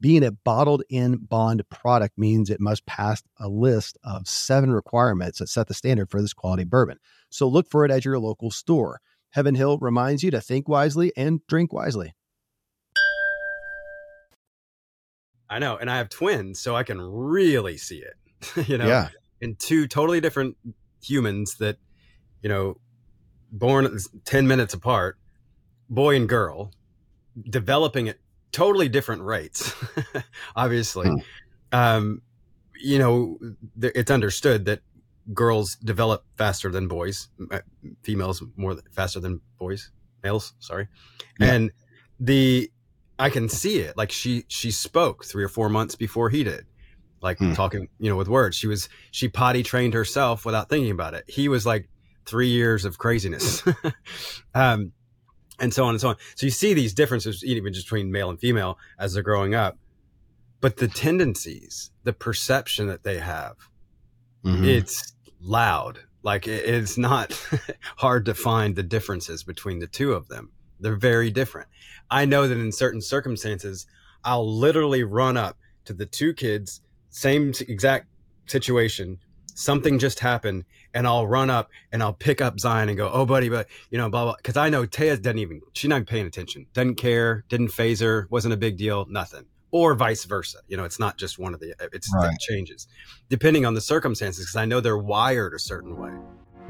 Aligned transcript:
Being 0.00 0.22
a 0.22 0.30
bottled 0.30 0.84
in 0.88 1.16
bond 1.16 1.68
product 1.70 2.16
means 2.16 2.50
it 2.50 2.60
must 2.60 2.86
pass 2.86 3.20
a 3.40 3.48
list 3.48 3.98
of 4.04 4.28
seven 4.28 4.70
requirements 4.70 5.40
that 5.40 5.48
set 5.48 5.66
the 5.66 5.74
standard 5.74 6.08
for 6.08 6.22
this 6.22 6.32
quality 6.32 6.62
bourbon. 6.62 6.98
So 7.30 7.48
look 7.48 7.68
for 7.68 7.84
it 7.84 7.90
at 7.90 8.04
your 8.04 8.18
local 8.20 8.52
store. 8.52 9.00
Heaven 9.30 9.56
Hill 9.56 9.78
reminds 9.78 10.22
you 10.22 10.30
to 10.30 10.40
think 10.40 10.68
wisely 10.68 11.12
and 11.16 11.44
drink 11.48 11.72
wisely. 11.72 12.14
I 15.50 15.58
know, 15.58 15.76
and 15.76 15.90
I 15.90 15.96
have 15.96 16.10
twins, 16.10 16.60
so 16.60 16.76
I 16.76 16.82
can 16.84 17.00
really 17.00 17.76
see 17.76 18.02
it. 18.02 18.68
you 18.68 18.78
know, 18.78 18.86
yeah. 18.86 19.08
in 19.40 19.56
two 19.56 19.88
totally 19.88 20.20
different 20.20 20.56
humans 21.02 21.56
that, 21.58 21.78
you 22.42 22.48
know, 22.48 22.76
born 23.50 23.98
10 24.24 24.46
minutes 24.46 24.74
apart, 24.74 25.18
boy 25.88 26.14
and 26.14 26.28
girl, 26.28 26.70
developing 27.48 28.08
at 28.08 28.18
totally 28.52 28.88
different 28.88 29.22
rates, 29.22 29.74
obviously. 30.56 31.08
Hmm. 31.08 31.16
Um, 31.72 32.22
you 32.80 32.98
know, 32.98 33.38
it's 33.80 34.10
understood 34.10 34.64
that 34.66 34.80
girls 35.34 35.76
develop 35.76 36.24
faster 36.36 36.70
than 36.70 36.88
boys, 36.88 37.28
uh, 37.50 37.60
females 38.02 38.42
more 38.56 38.76
faster 38.92 39.20
than 39.20 39.40
boys, 39.58 39.90
males, 40.22 40.54
sorry. 40.58 40.88
Yeah. 41.38 41.54
And 41.54 41.72
the, 42.20 42.70
I 43.18 43.30
can 43.30 43.48
see 43.48 43.78
it. 43.78 43.96
Like 43.96 44.12
she, 44.12 44.44
she 44.48 44.70
spoke 44.70 45.24
three 45.24 45.44
or 45.44 45.48
four 45.48 45.68
months 45.68 45.94
before 45.94 46.30
he 46.30 46.44
did. 46.44 46.66
Like 47.20 47.38
hmm. 47.38 47.52
talking, 47.52 47.88
you 47.98 48.08
know, 48.08 48.16
with 48.16 48.28
words. 48.28 48.56
She 48.56 48.68
was, 48.68 48.88
she 49.10 49.28
potty 49.28 49.62
trained 49.62 49.92
herself 49.92 50.44
without 50.44 50.68
thinking 50.68 50.92
about 50.92 51.14
it. 51.14 51.24
He 51.26 51.48
was 51.48 51.66
like 51.66 51.88
three 52.26 52.48
years 52.48 52.84
of 52.84 52.98
craziness. 52.98 53.62
um, 54.54 54.92
and 55.58 55.72
so 55.72 55.84
on 55.84 55.90
and 55.90 56.00
so 56.00 56.08
on. 56.10 56.16
So 56.34 56.46
you 56.46 56.50
see 56.50 56.74
these 56.74 56.94
differences 56.94 57.44
even 57.44 57.72
just 57.72 57.86
between 57.86 58.10
male 58.10 58.30
and 58.30 58.38
female 58.38 58.78
as 58.98 59.14
they're 59.14 59.22
growing 59.22 59.54
up. 59.54 59.78
But 60.60 60.76
the 60.78 60.88
tendencies, 60.88 61.90
the 62.04 62.12
perception 62.12 62.88
that 62.88 63.04
they 63.04 63.18
have, 63.18 63.56
mm-hmm. 64.44 64.64
it's 64.64 65.12
loud. 65.40 66.00
Like 66.22 66.48
it's 66.48 66.98
not 66.98 67.32
hard 67.96 68.24
to 68.26 68.34
find 68.34 68.74
the 68.74 68.82
differences 68.82 69.44
between 69.44 69.78
the 69.78 69.86
two 69.86 70.12
of 70.12 70.28
them. 70.28 70.50
They're 70.80 70.96
very 70.96 71.30
different. 71.30 71.68
I 72.10 72.24
know 72.24 72.48
that 72.48 72.58
in 72.58 72.72
certain 72.72 73.00
circumstances, 73.00 73.86
I'll 74.24 74.58
literally 74.58 75.04
run 75.04 75.36
up 75.36 75.56
to 75.84 75.92
the 75.92 76.06
two 76.06 76.34
kids, 76.34 76.80
same 77.10 77.52
exact 77.60 78.08
situation, 78.46 79.18
something 79.58 79.98
just 79.98 80.20
happened 80.20 80.64
and 80.94 81.06
I'll 81.06 81.26
run 81.26 81.50
up 81.50 81.70
and 81.90 82.02
I'll 82.02 82.12
pick 82.12 82.40
up 82.40 82.60
Zion 82.60 82.88
and 82.88 82.96
go, 82.96 83.10
oh, 83.12 83.26
buddy, 83.26 83.48
but 83.48 83.66
you 83.90 83.98
know, 83.98 84.08
blah, 84.08 84.24
blah. 84.24 84.36
Cause 84.42 84.56
I 84.56 84.68
know 84.68 84.86
Taya 84.86 85.20
doesn't 85.20 85.38
even, 85.38 85.60
she's 85.72 85.88
not 85.88 85.96
even 85.96 86.06
paying 86.06 86.26
attention, 86.26 86.66
doesn't 86.72 86.94
care, 86.94 87.44
didn't 87.48 87.68
phase 87.68 88.00
her, 88.00 88.28
wasn't 88.30 88.54
a 88.54 88.56
big 88.56 88.76
deal, 88.76 89.06
nothing. 89.08 89.44
Or 89.70 89.94
vice 89.94 90.24
versa. 90.24 90.58
You 90.68 90.76
know, 90.76 90.84
it's 90.84 90.98
not 90.98 91.18
just 91.18 91.38
one 91.38 91.52
of 91.54 91.60
the, 91.60 91.74
it's 91.92 92.08
right. 92.14 92.32
it 92.32 92.40
changes 92.40 92.86
depending 93.28 93.66
on 93.66 93.74
the 93.74 93.80
circumstances. 93.80 94.46
Cause 94.46 94.56
I 94.56 94.64
know 94.64 94.80
they're 94.80 94.96
wired 94.96 95.54
a 95.54 95.58
certain 95.58 95.98
way. 95.98 96.12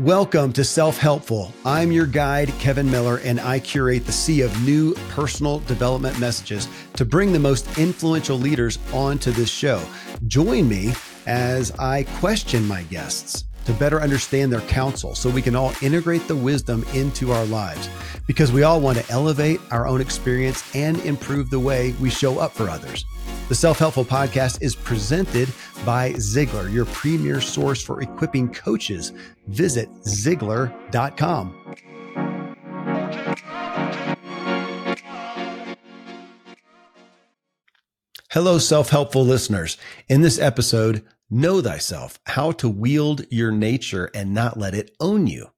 Welcome 0.01 0.53
to 0.53 0.63
Self 0.63 0.97
Helpful. 0.97 1.53
I'm 1.65 1.91
your 1.91 2.07
guide, 2.07 2.51
Kevin 2.61 2.89
Miller, 2.89 3.17
and 3.25 3.41
I 3.41 3.59
curate 3.59 4.07
the 4.07 4.13
sea 4.13 4.43
of 4.43 4.63
new 4.65 4.95
personal 5.09 5.59
development 5.59 6.21
messages 6.21 6.69
to 6.95 7.05
bring 7.05 7.33
the 7.33 7.41
most 7.41 7.79
influential 7.79 8.39
leaders 8.39 8.79
onto 8.93 9.33
this 9.33 9.51
show. 9.51 9.83
Join 10.29 10.69
me 10.69 10.93
as 11.27 11.73
I 11.81 12.05
question 12.21 12.65
my 12.69 12.85
guests 12.85 13.43
to 13.65 13.73
better 13.73 14.01
understand 14.01 14.53
their 14.53 14.61
counsel 14.63 15.17
so 15.17 15.29
we 15.31 15.43
can 15.43 15.57
all 15.57 15.73
integrate 15.83 16.29
the 16.29 16.37
wisdom 16.37 16.85
into 16.95 17.33
our 17.33 17.45
lives 17.47 17.89
because 18.29 18.53
we 18.53 18.63
all 18.63 18.81
want 18.81 18.99
to 18.99 19.11
elevate 19.11 19.59
our 19.73 19.89
own 19.89 20.01
experience 20.01 20.63
and 20.77 21.01
improve 21.01 21.51
the 21.51 21.59
way 21.59 21.93
we 22.01 22.09
show 22.09 22.39
up 22.39 22.53
for 22.53 22.71
others. 22.71 23.05
The 23.49 23.55
Self 23.55 23.79
Helpful 23.79 24.05
Podcast 24.05 24.63
is 24.63 24.77
presented 24.77 25.49
by 25.85 26.13
Ziglar, 26.13 26.73
your 26.73 26.85
premier 26.87 27.41
source 27.41 27.83
for 27.83 28.03
equipping 28.03 28.53
coaches. 28.53 29.13
Visit 29.47 29.91
Ziglar.com. 30.03 31.77
Hello, 38.31 38.59
self 38.59 38.91
helpful 38.91 39.25
listeners. 39.25 39.79
In 40.09 40.21
this 40.21 40.39
episode, 40.39 41.05
Know 41.31 41.61
thyself, 41.61 42.19
how 42.25 42.53
to 42.53 42.71
wield 42.71 43.27
your 43.31 43.53
nature 43.53 44.11
and 44.15 44.33
not 44.33 44.59
let 44.59 44.75
it 44.75 44.93
own 44.99 45.27
you. 45.27 45.49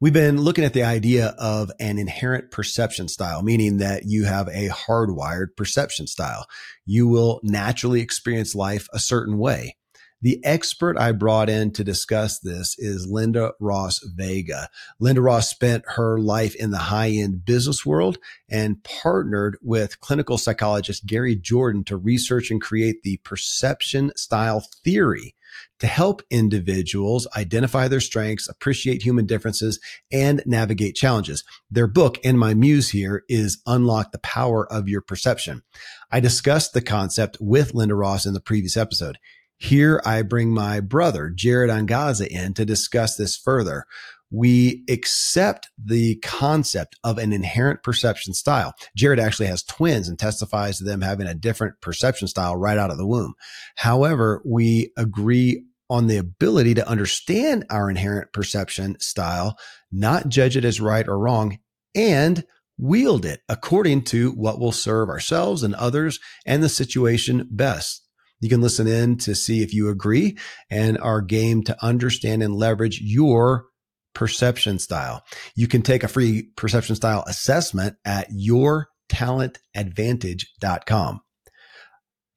We've 0.00 0.12
been 0.12 0.40
looking 0.40 0.64
at 0.64 0.72
the 0.72 0.82
idea 0.82 1.36
of 1.38 1.70
an 1.78 1.98
inherent 1.98 2.50
perception 2.50 3.06
style, 3.06 3.40
meaning 3.40 3.78
that 3.78 4.06
you 4.06 4.24
have 4.24 4.48
a 4.48 4.70
hardwired 4.70 5.56
perception 5.56 6.08
style. 6.08 6.46
You 6.86 7.08
will 7.08 7.40
naturally 7.42 8.00
experience 8.00 8.54
life 8.54 8.88
a 8.92 8.98
certain 8.98 9.38
way. 9.38 9.76
The 10.24 10.42
expert 10.42 10.96
I 10.96 11.12
brought 11.12 11.50
in 11.50 11.70
to 11.72 11.84
discuss 11.84 12.38
this 12.38 12.78
is 12.78 13.06
Lynda-Ross 13.06 13.98
Vega. 14.16 14.70
Lynda-Ross 14.98 15.50
spent 15.50 15.84
her 15.96 16.18
life 16.18 16.54
in 16.54 16.70
the 16.70 16.78
high 16.78 17.10
end 17.10 17.44
business 17.44 17.84
world 17.84 18.16
and 18.48 18.82
partnered 18.84 19.58
with 19.60 20.00
clinical 20.00 20.38
psychologist 20.38 21.04
Gary 21.04 21.36
Jordan 21.36 21.84
to 21.84 21.98
research 21.98 22.50
and 22.50 22.62
create 22.62 23.02
the 23.02 23.18
perception 23.18 24.12
style 24.16 24.66
theory 24.82 25.34
to 25.78 25.86
help 25.86 26.22
individuals 26.30 27.26
identify 27.36 27.88
their 27.88 28.00
strengths, 28.00 28.48
appreciate 28.48 29.02
human 29.02 29.26
differences, 29.26 29.78
and 30.12 30.42
navigate 30.46 30.94
challenges. 30.94 31.44
Their 31.70 31.86
book, 31.86 32.18
and 32.24 32.38
my 32.38 32.54
muse 32.54 32.90
here, 32.90 33.24
is 33.28 33.60
Unlock 33.66 34.12
the 34.12 34.18
Power 34.18 34.70
of 34.72 34.88
Your 34.88 35.00
Perception. 35.00 35.62
I 36.10 36.20
discussed 36.20 36.72
the 36.72 36.82
concept 36.82 37.38
with 37.40 37.72
Lynda-Ross 37.72 38.26
in 38.26 38.34
the 38.34 38.40
previous 38.40 38.76
episode. 38.76 39.18
Here 39.56 40.02
I 40.04 40.22
bring 40.22 40.50
my 40.50 40.80
brother, 40.80 41.30
Jared 41.30 41.70
Angaza, 41.70 42.26
in 42.26 42.54
to 42.54 42.64
discuss 42.64 43.16
this 43.16 43.36
further. 43.36 43.84
We 44.34 44.84
accept 44.90 45.68
the 45.78 46.16
concept 46.16 46.96
of 47.04 47.18
an 47.18 47.32
inherent 47.32 47.84
perception 47.84 48.34
style. 48.34 48.74
Jared 48.96 49.20
actually 49.20 49.46
has 49.46 49.62
twins 49.62 50.08
and 50.08 50.18
testifies 50.18 50.78
to 50.78 50.84
them 50.84 51.02
having 51.02 51.28
a 51.28 51.34
different 51.34 51.80
perception 51.80 52.26
style 52.26 52.56
right 52.56 52.76
out 52.76 52.90
of 52.90 52.98
the 52.98 53.06
womb. 53.06 53.34
However, 53.76 54.42
we 54.44 54.90
agree 54.96 55.64
on 55.88 56.08
the 56.08 56.16
ability 56.16 56.74
to 56.74 56.88
understand 56.88 57.64
our 57.70 57.88
inherent 57.88 58.32
perception 58.32 58.98
style, 58.98 59.56
not 59.92 60.28
judge 60.28 60.56
it 60.56 60.64
as 60.64 60.80
right 60.80 61.06
or 61.06 61.16
wrong, 61.16 61.58
and 61.94 62.44
wield 62.76 63.24
it 63.24 63.40
according 63.48 64.02
to 64.02 64.32
what 64.32 64.58
will 64.58 64.72
serve 64.72 65.10
ourselves 65.10 65.62
and 65.62 65.76
others 65.76 66.18
and 66.44 66.60
the 66.60 66.68
situation 66.68 67.46
best. 67.52 68.02
You 68.40 68.48
can 68.48 68.60
listen 68.60 68.88
in 68.88 69.16
to 69.18 69.36
see 69.36 69.62
if 69.62 69.72
you 69.72 69.88
agree 69.90 70.36
and 70.70 70.98
are 70.98 71.20
game 71.20 71.62
to 71.64 71.84
understand 71.84 72.42
and 72.42 72.56
leverage 72.56 73.00
your 73.00 73.66
perception 74.14 74.78
style. 74.78 75.22
You 75.54 75.68
can 75.68 75.82
take 75.82 76.02
a 76.02 76.08
free 76.08 76.44
perception 76.56 76.96
style 76.96 77.22
assessment 77.26 77.96
at 78.04 78.30
yourtalentadvantage.com. 78.30 81.20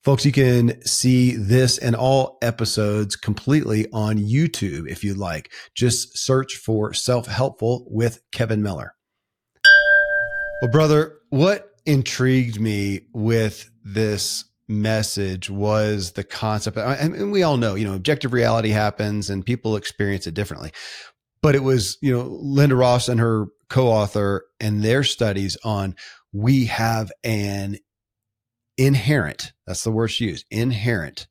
Folks, 0.04 0.26
you 0.26 0.32
can 0.32 0.82
see 0.86 1.36
this 1.36 1.78
and 1.78 1.94
all 1.94 2.38
episodes 2.42 3.18
completely 3.18 3.88
on 3.92 4.18
YouTube 4.18 4.90
if 4.90 5.04
you'd 5.04 5.18
like. 5.18 5.52
Just 5.76 6.18
search 6.18 6.56
for 6.56 6.94
Self 6.94 7.28
Helpful 7.28 7.86
with 7.90 8.22
Kevin 8.32 8.64
Miller. 8.64 8.94
Well, 10.62 10.72
brother, 10.72 11.18
what 11.30 11.72
intrigued 11.86 12.60
me 12.60 13.02
with 13.14 13.70
this 13.84 14.46
message 14.70 15.50
was 15.50 16.12
the 16.12 16.24
concept 16.24 16.78
and 16.78 17.32
we 17.32 17.42
all 17.42 17.56
know 17.56 17.76
you 17.76 17.86
know 17.86 17.94
objective 17.94 18.34
reality 18.34 18.68
happens 18.68 19.30
and 19.30 19.46
people 19.46 19.78
experience 19.78 20.28
it 20.28 20.34
differently 20.34 20.74
but 21.48 21.56
it 21.56 21.64
was 21.64 21.98
you 22.02 22.12
know 22.12 22.26
lynda-ross 22.44 23.08
and 23.08 23.22
her 23.22 23.46
co-author 23.70 24.44
and 24.60 24.84
their 24.84 25.02
studies 25.02 25.56
on 25.64 25.96
we 26.34 26.66
have 26.66 27.10
an 27.24 27.78
inherent, 28.78 29.54
that's 29.66 29.86
the 29.86 29.92
word 29.92 30.10
she 30.10 30.26
used, 30.26 30.46
inherent 30.52 31.26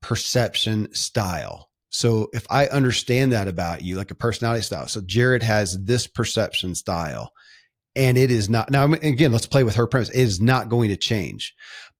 perception 0.00 0.94
style. 0.94 1.70
So 1.90 2.28
if 2.32 2.46
I 2.50 2.68
understand 2.68 3.32
that 3.32 3.48
about 3.48 3.82
you, 3.82 3.96
like 3.96 4.12
a 4.12 4.14
personality 4.14 4.62
style, 4.62 4.86
so 4.86 5.00
Jared 5.00 5.42
has 5.42 5.76
this 5.82 6.06
perception 6.06 6.76
style 6.76 7.32
and 7.96 8.16
it 8.16 8.30
is 8.30 8.48
not 8.48 8.70
now 8.70 8.92
again 8.92 9.32
let's 9.32 9.46
play 9.46 9.64
with 9.64 9.74
her 9.74 9.88
premise. 9.88 10.10
It 10.10 10.20
is 10.20 10.40
not 10.40 10.68
going 10.68 10.90
to 10.90 10.96
change. 10.96 11.52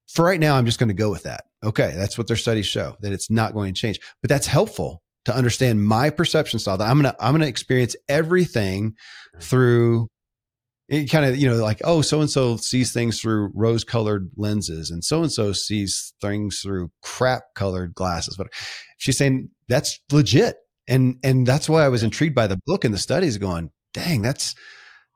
For 0.06 0.24
right 0.24 0.38
now 0.38 0.54
i'm 0.54 0.66
just 0.66 0.78
going 0.78 0.90
to 0.90 0.94
go 0.94 1.10
with 1.10 1.24
that. 1.24 1.46
Okay 1.64 1.92
that's 1.96 2.16
what 2.16 2.28
their 2.28 2.36
studies 2.36 2.66
show 2.66 2.94
that 3.00 3.12
it's 3.12 3.32
not 3.32 3.52
going 3.52 3.74
to 3.74 3.80
change. 3.80 3.98
But 4.20 4.28
that's 4.28 4.46
helpful 4.46 5.02
to 5.24 5.34
understand 5.34 5.84
my 5.84 6.10
perception 6.10 6.58
style 6.58 6.76
that 6.76 6.88
i'm 6.88 7.00
going 7.00 7.12
to 7.12 7.24
i'm 7.24 7.32
going 7.32 7.42
to 7.42 7.48
experience 7.48 7.96
everything 8.08 8.94
through 9.40 10.08
eh, 10.90 10.98
it 10.98 11.10
kind 11.10 11.24
of 11.24 11.36
you 11.36 11.48
know 11.48 11.56
like 11.56 11.80
oh 11.84 12.02
so 12.02 12.20
and 12.20 12.30
so 12.30 12.56
sees 12.56 12.92
things 12.92 13.20
through 13.20 13.50
rose 13.54 13.84
colored 13.84 14.30
lenses 14.36 14.90
and 14.90 15.04
so 15.04 15.22
and 15.22 15.32
so 15.32 15.52
sees 15.52 16.14
things 16.20 16.60
through 16.60 16.90
crap 17.02 17.42
colored 17.54 17.94
glasses 17.94 18.36
but 18.36 18.48
she's 18.98 19.18
saying 19.18 19.48
that's 19.68 20.00
legit. 20.10 20.56
And 20.88 21.18
and 21.22 21.46
that's 21.46 21.68
why 21.68 21.84
i 21.84 21.88
was 21.88 22.02
intrigued 22.02 22.34
by 22.34 22.48
the 22.48 22.58
book 22.66 22.84
and 22.84 22.92
the 22.92 22.98
studies 22.98 23.38
going 23.38 23.70
dang 23.94 24.20
that's 24.20 24.56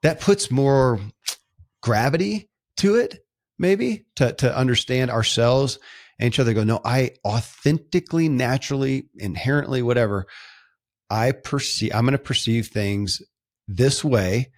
that 0.03 0.21
puts 0.21 0.51
more 0.51 1.01
gravity 1.83 2.49
to 2.79 2.97
it, 2.97 3.21
maybe 3.59 4.07
to, 4.17 4.33
to 4.33 4.57
understand 4.57 5.11
ourselves 5.11 5.79
and 6.19 6.29
each 6.29 6.39
other. 6.39 6.55
Go, 6.55 6.65
no, 6.65 6.81
I 6.85 7.13
authentically, 7.25 8.29
naturally, 8.29 9.09
inherently, 9.17 9.83
whatever, 9.83 10.27
I 11.11 11.33
perceive, 11.33 11.95
I'm 11.95 12.05
going 12.05 12.13
to 12.13 12.19
perceive 12.19 12.69
things 12.69 13.23
this 13.69 14.05
way. 14.05 14.51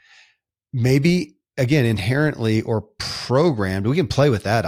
Maybe 0.73 1.39
again, 1.59 1.85
inherently 1.85 2.63
or 2.63 2.83
programmed. 3.01 3.87
We 3.87 3.97
can 3.97 4.07
play 4.07 4.31
with 4.31 4.45
that 4.45 4.65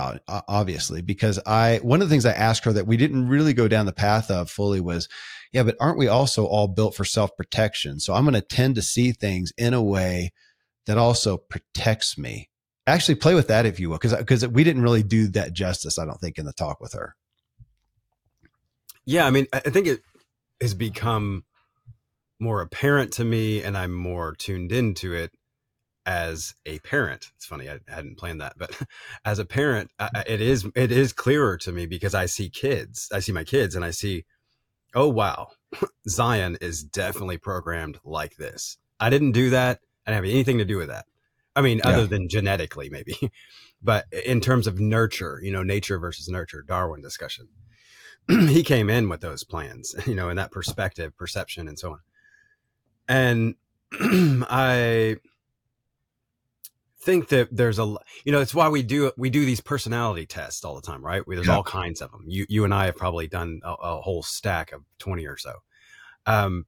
obviously, 0.48 1.00
because 1.00 1.38
I, 1.46 1.78
one 1.78 2.02
of 2.02 2.08
the 2.08 2.12
things 2.12 2.26
I 2.26 2.32
asked 2.32 2.64
her 2.64 2.72
that 2.72 2.86
we 2.86 2.96
didn't 2.96 3.28
really 3.28 3.54
go 3.54 3.68
down 3.68 3.86
the 3.86 3.92
path 3.92 4.30
of 4.30 4.50
fully 4.50 4.80
was, 4.80 5.08
yeah, 5.52 5.62
but 5.62 5.76
aren't 5.80 5.98
we 5.98 6.08
also 6.08 6.44
all 6.44 6.68
built 6.68 6.94
for 6.94 7.04
self 7.04 7.36
protection? 7.36 8.00
So 8.00 8.12
I'm 8.12 8.24
going 8.24 8.34
to 8.34 8.40
tend 8.40 8.74
to 8.74 8.82
see 8.82 9.12
things 9.12 9.52
in 9.56 9.72
a 9.72 9.82
way 9.82 10.32
that 10.86 10.98
also 10.98 11.36
protects 11.36 12.18
me. 12.18 12.49
Actually, 12.90 13.14
play 13.14 13.34
with 13.36 13.46
that 13.46 13.66
if 13.66 13.78
you 13.78 13.88
will, 13.88 13.98
because 13.98 14.16
because 14.16 14.46
we 14.48 14.64
didn't 14.64 14.82
really 14.82 15.04
do 15.04 15.28
that 15.28 15.52
justice. 15.52 15.96
I 15.96 16.04
don't 16.04 16.20
think 16.20 16.38
in 16.38 16.44
the 16.44 16.52
talk 16.52 16.80
with 16.80 16.92
her. 16.92 17.14
Yeah, 19.04 19.26
I 19.26 19.30
mean, 19.30 19.46
I 19.52 19.60
think 19.60 19.86
it 19.86 20.00
has 20.60 20.74
become 20.74 21.44
more 22.40 22.60
apparent 22.60 23.12
to 23.12 23.24
me, 23.24 23.62
and 23.62 23.78
I'm 23.78 23.92
more 23.94 24.34
tuned 24.34 24.72
into 24.72 25.14
it 25.14 25.30
as 26.04 26.54
a 26.66 26.80
parent. 26.80 27.30
It's 27.36 27.46
funny 27.46 27.70
I 27.70 27.78
hadn't 27.86 28.18
planned 28.18 28.40
that, 28.40 28.54
but 28.58 28.76
as 29.24 29.38
a 29.38 29.44
parent, 29.44 29.92
it 30.26 30.40
is 30.40 30.66
it 30.74 30.90
is 30.90 31.12
clearer 31.12 31.56
to 31.58 31.70
me 31.70 31.86
because 31.86 32.14
I 32.14 32.26
see 32.26 32.48
kids. 32.48 33.08
I 33.12 33.20
see 33.20 33.30
my 33.30 33.44
kids, 33.44 33.76
and 33.76 33.84
I 33.84 33.92
see, 33.92 34.24
oh 34.96 35.08
wow, 35.08 35.50
Zion 36.08 36.58
is 36.60 36.82
definitely 36.82 37.38
programmed 37.38 38.00
like 38.04 38.34
this. 38.34 38.78
I 38.98 39.10
didn't 39.10 39.32
do 39.32 39.50
that. 39.50 39.78
I 40.04 40.10
didn't 40.10 40.24
have 40.24 40.34
anything 40.34 40.58
to 40.58 40.64
do 40.64 40.76
with 40.76 40.88
that. 40.88 41.04
I 41.56 41.62
mean, 41.62 41.78
yeah. 41.78 41.90
other 41.90 42.06
than 42.06 42.28
genetically, 42.28 42.88
maybe, 42.90 43.16
but 43.82 44.06
in 44.24 44.40
terms 44.40 44.66
of 44.66 44.78
nurture, 44.78 45.40
you 45.42 45.50
know, 45.50 45.62
nature 45.62 45.98
versus 45.98 46.28
nurture, 46.28 46.62
Darwin 46.62 47.00
discussion, 47.00 47.48
he 48.28 48.62
came 48.62 48.90
in 48.90 49.08
with 49.08 49.20
those 49.20 49.44
plans, 49.44 49.94
you 50.06 50.14
know, 50.14 50.28
in 50.28 50.36
that 50.36 50.52
perspective, 50.52 51.16
perception, 51.16 51.68
and 51.68 51.78
so 51.78 51.92
on. 51.92 52.00
And 53.08 53.54
I 54.48 55.16
think 57.02 57.28
that 57.28 57.48
there's 57.50 57.78
a, 57.78 57.96
you 58.24 58.30
know, 58.32 58.40
it's 58.40 58.54
why 58.54 58.68
we 58.68 58.82
do 58.82 59.10
we 59.16 59.30
do 59.30 59.44
these 59.44 59.60
personality 59.60 60.26
tests 60.26 60.64
all 60.64 60.76
the 60.76 60.82
time, 60.82 61.04
right? 61.04 61.22
There's 61.26 61.46
yeah. 61.46 61.56
all 61.56 61.64
kinds 61.64 62.00
of 62.00 62.12
them. 62.12 62.24
You 62.28 62.46
you 62.48 62.64
and 62.64 62.72
I 62.72 62.86
have 62.86 62.96
probably 62.96 63.26
done 63.26 63.60
a, 63.64 63.72
a 63.72 64.00
whole 64.00 64.22
stack 64.22 64.72
of 64.72 64.82
twenty 64.98 65.26
or 65.26 65.36
so. 65.36 65.54
Um, 66.26 66.66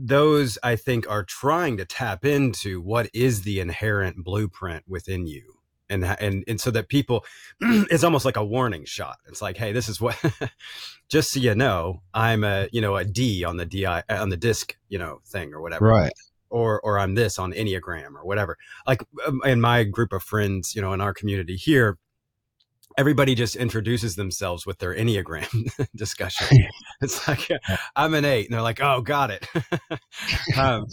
those 0.00 0.58
I 0.62 0.76
think 0.76 1.08
are 1.08 1.24
trying 1.24 1.76
to 1.76 1.84
tap 1.84 2.24
into 2.24 2.80
what 2.80 3.10
is 3.12 3.42
the 3.42 3.60
inherent 3.60 4.24
blueprint 4.24 4.84
within 4.88 5.26
you. 5.26 5.54
And, 5.90 6.04
and 6.04 6.44
and 6.46 6.60
so 6.60 6.70
that 6.70 6.88
people 6.88 7.24
it's 7.60 8.04
almost 8.04 8.24
like 8.24 8.36
a 8.36 8.44
warning 8.44 8.84
shot. 8.84 9.16
It's 9.26 9.42
like 9.42 9.56
hey 9.56 9.72
this 9.72 9.88
is 9.88 10.00
what 10.00 10.16
just 11.08 11.32
so 11.32 11.40
you 11.40 11.52
know 11.56 12.02
i'm 12.14 12.44
a 12.44 12.68
you 12.70 12.80
know 12.80 12.94
a 12.94 13.04
d 13.04 13.42
on 13.42 13.56
the 13.56 13.66
di 13.66 14.00
on 14.08 14.28
the 14.28 14.36
disc 14.36 14.76
you 14.88 14.98
know 15.00 15.20
thing 15.26 15.52
or 15.52 15.60
whatever. 15.60 15.86
Right. 15.86 16.12
Or 16.48 16.80
or 16.82 17.00
i'm 17.00 17.16
this 17.16 17.40
on 17.40 17.52
enneagram 17.52 18.14
or 18.14 18.24
whatever. 18.24 18.56
Like 18.86 19.02
um, 19.26 19.40
in 19.44 19.60
my 19.60 19.82
group 19.82 20.12
of 20.12 20.22
friends 20.22 20.76
you 20.76 20.80
know 20.80 20.92
in 20.92 21.00
our 21.00 21.12
community 21.12 21.56
here 21.56 21.98
everybody 23.00 23.34
just 23.34 23.56
introduces 23.56 24.14
themselves 24.16 24.66
with 24.66 24.76
their 24.76 24.94
enneagram 24.94 25.48
discussion. 25.96 26.46
It's 27.02 27.26
like 27.26 27.48
i'm 27.96 28.12
an 28.12 28.26
eight 28.26 28.44
and 28.44 28.52
they're 28.52 28.60
like 28.60 28.82
oh 28.82 29.00
got 29.00 29.30
it. 29.30 29.48
Um, 30.58 30.84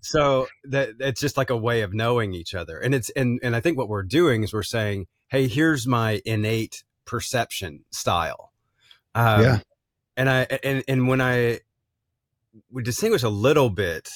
so 0.00 0.48
that 0.64 0.90
it's 0.98 1.20
just 1.20 1.36
like 1.36 1.50
a 1.50 1.56
way 1.56 1.82
of 1.82 1.94
knowing 1.94 2.34
each 2.34 2.52
other. 2.52 2.78
And 2.78 2.92
it's 2.94 3.10
and 3.10 3.38
and 3.44 3.54
i 3.54 3.60
think 3.60 3.78
what 3.78 3.88
we're 3.88 4.02
doing 4.02 4.42
is 4.42 4.52
we're 4.52 4.64
saying 4.64 5.06
hey 5.28 5.46
here's 5.46 5.86
my 5.86 6.20
innate 6.24 6.82
perception 7.04 7.84
style. 7.92 8.52
Um, 9.14 9.42
yeah. 9.42 9.58
and 10.16 10.28
i 10.28 10.40
and 10.64 10.82
and 10.88 11.06
when 11.06 11.20
i 11.20 11.60
we 12.72 12.82
distinguish 12.82 13.22
a 13.22 13.28
little 13.28 13.70
bit 13.70 14.10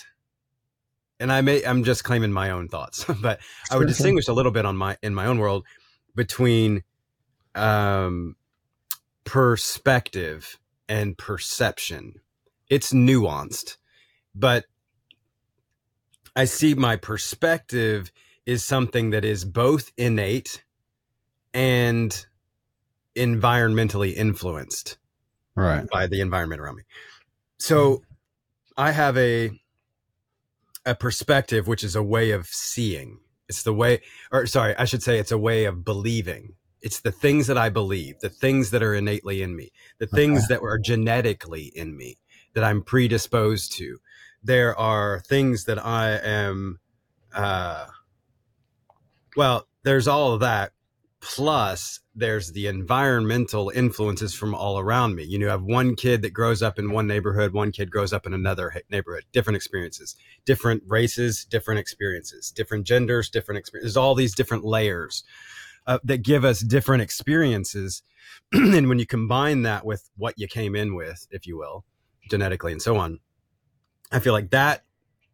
and 1.21 1.31
i 1.31 1.41
may 1.43 1.65
i'm 1.65 1.85
just 1.85 2.03
claiming 2.03 2.33
my 2.33 2.51
own 2.51 2.67
thoughts 2.69 3.05
but 3.23 3.39
i 3.71 3.77
would 3.79 3.87
distinguish 3.87 4.27
a 4.27 4.33
little 4.33 4.53
bit 4.53 4.67
on 4.67 4.77
my 4.77 4.97
in 5.03 5.15
my 5.15 5.27
own 5.27 5.39
world 5.39 5.65
between 6.15 6.83
um, 7.55 8.37
perspective 9.25 10.59
and 10.89 11.17
perception. 11.17 12.15
It's 12.69 12.93
nuanced, 12.93 13.77
but 14.35 14.65
I 16.37 16.45
see 16.45 16.75
my 16.75 16.97
perspective 16.97 18.11
is 18.47 18.65
something 18.65 19.11
that 19.11 19.25
is 19.25 19.45
both 19.45 19.93
innate 19.97 20.65
and 21.53 22.27
environmentally 23.17 24.15
influenced 24.15 24.97
right 25.57 25.89
by 25.91 26.07
the 26.07 26.21
environment 26.21 26.61
around 26.61 26.77
me. 26.77 26.83
So 27.59 28.03
I 28.77 28.93
have 28.93 29.17
a 29.19 29.51
a 30.87 30.95
perspective 30.95 31.69
which 31.69 31.85
is 31.85 31.95
a 31.95 32.03
way 32.03 32.31
of 32.31 32.47
seeing. 32.47 33.19
It's 33.49 33.63
the 33.65 33.75
way 33.75 34.01
or 34.33 34.47
sorry, 34.47 34.75
I 34.77 34.85
should 34.85 35.03
say 35.03 35.19
it's 35.19 35.33
a 35.33 35.39
way 35.39 35.65
of 35.65 35.85
believing 35.85 36.55
it's 36.83 37.01
the 37.01 37.13
things 37.13 37.47
that 37.47 37.59
I 37.59 37.69
believe, 37.69 38.21
the 38.21 38.29
things 38.29 38.71
that 38.71 38.83
are 38.83 38.95
innately 38.95 39.43
in 39.43 39.55
me, 39.57 39.73
the 39.99 40.07
things 40.07 40.45
okay. 40.45 40.55
that 40.55 40.63
are 40.63 40.79
genetically 40.79 41.73
in 41.75 41.97
me 41.97 42.19
that 42.55 42.65
I'm 42.65 42.83
predisposed 42.83 43.73
to. 43.77 43.99
There 44.43 44.77
are 44.79 45.21
things 45.21 45.65
that 45.65 45.85
I 45.85 46.13
am, 46.13 46.81
uh, 47.35 47.87
well, 49.37 49.67
there's 49.83 50.09
all 50.09 50.33
of 50.33 50.41
that. 50.41 50.73
Plus, 51.21 52.01
there's 52.15 52.53
the 52.53 52.67
environmental 52.67 53.71
influences 53.75 54.33
from 54.33 54.55
all 54.55 54.79
around 54.79 55.15
me. 55.15 55.23
You 55.25 55.39
know, 55.39 55.47
you 55.47 55.51
have 55.51 55.63
one 55.63 55.95
kid 55.95 56.23
that 56.23 56.33
grows 56.33 56.63
up 56.63 56.79
in 56.79 56.93
one 56.93 57.07
neighborhood, 57.07 57.53
one 57.53 57.73
kid 57.73 57.91
grows 57.91 58.15
up 58.15 58.27
in 58.27 58.33
another 58.33 58.73
neighborhood, 58.91 59.25
different 59.31 59.57
experiences, 59.57 60.17
different 60.47 60.83
races, 60.87 61.45
different 61.45 61.79
experiences, 61.79 62.51
different 62.51 62.87
genders, 62.87 63.29
different 63.29 63.59
experiences, 63.59 63.93
There's 63.93 64.03
all 64.03 64.15
these 64.15 64.35
different 64.35 64.65
layers 64.65 65.23
uh, 65.87 65.99
that 66.05 66.19
give 66.23 66.45
us 66.45 66.61
different 66.61 67.03
experiences. 67.03 68.03
and 68.53 68.89
when 68.89 68.99
you 68.99 69.07
combine 69.07 69.63
that 69.63 69.85
with 69.85 70.11
what 70.17 70.35
you 70.39 70.47
came 70.47 70.75
in 70.75 70.95
with, 70.95 71.27
if 71.31 71.47
you 71.47 71.57
will, 71.57 71.85
genetically 72.31 72.73
and 72.73 72.83
so 72.83 72.97
on, 72.97 73.21
I 74.13 74.19
feel 74.19 74.33
like 74.33 74.51
that 74.51 74.85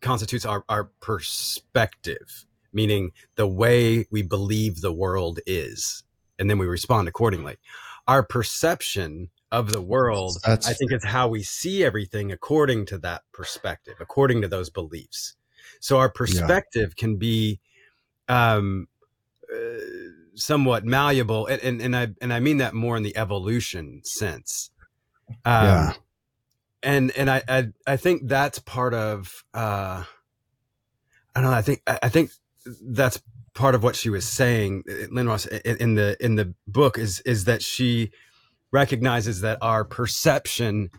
constitutes 0.00 0.45
our, 0.45 0.65
our 0.69 0.85
perspective, 1.00 2.47
meaning 2.73 3.12
the 3.37 3.47
way 3.47 4.07
we 4.11 4.23
believe 4.23 4.81
the 4.81 4.93
world 4.93 5.41
is. 5.47 6.05
And 6.38 6.50
then 6.50 6.59
we 6.59 6.67
respond 6.67 7.09
accordingly. 7.09 7.57
Our 8.07 8.23
perception 8.23 9.31
of 9.50 9.73
the 9.73 9.81
world, 9.81 10.38
That's... 10.45 10.69
I 10.69 10.75
think, 10.75 10.93
is 10.93 11.05
how 11.05 11.29
we 11.29 11.43
see 11.43 11.85
everything 11.85 12.33
according 12.33 12.87
to 12.87 12.99
that 12.99 13.23
perspective, 13.33 13.95
according 14.00 14.43
to 14.43 14.49
those 14.49 14.71
beliefs. 14.71 15.35
So 15.81 15.99
our 15.99 16.11
perspective 16.11 16.95
yeah. 16.97 17.00
can 17.00 17.17
be 17.17 17.61
um, 18.29 18.88
uh, 19.53 19.57
somewhat 20.37 20.85
malleable, 20.85 21.47
and, 21.47 21.62
and, 21.62 21.81
and 21.83 21.97
I 21.97 22.09
and 22.21 22.33
I 22.33 22.40
mean 22.40 22.59
that 22.59 22.75
more 22.75 22.97
in 22.97 23.02
the 23.02 23.16
evolution 23.16 24.02
sense. 24.05 24.71
Um, 25.45 25.64
yeah. 25.64 25.93
And 26.83 27.11
and 27.16 27.31
I, 27.31 27.43
I 27.49 27.69
I 27.87 27.97
think 27.97 28.28
that's 28.28 28.59
part 28.61 28.95
of 28.95 29.45
uh, 29.55 30.05
I 31.35 31.40
don't 31.40 31.50
know. 31.50 31.57
I 31.57 31.62
think 31.62 31.83
I 31.87 32.09
think 32.09 32.31
that's 32.64 33.21
part 33.57 33.75
of 33.75 33.83
what 33.83 33.97
she 33.97 34.11
was 34.11 34.28
saying, 34.28 34.85
Lynn 35.11 35.26
Ross, 35.26 35.47
in, 35.47 35.76
in 35.78 35.95
the 35.95 36.16
in 36.21 36.37
the 36.37 36.55
book 36.69 36.99
is 36.99 37.21
is 37.21 37.47
that 37.47 37.62
she 37.62 38.12
recognizes 38.71 39.40
that 39.40 39.59
our 39.62 39.85
perception 39.85 40.90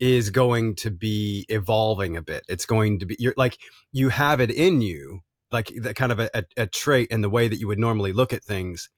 is 0.00 0.30
going 0.30 0.74
to 0.76 0.90
be 0.90 1.46
evolving 1.48 2.16
a 2.16 2.22
bit. 2.22 2.44
It's 2.48 2.66
going 2.66 2.98
to 3.00 3.06
be 3.06 3.16
you're 3.18 3.34
like 3.36 3.58
you 3.92 4.08
have 4.08 4.40
it 4.40 4.50
in 4.50 4.80
you, 4.80 5.20
like 5.54 5.72
the 5.74 5.94
kind 5.94 6.10
of 6.10 6.18
a, 6.18 6.28
a, 6.34 6.44
a 6.56 6.66
trait 6.66 7.10
in 7.10 7.22
the 7.22 7.30
way 7.30 7.46
that 7.48 7.58
you 7.58 7.68
would 7.68 7.78
normally 7.78 8.12
look 8.12 8.32
at 8.32 8.42
things. 8.42 8.90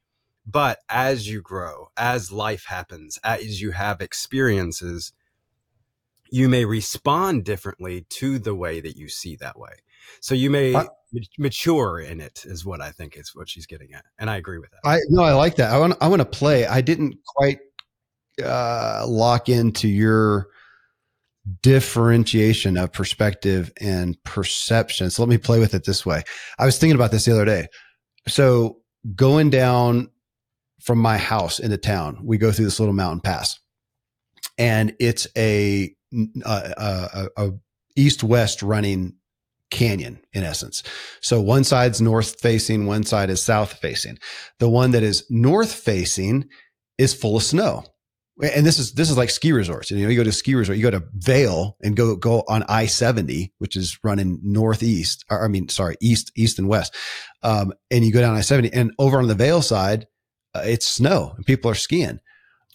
But 0.46 0.78
as 0.88 1.28
you 1.28 1.42
grow, 1.42 1.88
as 1.96 2.32
life 2.32 2.64
happens, 2.66 3.18
as 3.22 3.60
you 3.60 3.72
have 3.72 4.00
experiences, 4.00 5.12
you 6.30 6.48
may 6.48 6.64
respond 6.64 7.44
differently 7.44 8.06
to 8.08 8.38
the 8.38 8.54
way 8.54 8.80
that 8.80 8.96
you 8.96 9.08
see 9.08 9.36
that 9.36 9.58
way. 9.58 9.72
So 10.20 10.34
you 10.34 10.50
may 10.50 10.74
I, 10.74 10.86
mature 11.38 12.00
in 12.00 12.20
it 12.20 12.42
is 12.46 12.64
what 12.64 12.80
I 12.80 12.90
think 12.90 13.16
is 13.16 13.34
what 13.34 13.50
she's 13.50 13.66
getting 13.66 13.92
at. 13.92 14.04
And 14.18 14.30
I 14.30 14.36
agree 14.36 14.58
with 14.58 14.70
that. 14.70 14.88
I 14.88 14.98
no, 15.10 15.22
I 15.22 15.34
like 15.34 15.56
that. 15.56 15.72
I 15.72 15.78
want 15.78 15.94
I 16.00 16.08
want 16.08 16.20
to 16.20 16.26
play. 16.26 16.66
I 16.66 16.80
didn't 16.80 17.18
quite 17.26 17.58
uh, 18.42 19.04
lock 19.06 19.48
into 19.48 19.88
your 19.88 20.48
differentiation 21.62 22.76
of 22.76 22.92
perspective 22.92 23.72
and 23.80 24.16
perception. 24.24 25.10
So 25.10 25.22
let 25.22 25.28
me 25.28 25.38
play 25.38 25.58
with 25.60 25.74
it 25.74 25.84
this 25.84 26.04
way. 26.04 26.22
I 26.58 26.66
was 26.66 26.78
thinking 26.78 26.96
about 26.96 27.10
this 27.10 27.24
the 27.24 27.32
other 27.32 27.44
day. 27.44 27.68
So 28.26 28.78
going 29.14 29.50
down 29.50 30.10
from 30.82 30.98
my 30.98 31.18
house 31.18 31.58
into 31.58 31.76
town, 31.76 32.18
we 32.24 32.38
go 32.38 32.52
through 32.52 32.64
this 32.64 32.80
little 32.80 32.94
mountain 32.94 33.20
pass 33.20 33.58
and 34.58 34.94
it's 34.98 35.26
a, 35.36 35.94
a, 36.44 36.74
a, 36.76 37.28
a 37.36 37.50
east 37.94 38.24
west 38.24 38.62
running 38.62 39.14
canyon 39.70 40.20
in 40.32 40.42
essence. 40.44 40.82
So 41.20 41.40
one 41.40 41.64
side's 41.64 42.00
north 42.00 42.40
facing, 42.40 42.86
one 42.86 43.04
side 43.04 43.30
is 43.30 43.42
south 43.42 43.74
facing. 43.74 44.18
The 44.58 44.68
one 44.68 44.92
that 44.92 45.02
is 45.02 45.24
north 45.30 45.72
facing 45.72 46.48
is 46.98 47.14
full 47.14 47.36
of 47.36 47.42
snow 47.42 47.84
and 48.42 48.66
this 48.66 48.78
is 48.78 48.92
this 48.92 49.10
is 49.10 49.16
like 49.16 49.30
ski 49.30 49.52
resorts. 49.52 49.90
You 49.90 49.98
know, 49.98 50.08
you 50.08 50.16
go 50.16 50.24
to 50.24 50.32
ski 50.32 50.54
resort, 50.54 50.76
you 50.76 50.82
go 50.82 50.90
to 50.90 51.04
Vail 51.14 51.76
and 51.82 51.96
go 51.96 52.16
go 52.16 52.44
on 52.48 52.64
I 52.68 52.86
seventy, 52.86 53.52
which 53.58 53.76
is 53.76 53.98
running 54.02 54.40
northeast. 54.42 55.24
Or, 55.30 55.44
I 55.44 55.48
mean, 55.48 55.68
sorry, 55.68 55.96
east, 56.00 56.32
east 56.36 56.58
and 56.58 56.68
west. 56.68 56.94
Um, 57.42 57.72
and 57.90 58.04
you 58.04 58.12
go 58.12 58.20
down 58.20 58.34
I 58.34 58.42
seventy, 58.42 58.72
and 58.72 58.92
over 58.98 59.18
on 59.18 59.28
the 59.28 59.34
Vail 59.34 59.62
side, 59.62 60.06
uh, 60.54 60.62
it's 60.64 60.86
snow 60.86 61.32
and 61.36 61.46
people 61.46 61.70
are 61.70 61.74
skiing. 61.74 62.20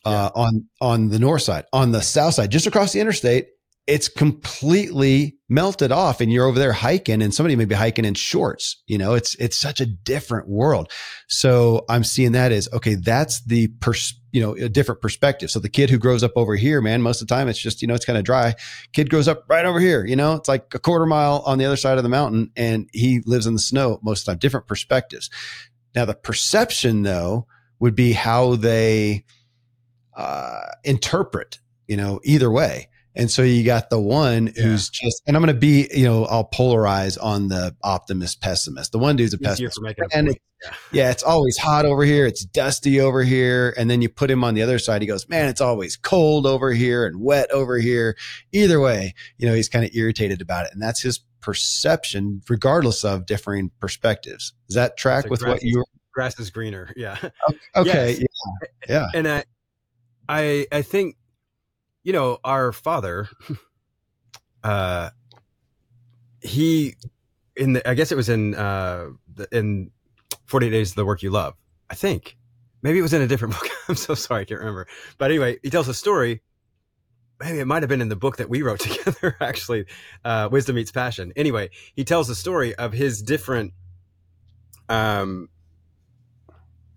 Uh, 0.04 0.32
yeah. 0.36 0.42
on 0.42 0.66
on 0.82 1.10
the 1.10 1.20
north 1.20 1.44
side, 1.44 1.66
on 1.72 1.92
the 1.92 2.02
south 2.02 2.34
side, 2.34 2.50
just 2.50 2.66
across 2.66 2.92
the 2.94 3.00
interstate, 3.00 3.50
it's 3.88 4.08
completely 4.08 5.38
melted 5.50 5.92
off 5.92 6.22
and 6.22 6.32
you're 6.32 6.46
over 6.46 6.58
there 6.58 6.72
hiking 6.72 7.22
and 7.22 7.34
somebody 7.34 7.56
may 7.56 7.66
be 7.66 7.76
hiking 7.76 8.06
in 8.06 8.14
shorts 8.14 8.82
you 8.88 8.98
know 8.98 9.16
it's 9.16 9.36
it's 9.36 9.58
such 9.58 9.82
a 9.82 9.86
different 9.86 10.48
world 10.48 10.90
so 11.28 11.84
i'm 11.90 12.04
seeing 12.04 12.32
that 12.32 12.54
as 12.54 12.70
okay 12.72 12.96
that's 12.96 13.44
the 13.46 13.68
pers- 13.82 14.21
you 14.32 14.42
know 14.42 14.54
a 14.54 14.70
different 14.70 15.02
perspective. 15.02 15.52
So 15.52 15.60
the 15.60 15.70
kid 15.70 15.90
who 15.90 15.98
grows 15.98 16.24
up 16.24 16.34
over 16.36 16.56
here 16.56 16.82
man 16.82 17.02
most 17.02 17.22
of 17.22 17.28
the 17.28 17.36
time 17.36 17.48
it's 17.48 17.60
just 17.60 17.82
you 17.82 17.88
know 17.88 17.94
it's 17.94 18.06
kind 18.06 18.18
of 18.18 18.24
dry. 18.24 18.56
Kid 18.94 19.10
grows 19.10 19.28
up 19.28 19.46
right 19.48 19.66
over 19.66 19.80
here 19.80 20.06
you 20.06 20.16
know? 20.16 20.34
It's 20.34 20.48
like 20.48 20.74
a 20.74 20.80
quarter 20.80 21.06
mile 21.06 21.44
on 21.46 21.58
the 21.58 21.66
other 21.66 21.78
side 21.78 21.98
of 21.98 22.04
the 22.04 22.10
mountain 22.10 22.52
and 22.56 22.90
he 22.94 23.22
lives 23.26 23.48
in 23.48 23.54
the 23.54 23.60
snow 23.60 24.00
most 24.04 24.22
of 24.22 24.26
the 24.26 24.32
time. 24.34 24.40
Different 24.40 24.68
perspectives. 24.68 25.30
Now 25.96 26.06
the 26.06 26.14
perception 26.14 27.04
though 27.04 27.48
would 27.80 27.96
be 27.96 28.14
how 28.14 28.56
they 28.56 29.26
uh, 30.16 30.62
interpret 30.84 31.60
you 31.88 31.98
know 31.98 32.20
either 32.24 32.52
way 32.52 32.90
and 33.16 33.30
so 33.30 33.42
you 33.42 33.64
got 33.64 33.90
the 33.90 34.00
one 34.00 34.48
who's 34.48 34.90
just, 34.90 35.22
and 35.28 35.36
I'm 35.36 35.42
going 35.42 35.54
to 35.54 35.60
be, 35.60 35.90
you 35.94 36.06
know, 36.06 36.26
I'll 36.26 36.50
polarize 36.50 37.22
on 37.22 37.48
the 37.48 37.76
optimist 37.84 38.42
pessimist. 38.42 38.92
The 38.92 39.00
one 39.00 39.16
dude's 39.16 39.34
a 39.34 39.38
Eeyore 39.38 39.44
pessimist. 39.44 40.00
and 40.14 40.30
it, 40.30 40.42
yeah. 40.64 40.74
yeah, 40.92 41.12
it's 41.12 41.24
always 41.24 41.58
hot 41.58 41.86
over 41.86 42.04
here. 42.04 42.26
It's 42.26 42.46
dusty 42.46 43.00
over 43.00 43.24
here. 43.24 43.74
And 43.78 43.90
then 43.90 44.02
you 44.02 44.10
put 44.10 44.30
him 44.32 44.44
on 44.44 44.54
the 44.54 44.62
other 44.62 44.80
side. 44.80 45.02
He 45.02 45.08
goes, 45.08 45.28
man, 45.28 45.48
it's 45.48 45.62
always 45.62 45.98
cold 45.98 46.46
over 46.46 46.72
here 46.72 47.06
and 47.06 47.20
wet 47.20 47.52
over 47.52 47.78
here. 47.78 48.16
Either 48.52 48.80
way, 48.80 49.14
you 49.38 49.48
know, 49.48 49.56
he's 49.56 49.70
kind 49.70 49.84
of 49.84 49.92
irritated 49.94 50.42
about 50.42 50.66
it. 50.66 50.74
And 50.74 50.82
that's 50.82 51.02
his 51.02 51.20
perception, 51.42 52.42
regardless 52.48 53.04
of 53.04 53.26
differing 53.26 53.72
perspectives. 53.80 54.54
Does 54.68 54.76
that 54.76 54.96
track 54.98 55.30
with 55.30 55.42
what 55.42 55.64
you 55.64 55.84
grass 56.12 56.40
is 56.40 56.50
greener. 56.50 56.94
Yeah. 56.98 57.18
Okay. 57.76 58.12
Yes. 58.12 58.28
Yeah. 58.88 58.90
Yeah. 58.90 59.08
And 59.14 59.28
I, 59.28 59.44
I, 60.30 60.68
I 60.72 60.82
think 60.82 61.16
you 62.04 62.14
know, 62.14 62.40
our 62.44 62.72
father, 62.72 63.28
uh, 64.64 65.10
he, 66.42 66.96
in 67.56 67.74
the, 67.74 67.88
I 67.88 67.94
guess 67.94 68.12
it 68.12 68.16
was 68.16 68.30
in, 68.30 68.56
uh, 68.56 69.08
in 69.52 69.92
48 70.46 70.70
Days 70.70 70.90
of 70.92 70.96
the 70.96 71.06
Work 71.06 71.24
You 71.24 71.30
Love, 71.30 71.56
I 71.90 71.96
think. 71.96 72.38
Maybe 72.82 73.00
it 73.00 73.04
was 73.04 73.14
in 73.14 73.22
a 73.22 73.28
different 73.28 73.54
book. 73.60 73.70
I'm 73.88 73.96
so 73.96 74.16
sorry, 74.16 74.42
I 74.42 74.46
can't 74.46 74.60
remember. 74.60 74.88
But 75.18 75.32
anyway, 75.32 75.60
he 75.64 75.70
tells 75.70 75.88
a 75.88 75.94
story. 75.94 76.42
Maybe 77.40 77.60
it 77.60 77.66
might 77.66 77.82
have 77.82 77.90
been 77.90 78.02
in 78.02 78.10
the 78.10 78.16
book 78.16 78.38
that 78.38 78.50
we 78.50 78.62
wrote 78.62 78.80
together, 78.82 79.36
actually, 79.40 79.86
uh, 80.24 80.50
Wisdom 80.52 80.76
Meets 80.76 80.92
Passion. 80.92 81.34
Anyway, 81.36 81.70
he 81.96 82.04
tells 82.04 82.28
the 82.28 82.36
story 82.36 82.76
of 82.76 82.94
his 82.94 83.22
different 83.22 83.74
um, 84.90 85.50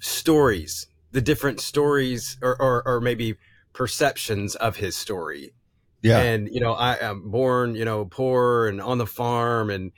stories, 0.00 0.87
the 1.12 1.20
different 1.20 1.61
stories, 1.61 2.38
or, 2.42 2.61
or, 2.61 2.87
or 2.87 3.00
maybe 3.00 3.37
perceptions 3.74 4.54
of 4.54 4.76
his 4.76 4.96
story. 4.96 5.52
Yeah. 6.00 6.20
And, 6.20 6.48
you 6.52 6.60
know, 6.60 6.72
I 6.72 6.96
am 7.00 7.30
born, 7.30 7.74
you 7.74 7.84
know, 7.84 8.04
poor 8.04 8.68
and 8.68 8.80
on 8.80 8.98
the 8.98 9.06
farm 9.06 9.70
and 9.70 9.92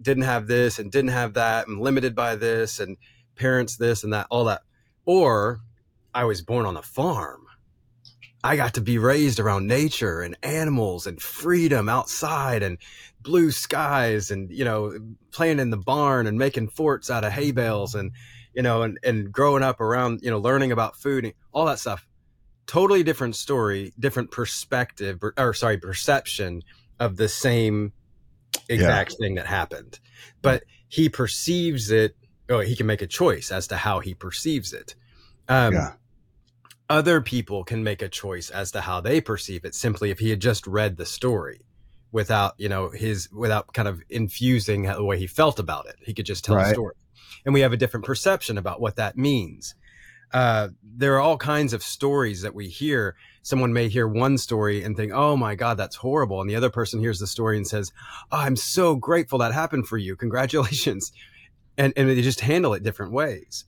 didn't 0.00 0.24
have 0.24 0.46
this 0.46 0.78
and 0.78 0.90
didn't 0.90 1.10
have 1.10 1.34
that 1.34 1.68
and 1.68 1.80
limited 1.80 2.14
by 2.14 2.36
this 2.36 2.80
and 2.80 2.96
parents 3.36 3.76
this 3.76 4.04
and 4.04 4.12
that, 4.12 4.26
all 4.30 4.44
that. 4.44 4.62
Or 5.04 5.60
I 6.14 6.24
was 6.24 6.42
born 6.42 6.66
on 6.66 6.76
a 6.76 6.82
farm. 6.82 7.46
I 8.42 8.56
got 8.56 8.74
to 8.74 8.80
be 8.80 8.96
raised 8.96 9.38
around 9.38 9.66
nature 9.66 10.22
and 10.22 10.36
animals 10.42 11.06
and 11.06 11.20
freedom 11.20 11.88
outside 11.88 12.62
and 12.62 12.78
blue 13.20 13.50
skies 13.50 14.30
and, 14.30 14.50
you 14.50 14.64
know, 14.64 14.96
playing 15.30 15.58
in 15.58 15.70
the 15.70 15.76
barn 15.76 16.26
and 16.26 16.38
making 16.38 16.68
forts 16.68 17.10
out 17.10 17.24
of 17.24 17.32
hay 17.32 17.50
bales 17.50 17.94
and, 17.94 18.12
you 18.54 18.62
know, 18.62 18.82
and, 18.82 18.98
and 19.02 19.30
growing 19.32 19.62
up 19.62 19.80
around, 19.80 20.20
you 20.22 20.30
know, 20.30 20.38
learning 20.38 20.72
about 20.72 20.96
food 20.96 21.24
and 21.24 21.34
all 21.52 21.66
that 21.66 21.80
stuff 21.80 22.06
totally 22.70 23.02
different 23.02 23.34
story, 23.34 23.92
different 23.98 24.30
perspective, 24.30 25.18
or, 25.24 25.34
or 25.36 25.52
sorry, 25.52 25.76
perception 25.76 26.62
of 27.00 27.16
the 27.16 27.28
same 27.28 27.92
exact 28.68 29.10
yeah. 29.10 29.16
thing 29.18 29.34
that 29.34 29.46
happened. 29.46 29.98
But 30.40 30.62
he 30.86 31.08
perceives 31.08 31.90
it. 31.90 32.14
Oh, 32.48 32.60
he 32.60 32.76
can 32.76 32.86
make 32.86 33.02
a 33.02 33.08
choice 33.08 33.50
as 33.50 33.66
to 33.68 33.76
how 33.76 33.98
he 33.98 34.14
perceives 34.14 34.72
it. 34.72 34.94
Um, 35.48 35.74
yeah. 35.74 35.92
Other 36.88 37.20
people 37.20 37.64
can 37.64 37.82
make 37.82 38.02
a 38.02 38.08
choice 38.08 38.50
as 38.50 38.70
to 38.70 38.80
how 38.80 39.00
they 39.00 39.20
perceive 39.20 39.64
it 39.64 39.74
simply 39.74 40.12
if 40.12 40.20
he 40.20 40.30
had 40.30 40.40
just 40.40 40.64
read 40.68 40.96
the 40.96 41.06
story 41.06 41.62
without, 42.12 42.54
you 42.56 42.68
know, 42.68 42.90
his, 42.90 43.28
without 43.32 43.72
kind 43.72 43.88
of 43.88 44.00
infusing 44.08 44.82
the 44.82 45.04
way 45.04 45.18
he 45.18 45.26
felt 45.26 45.58
about 45.58 45.86
it. 45.86 45.96
He 46.02 46.14
could 46.14 46.26
just 46.26 46.44
tell 46.44 46.54
right. 46.54 46.68
the 46.68 46.74
story. 46.74 46.94
And 47.44 47.52
we 47.52 47.62
have 47.62 47.72
a 47.72 47.76
different 47.76 48.06
perception 48.06 48.58
about 48.58 48.80
what 48.80 48.94
that 48.94 49.16
means 49.16 49.74
uh, 50.32 50.68
there 50.82 51.14
are 51.14 51.20
all 51.20 51.36
kinds 51.36 51.72
of 51.72 51.82
stories 51.82 52.42
that 52.42 52.54
we 52.54 52.68
hear. 52.68 53.16
Someone 53.42 53.72
may 53.72 53.88
hear 53.88 54.06
one 54.06 54.38
story 54.38 54.82
and 54.82 54.96
think, 54.96 55.12
"Oh 55.12 55.36
my 55.36 55.54
God, 55.54 55.76
that's 55.76 55.96
horrible," 55.96 56.40
and 56.40 56.48
the 56.48 56.56
other 56.56 56.70
person 56.70 57.00
hears 57.00 57.18
the 57.18 57.26
story 57.26 57.56
and 57.56 57.66
says, 57.66 57.92
"Oh, 58.30 58.38
I'm 58.38 58.56
so 58.56 58.96
grateful 58.96 59.38
that 59.38 59.52
happened 59.52 59.88
for 59.88 59.98
you. 59.98 60.16
Congratulations," 60.16 61.12
and 61.76 61.92
and 61.96 62.08
they 62.08 62.22
just 62.22 62.40
handle 62.40 62.74
it 62.74 62.82
different 62.82 63.12
ways. 63.12 63.64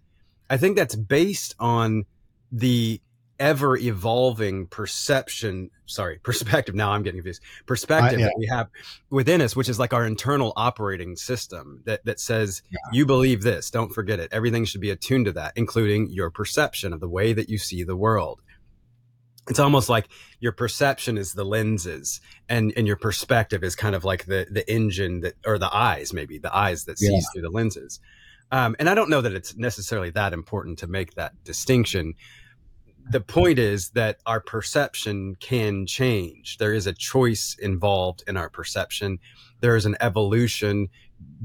I 0.51 0.57
think 0.57 0.77
that's 0.77 0.97
based 0.97 1.55
on 1.59 2.05
the 2.51 3.01
ever 3.43 3.77
evolving 3.77 4.69
perception 4.69 5.69
sorry 5.87 6.19
perspective 6.23 6.75
now 6.77 6.93
i'm 6.93 7.03
getting 7.03 7.19
confused 7.19 7.43
perspective 7.67 8.21
yeah. 8.21 8.27
that 8.27 8.35
we 8.39 8.47
have 8.47 8.69
within 9.11 9.43
us 9.43 9.57
which 9.57 9.69
is 9.69 9.81
like 9.81 9.93
our 9.93 10.07
internal 10.07 10.53
operating 10.57 11.17
system 11.17 11.83
that 11.85 12.05
that 12.05 12.21
says 12.21 12.63
yeah. 12.71 12.79
you 12.93 13.05
believe 13.05 13.43
this 13.43 13.69
don't 13.69 13.93
forget 13.93 14.21
it 14.21 14.29
everything 14.33 14.65
should 14.65 14.81
be 14.81 14.91
attuned 14.91 15.27
to 15.27 15.33
that 15.33 15.53
including 15.57 16.09
your 16.09 16.31
perception 16.31 16.93
of 16.93 17.01
the 17.01 17.09
way 17.09 17.33
that 17.33 17.49
you 17.49 17.59
see 17.59 17.83
the 17.83 17.97
world 17.97 18.41
it's 19.49 19.59
almost 19.59 19.89
like 19.89 20.09
your 20.39 20.53
perception 20.53 21.19
is 21.19 21.33
the 21.33 21.45
lenses 21.45 22.21
and 22.49 22.73
and 22.77 22.87
your 22.87 22.97
perspective 22.97 23.65
is 23.65 23.75
kind 23.75 23.97
of 23.97 24.05
like 24.05 24.27
the 24.27 24.47
the 24.53 24.71
engine 24.73 25.21
that 25.21 25.35
or 25.45 25.59
the 25.59 25.75
eyes 25.75 26.13
maybe 26.13 26.39
the 26.39 26.57
eyes 26.57 26.85
that 26.85 26.97
sees 26.97 27.11
yeah. 27.11 27.21
through 27.33 27.43
the 27.43 27.51
lenses 27.51 27.99
um, 28.53 28.77
and 28.79 28.89
i 28.89 28.95
don't 28.95 29.11
know 29.11 29.21
that 29.21 29.33
it's 29.33 29.57
necessarily 29.57 30.11
that 30.11 30.33
important 30.33 30.79
to 30.79 30.87
make 30.87 31.15
that 31.15 31.33
distinction 31.43 32.15
the 33.11 33.21
point 33.21 33.59
is 33.59 33.91
that 33.91 34.19
our 34.27 34.41
perception 34.41 35.35
can 35.37 35.87
change. 35.87 36.59
There 36.59 36.73
is 36.73 36.87
a 36.87 36.93
choice 36.93 37.57
involved 37.61 38.23
in 38.27 38.37
our 38.37 38.49
perception. 38.49 39.19
There 39.61 39.77
is 39.77 39.87
an 39.87 39.97
evolution 40.01 40.89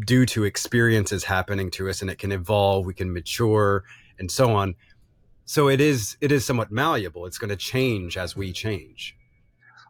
due 0.05 0.25
to 0.27 0.43
experiences 0.43 1.23
happening 1.23 1.71
to 1.71 1.89
us 1.89 2.01
and 2.01 2.09
it 2.09 2.17
can 2.17 2.31
evolve, 2.31 2.85
we 2.85 2.93
can 2.93 3.13
mature 3.13 3.83
and 4.19 4.31
so 4.31 4.51
on. 4.51 4.75
So 5.45 5.69
it 5.69 5.79
is 5.79 6.17
it 6.21 6.31
is 6.31 6.45
somewhat 6.45 6.71
malleable. 6.71 7.25
It's 7.25 7.37
going 7.37 7.49
to 7.49 7.55
change 7.55 8.17
as 8.17 8.35
we 8.35 8.51
change. 8.51 9.15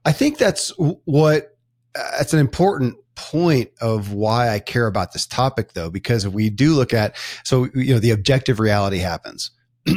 I 0.06 0.12
think 0.12 0.38
that's 0.38 0.70
what 0.78 1.58
that's 1.94 2.34
an 2.34 2.40
important 2.40 2.96
point 3.16 3.72
of 3.82 4.14
why 4.14 4.50
I 4.50 4.60
care 4.60 4.86
about 4.86 5.14
this 5.14 5.26
topic 5.26 5.74
though 5.74 5.90
because 5.90 6.28
we 6.28 6.52
do 6.52 6.76
look 6.76 6.94
at 6.94 7.16
so 7.44 7.68
you 7.74 7.94
know 7.94 8.00
the 8.00 8.12
objective 8.12 8.60
reality 8.60 9.00
happens. 9.00 9.52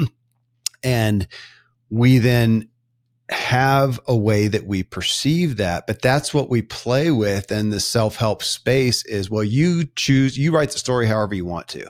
and 0.83 1.29
we 1.91 2.19
then 2.19 2.69
have 3.29 4.01
a 4.09 4.17
way 4.17 4.49
that 4.49 4.67
we 4.67 4.83
perceive 4.83 5.57
that, 5.59 5.87
but 5.87 6.03
that's 6.03 6.35
what 6.35 6.51
we 6.51 6.63
play 6.63 7.11
with 7.11 7.53
in 7.53 7.71
the 7.71 7.81
self 7.81 8.17
help 8.17 8.43
space 8.43 9.05
is, 9.07 9.31
well, 9.31 9.45
you 9.45 9.85
choose, 9.97 10.37
you 10.37 10.53
write 10.53 10.71
the 10.73 10.79
story 10.79 11.07
however 11.07 11.35
you 11.35 11.45
want 11.45 11.69
to. 11.69 11.89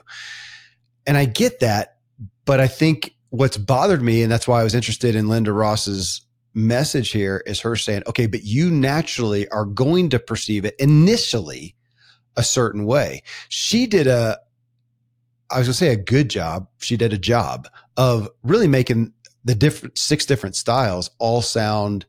And 1.07 1.17
I 1.17 1.25
get 1.25 1.59
that, 1.61 1.97
but 2.45 2.59
I 2.59 2.67
think 2.67 3.15
what's 3.29 3.57
bothered 3.57 4.01
me, 4.01 4.21
and 4.21 4.31
that's 4.31 4.47
why 4.47 4.61
I 4.61 4.63
was 4.63 4.75
interested 4.75 5.15
in 5.15 5.25
Lynda-Ross's 5.25 6.21
message 6.53 7.11
here, 7.11 7.43
is 7.45 7.61
her 7.61 7.75
saying, 7.75 8.03
okay, 8.07 8.27
but 8.27 8.43
you 8.43 8.69
naturally 8.69 9.47
are 9.49 9.65
going 9.65 10.09
to 10.09 10.19
perceive 10.19 10.65
it 10.65 10.75
initially 10.77 11.75
a 12.35 12.43
certain 12.43 12.85
way. 12.85 13.23
She 13.49 13.87
did 13.87 14.05
a, 14.05 14.37
I 15.49 15.57
was 15.57 15.67
going 15.67 15.73
to 15.73 15.77
say 15.77 15.91
a 15.91 15.95
good 15.97 16.29
job. 16.29 16.67
She 16.79 16.97
did 16.97 17.13
a 17.13 17.17
job 17.17 17.67
of 17.97 18.29
really 18.43 18.67
making 18.67 19.13
the 19.43 19.55
different 19.55 19.97
six 19.97 20.25
different 20.25 20.55
styles 20.55 21.09
all 21.19 21.41
sound 21.41 22.05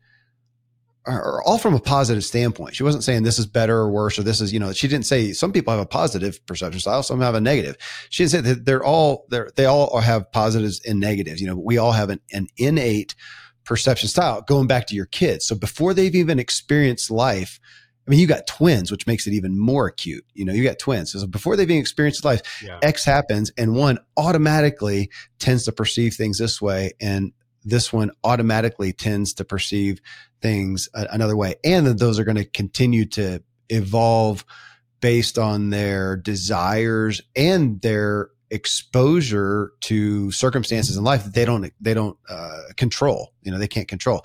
or 1.07 1.43
all 1.43 1.59
from 1.59 1.75
a 1.75 1.81
positive 1.81 2.25
standpoint. 2.25 2.77
She 2.77 2.85
wasn't 2.85 3.03
saying 3.03 3.25
this 3.25 3.39
is 3.39 3.47
better 3.47 3.77
or 3.77 3.91
worse, 3.91 4.19
or 4.19 4.23
this 4.23 4.41
is, 4.41 4.53
you 4.53 4.61
know, 4.61 4.73
she 4.73 4.87
didn't 4.87 5.07
say 5.07 5.33
some 5.33 5.53
people 5.53 5.73
have 5.73 5.83
a 5.83 5.87
positive 5.87 6.45
perception 6.47 6.81
style, 6.81 7.03
some 7.03 7.21
have 7.21 7.35
a 7.35 7.41
negative. 7.41 7.77
She 8.09 8.23
didn't 8.23 8.31
say 8.31 8.41
that 8.43 8.65
they're 8.65 8.85
all, 8.85 9.27
they're, 9.29 9.51
they 9.57 9.65
all 9.65 9.99
have 10.01 10.31
positives 10.31 10.81
and 10.87 11.01
negatives. 11.01 11.41
You 11.41 11.49
know, 11.49 11.57
we 11.57 11.77
all 11.77 11.93
have 11.93 12.11
an, 12.11 12.21
an 12.33 12.47
innate 12.57 13.17
perception 13.65 14.09
style 14.09 14.43
going 14.43 14.69
back 14.69 14.87
to 14.89 14.95
your 14.95 15.07
kids. 15.07 15.47
So 15.47 15.57
before 15.57 15.93
they've 15.93 16.15
even 16.15 16.39
experienced 16.39 17.11
life, 17.11 17.59
I 18.07 18.11
mean, 18.11 18.19
you 18.19 18.27
got 18.27 18.47
twins, 18.47 18.91
which 18.91 19.07
makes 19.07 19.27
it 19.27 19.33
even 19.33 19.59
more 19.59 19.87
acute. 19.87 20.25
You 20.35 20.45
know, 20.45 20.53
you 20.53 20.65
got 20.65 20.79
twins. 20.79 21.13
So 21.13 21.27
before 21.27 21.57
they've 21.57 21.71
even 21.71 21.81
experienced 21.81 22.25
life, 22.25 22.43
yeah. 22.63 22.79
X 22.83 23.05
happens 23.05 23.53
and 23.57 23.75
one 23.77 23.99
automatically 24.17 25.11
tends 25.39 25.65
to 25.65 25.73
perceive 25.73 26.15
things 26.15 26.39
this 26.39 26.61
way. 26.61 26.93
And 27.01 27.33
this 27.65 27.93
one 27.93 28.11
automatically 28.25 28.93
tends 28.93 29.35
to 29.35 29.45
perceive 29.45 30.01
things 30.41 30.89
another 30.95 31.37
way. 31.37 31.55
And 31.63 31.87
that 31.87 31.99
those 31.99 32.19
are 32.19 32.25
going 32.25 32.37
to 32.37 32.45
continue 32.45 33.05
to 33.11 33.41
evolve 33.69 34.45
based 35.01 35.39
on 35.39 35.71
their 35.71 36.17
desires 36.17 37.21
and 37.37 37.81
their 37.83 38.31
exposure 38.51 39.73
to 39.81 40.31
circumstances 40.33 40.97
in 40.97 41.05
life 41.05 41.25
that 41.25 41.35
they 41.35 41.45
don't, 41.45 41.73
they 41.81 41.95
don't 41.95 42.19
uh, 42.29 42.63
control, 42.77 43.33
you 43.43 43.51
know, 43.51 43.59
they 43.59 43.69
can't 43.69 43.89
control, 43.89 44.25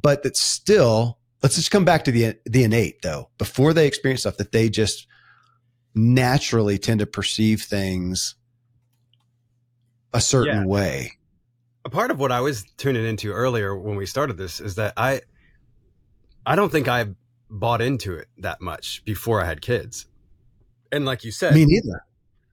but 0.00 0.22
that 0.22 0.36
still 0.36 1.18
let's 1.44 1.56
just 1.56 1.70
come 1.70 1.84
back 1.84 2.04
to 2.04 2.10
the 2.10 2.34
the 2.46 2.64
innate 2.64 3.02
though. 3.02 3.28
Before 3.36 3.74
they 3.74 3.86
experience 3.86 4.22
stuff 4.22 4.38
that 4.38 4.50
they 4.50 4.70
just 4.70 5.06
naturally 5.94 6.78
tend 6.78 7.00
to 7.00 7.06
perceive 7.06 7.62
things 7.62 8.34
a 10.14 10.22
certain 10.22 10.62
yeah. 10.62 10.66
way. 10.66 11.12
A 11.84 11.90
part 11.90 12.10
of 12.10 12.18
what 12.18 12.32
i 12.32 12.40
was 12.40 12.64
tuning 12.78 13.04
into 13.04 13.30
earlier 13.30 13.76
when 13.78 13.94
we 13.94 14.06
started 14.06 14.38
this 14.38 14.58
is 14.58 14.76
that 14.76 14.94
i 14.96 15.20
i 16.46 16.56
don't 16.56 16.72
think 16.72 16.88
i 16.88 17.04
bought 17.50 17.82
into 17.82 18.14
it 18.14 18.26
that 18.38 18.62
much 18.62 19.04
before 19.04 19.42
i 19.42 19.44
had 19.44 19.60
kids. 19.60 20.06
And 20.90 21.04
like 21.04 21.24
you 21.24 21.30
said 21.30 21.54
me 21.54 21.66
neither. 21.66 22.04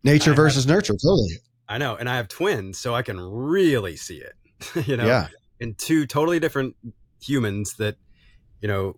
Nature 0.04 0.34
I 0.34 0.36
versus 0.36 0.66
have, 0.66 0.76
nurture 0.76 0.94
totally. 0.94 1.38
I 1.70 1.78
know 1.78 1.96
and 1.96 2.10
i 2.10 2.18
have 2.18 2.28
twins 2.28 2.78
so 2.78 2.94
i 2.94 3.04
can 3.04 3.18
really 3.22 3.96
see 3.96 4.18
it 4.18 4.34
you 4.88 4.98
know? 4.98 5.06
Yeah. 5.06 5.28
in 5.62 5.76
two 5.76 6.06
totally 6.06 6.42
different 6.42 6.76
humans 7.22 7.76
that 7.78 7.96
you 8.62 8.68
know, 8.68 8.96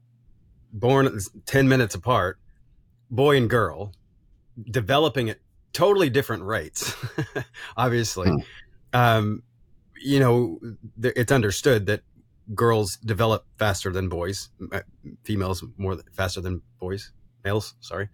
born 0.72 1.20
10 1.46 1.70
minutes 1.70 1.96
apart, 1.96 2.40
boy 3.10 3.38
and 3.38 3.50
girl, 3.50 3.94
developing 4.70 5.30
at 5.30 5.40
totally 5.72 6.10
different 6.10 6.44
rates, 6.44 6.96
obviously. 7.78 8.30
Hmm. 8.30 8.38
Um, 8.94 9.44
you 10.02 10.20
know, 10.20 10.60
it's 11.02 11.32
understood 11.32 11.86
that 11.86 12.02
girls 12.54 12.98
develop 12.98 13.46
faster 13.58 13.92
than 13.92 14.10
boys, 14.10 14.50
uh, 14.72 14.82
females 15.24 15.64
more 15.78 15.98
faster 16.12 16.42
than 16.42 16.62
boys, 16.80 17.12
males, 17.44 17.76
sorry. 17.80 18.10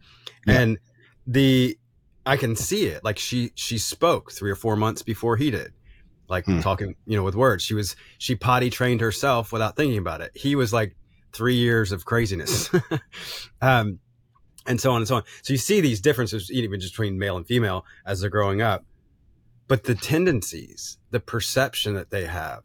Yeah. 0.45 0.61
And 0.61 0.77
the, 1.25 1.77
I 2.25 2.37
can 2.37 2.55
see 2.55 2.85
it. 2.85 3.03
Like 3.03 3.17
she, 3.17 3.51
she 3.55 3.77
spoke 3.77 4.31
three 4.31 4.51
or 4.51 4.55
four 4.55 4.75
months 4.75 5.01
before 5.01 5.35
he 5.35 5.49
did 5.49 5.73
like 6.29 6.45
hmm. 6.45 6.59
talking, 6.59 6.95
you 7.07 7.17
know, 7.17 7.23
with 7.23 7.35
words. 7.35 7.63
She 7.63 7.73
was, 7.73 7.95
she 8.19 8.35
potty 8.35 8.69
trained 8.69 9.01
herself 9.01 9.51
without 9.51 9.75
thinking 9.75 9.97
about 9.97 10.21
it. 10.21 10.31
He 10.35 10.55
was 10.55 10.71
like 10.71 10.95
three 11.33 11.55
years 11.55 11.91
of 11.91 12.05
craziness. 12.05 12.69
um, 13.61 13.99
and 14.65 14.79
so 14.79 14.91
on 14.91 14.97
and 14.97 15.07
so 15.07 15.15
on. 15.15 15.23
So 15.41 15.53
you 15.53 15.57
see 15.57 15.81
these 15.81 15.99
differences 15.99 16.51
even 16.51 16.71
between 16.71 17.17
male 17.17 17.37
and 17.37 17.45
female 17.45 17.85
as 18.05 18.21
they're 18.21 18.29
growing 18.29 18.61
up, 18.61 18.85
but 19.67 19.83
the 19.83 19.95
tendencies, 19.95 20.97
the 21.11 21.19
perception 21.19 21.95
that 21.95 22.11
they 22.11 22.25
have, 22.25 22.63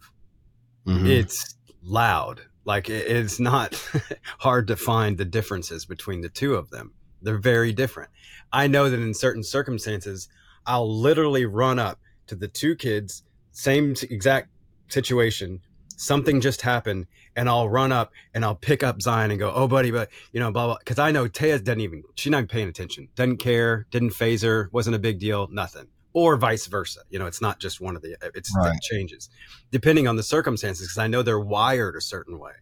mm-hmm. 0.87 1.07
it's 1.07 1.55
loud. 1.83 2.42
Like 2.64 2.88
it's 2.88 3.40
not 3.40 3.74
hard 4.38 4.68
to 4.68 4.77
find 4.77 5.18
the 5.18 5.24
differences 5.24 5.85
between 5.85 6.20
the 6.20 6.29
two 6.29 6.55
of 6.55 6.70
them. 6.70 6.92
They're 7.22 7.38
very 7.38 7.72
different. 7.72 8.11
I 8.53 8.66
know 8.66 8.88
that 8.88 9.00
in 9.00 9.14
certain 9.14 9.42
circumstances, 9.42 10.29
I'll 10.66 10.90
literally 10.90 11.46
run 11.46 11.79
up 11.79 11.98
to 12.27 12.37
the 12.37 12.48
two 12.48 12.74
kids, 12.74 13.22
same 13.53 13.94
exact 14.11 14.48
situation. 14.88 15.61
Something 16.05 16.40
just 16.43 16.61
happened 16.61 17.07
and 17.35 17.49
I'll 17.49 17.69
run 17.69 17.93
up 17.93 18.12
and 18.35 18.45
I'll 18.45 18.55
pick 18.55 18.83
up 18.83 19.01
Zion 19.01 19.31
and 19.31 19.40
go, 19.40 19.51
"Oh, 19.55 19.67
buddy, 19.67 19.90
but 19.90 20.11
you 20.33 20.40
know, 20.40 20.53
blah 20.53 20.67
blah." 20.67 20.79
Because 20.79 20.99
I 20.99 21.11
know 21.11 21.27
Taya 21.27 21.62
doesn't 21.62 21.81
even 21.81 22.03
she's 22.14 22.31
not 22.31 22.38
even 22.38 22.49
paying 22.49 22.69
attention, 22.69 23.09
doesn't 23.14 23.38
care, 23.38 23.87
didn't 23.90 24.11
phase 24.11 24.43
her, 24.43 24.69
wasn't 24.71 24.97
a 24.97 24.99
big 24.99 25.19
deal, 25.19 25.49
nothing, 25.51 25.87
or 26.12 26.37
vice 26.37 26.67
versa. 26.67 27.01
You 27.09 27.19
know, 27.19 27.27
it's 27.27 27.40
not 27.40 27.59
just 27.59 27.81
one 27.81 27.97
of 27.97 28.03
the 28.03 28.17
it's 28.35 28.55
right. 28.55 28.75
it 28.75 28.83
changes 28.83 29.31
depending 29.71 30.07
on 30.07 30.17
the 30.17 30.23
circumstances. 30.23 30.88
Because 30.88 30.99
I 30.99 31.07
know 31.07 31.23
they're 31.23 31.40
wired 31.40 31.97
a 31.97 32.03
certain 32.03 32.38
way. 32.38 32.53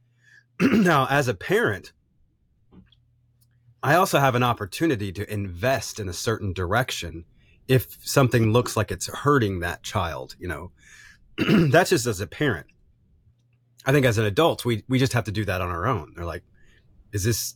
now, 0.60 1.06
as 1.08 1.28
a 1.28 1.34
parent, 1.34 1.92
I 3.84 3.94
also 3.94 4.18
have 4.18 4.34
an 4.34 4.42
opportunity 4.42 5.12
to 5.12 5.32
invest 5.32 6.00
in 6.00 6.08
a 6.08 6.12
certain 6.12 6.52
direction 6.52 7.24
if 7.68 7.96
something 8.02 8.52
looks 8.52 8.76
like 8.76 8.90
it's 8.90 9.06
hurting 9.06 9.60
that 9.60 9.84
child. 9.84 10.34
You 10.40 10.48
know, 10.48 10.72
that's 11.70 11.90
just 11.90 12.06
as 12.06 12.20
a 12.20 12.26
parent 12.26 12.66
I 13.86 13.92
think 13.92 14.06
as 14.06 14.18
an 14.18 14.24
adult, 14.24 14.64
we 14.64 14.84
we 14.88 14.98
just 14.98 15.12
have 15.12 15.24
to 15.24 15.32
do 15.32 15.44
that 15.46 15.60
on 15.60 15.70
our 15.70 15.86
own. 15.86 16.12
They're 16.14 16.24
like, 16.24 16.42
is 17.12 17.24
this 17.24 17.54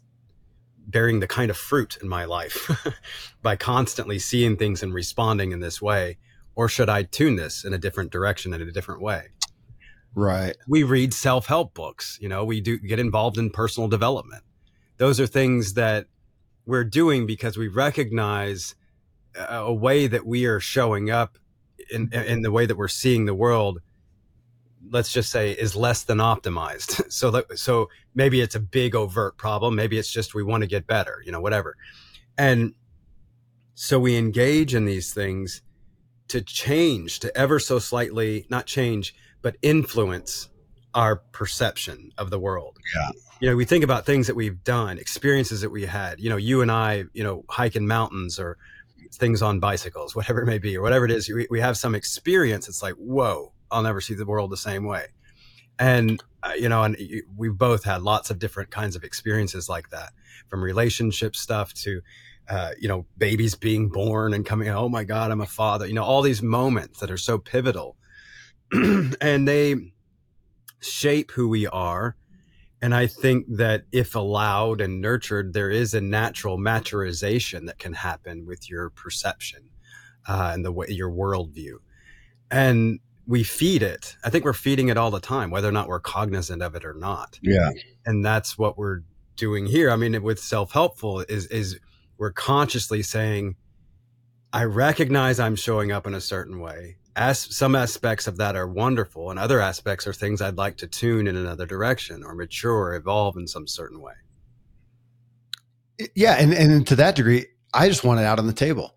bearing 0.86 1.20
the 1.20 1.26
kind 1.26 1.50
of 1.50 1.56
fruit 1.56 1.96
in 2.02 2.08
my 2.08 2.24
life 2.24 2.70
by 3.42 3.56
constantly 3.56 4.18
seeing 4.18 4.56
things 4.56 4.82
and 4.82 4.92
responding 4.92 5.52
in 5.52 5.60
this 5.60 5.80
way, 5.80 6.18
or 6.54 6.68
should 6.68 6.88
I 6.88 7.04
tune 7.04 7.36
this 7.36 7.64
in 7.64 7.72
a 7.72 7.78
different 7.78 8.10
direction 8.10 8.52
in 8.52 8.60
a 8.62 8.70
different 8.70 9.00
way? 9.00 9.28
Right. 10.14 10.56
We 10.68 10.82
read 10.82 11.12
self 11.12 11.46
help 11.46 11.74
books. 11.74 12.18
You 12.20 12.28
know, 12.28 12.44
we 12.44 12.60
do 12.60 12.78
get 12.78 12.98
involved 12.98 13.38
in 13.38 13.50
personal 13.50 13.88
development. 13.88 14.44
Those 14.96 15.18
are 15.18 15.26
things 15.26 15.74
that 15.74 16.06
we're 16.66 16.84
doing 16.84 17.26
because 17.26 17.56
we 17.56 17.68
recognize 17.68 18.74
a 19.36 19.72
way 19.72 20.06
that 20.06 20.24
we 20.24 20.46
are 20.46 20.60
showing 20.60 21.10
up 21.10 21.38
in, 21.90 22.12
in 22.12 22.42
the 22.42 22.52
way 22.52 22.66
that 22.66 22.76
we're 22.76 22.88
seeing 22.88 23.26
the 23.26 23.34
world 23.34 23.80
let's 24.90 25.12
just 25.12 25.30
say 25.30 25.52
is 25.52 25.74
less 25.76 26.04
than 26.04 26.18
optimized. 26.18 27.02
So 27.14 27.30
that, 27.30 27.58
so 27.58 27.90
maybe 28.14 28.40
it's 28.40 28.56
a 28.56 28.60
big 28.60 28.96
overt 28.96 29.36
problem. 29.36 29.76
Maybe 29.76 29.98
it's 29.98 30.10
just 30.10 30.34
we 30.34 30.42
want 30.42 30.62
to 30.62 30.66
get 30.66 30.86
better, 30.86 31.22
you 31.24 31.30
know, 31.30 31.40
whatever. 31.40 31.76
And 32.36 32.74
so 33.74 34.00
we 34.00 34.16
engage 34.16 34.74
in 34.74 34.84
these 34.84 35.14
things 35.14 35.62
to 36.28 36.40
change, 36.40 37.20
to 37.20 37.36
ever 37.36 37.60
so 37.60 37.78
slightly, 37.78 38.46
not 38.48 38.66
change, 38.66 39.14
but 39.42 39.56
influence 39.62 40.48
our 40.94 41.16
perception 41.16 42.12
of 42.18 42.30
the 42.30 42.38
world. 42.38 42.78
Yeah. 42.94 43.10
You 43.40 43.50
know, 43.50 43.56
we 43.56 43.64
think 43.64 43.84
about 43.84 44.06
things 44.06 44.26
that 44.26 44.36
we've 44.36 44.62
done, 44.64 44.98
experiences 44.98 45.60
that 45.60 45.70
we 45.70 45.86
had, 45.86 46.20
you 46.20 46.30
know, 46.30 46.36
you 46.36 46.62
and 46.62 46.70
I, 46.70 47.04
you 47.12 47.22
know, 47.22 47.44
hiking 47.48 47.86
mountains 47.86 48.38
or 48.38 48.56
things 49.12 49.42
on 49.42 49.60
bicycles, 49.60 50.16
whatever 50.16 50.42
it 50.42 50.46
may 50.46 50.58
be, 50.58 50.76
or 50.76 50.82
whatever 50.82 51.04
it 51.04 51.10
is, 51.10 51.28
we, 51.28 51.46
we 51.50 51.60
have 51.60 51.76
some 51.76 51.94
experience. 51.94 52.68
It's 52.68 52.82
like, 52.82 52.94
whoa, 52.94 53.52
I'll 53.74 53.82
never 53.82 54.00
see 54.00 54.14
the 54.14 54.24
world 54.24 54.50
the 54.50 54.56
same 54.56 54.84
way. 54.84 55.06
And, 55.78 56.22
uh, 56.42 56.52
you 56.56 56.68
know, 56.68 56.84
and 56.84 56.96
we've 57.36 57.58
both 57.58 57.84
had 57.84 58.02
lots 58.02 58.30
of 58.30 58.38
different 58.38 58.70
kinds 58.70 58.94
of 58.94 59.02
experiences 59.02 59.68
like 59.68 59.90
that 59.90 60.12
from 60.48 60.62
relationship 60.62 61.34
stuff 61.34 61.74
to, 61.74 62.00
uh, 62.48 62.70
you 62.78 62.86
know, 62.86 63.06
babies 63.18 63.56
being 63.56 63.88
born 63.88 64.32
and 64.34 64.46
coming, 64.46 64.68
oh 64.68 64.88
my 64.88 65.02
God, 65.02 65.30
I'm 65.30 65.40
a 65.40 65.46
father, 65.46 65.86
you 65.86 65.94
know, 65.94 66.04
all 66.04 66.22
these 66.22 66.42
moments 66.42 67.00
that 67.00 67.10
are 67.10 67.18
so 67.18 67.38
pivotal 67.38 67.96
and 68.72 69.48
they 69.48 69.76
shape 70.80 71.32
who 71.32 71.48
we 71.48 71.66
are. 71.66 72.16
And 72.80 72.94
I 72.94 73.06
think 73.06 73.46
that 73.56 73.84
if 73.92 74.14
allowed 74.14 74.80
and 74.80 75.00
nurtured, 75.00 75.54
there 75.54 75.70
is 75.70 75.94
a 75.94 76.00
natural 76.00 76.58
maturization 76.58 77.66
that 77.66 77.78
can 77.78 77.94
happen 77.94 78.46
with 78.46 78.68
your 78.68 78.90
perception 78.90 79.70
uh, 80.28 80.50
and 80.52 80.64
the 80.64 80.72
way 80.72 80.88
your 80.90 81.10
worldview. 81.10 81.76
And 82.50 83.00
we 83.26 83.42
feed 83.42 83.82
it. 83.82 84.16
I 84.24 84.30
think 84.30 84.44
we're 84.44 84.52
feeding 84.52 84.88
it 84.88 84.96
all 84.96 85.10
the 85.10 85.20
time, 85.20 85.50
whether 85.50 85.68
or 85.68 85.72
not 85.72 85.88
we're 85.88 86.00
cognizant 86.00 86.62
of 86.62 86.74
it 86.74 86.84
or 86.84 86.94
not. 86.94 87.38
Yeah. 87.42 87.70
And 88.04 88.24
that's 88.24 88.58
what 88.58 88.76
we're 88.76 89.00
doing 89.36 89.66
here. 89.66 89.90
I 89.90 89.96
mean, 89.96 90.22
with 90.22 90.38
self 90.38 90.72
helpful 90.72 91.20
is 91.20 91.46
is 91.46 91.78
we're 92.18 92.32
consciously 92.32 93.02
saying, 93.02 93.56
I 94.52 94.64
recognize 94.64 95.40
I'm 95.40 95.56
showing 95.56 95.90
up 95.90 96.06
in 96.06 96.14
a 96.14 96.20
certain 96.20 96.60
way. 96.60 96.96
As 97.16 97.38
some 97.38 97.76
aspects 97.76 98.26
of 98.26 98.38
that 98.38 98.56
are 98.56 98.66
wonderful, 98.66 99.30
and 99.30 99.38
other 99.38 99.60
aspects 99.60 100.06
are 100.06 100.12
things 100.12 100.42
I'd 100.42 100.56
like 100.56 100.76
to 100.78 100.88
tune 100.88 101.28
in 101.28 101.36
another 101.36 101.66
direction 101.66 102.24
or 102.24 102.34
mature, 102.34 102.72
or 102.72 102.94
evolve 102.94 103.36
in 103.36 103.46
some 103.46 103.66
certain 103.66 104.00
way. 104.00 104.14
Yeah, 106.14 106.34
and 106.34 106.52
and 106.52 106.86
to 106.88 106.96
that 106.96 107.14
degree, 107.14 107.46
I 107.72 107.88
just 107.88 108.04
want 108.04 108.20
it 108.20 108.24
out 108.24 108.38
on 108.38 108.46
the 108.46 108.52
table. 108.52 108.96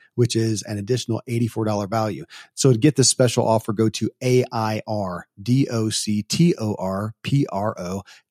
which 0.15 0.35
is 0.35 0.61
an 0.63 0.77
additional 0.77 1.21
$84 1.27 1.89
value. 1.89 2.25
So 2.53 2.73
to 2.73 2.77
get 2.77 2.95
this 2.95 3.09
special 3.09 3.47
offer, 3.47 3.73
go 3.73 3.89
to 3.89 4.09
A-I-R-D-O-C-T-O-R-P-R-O 4.23 5.23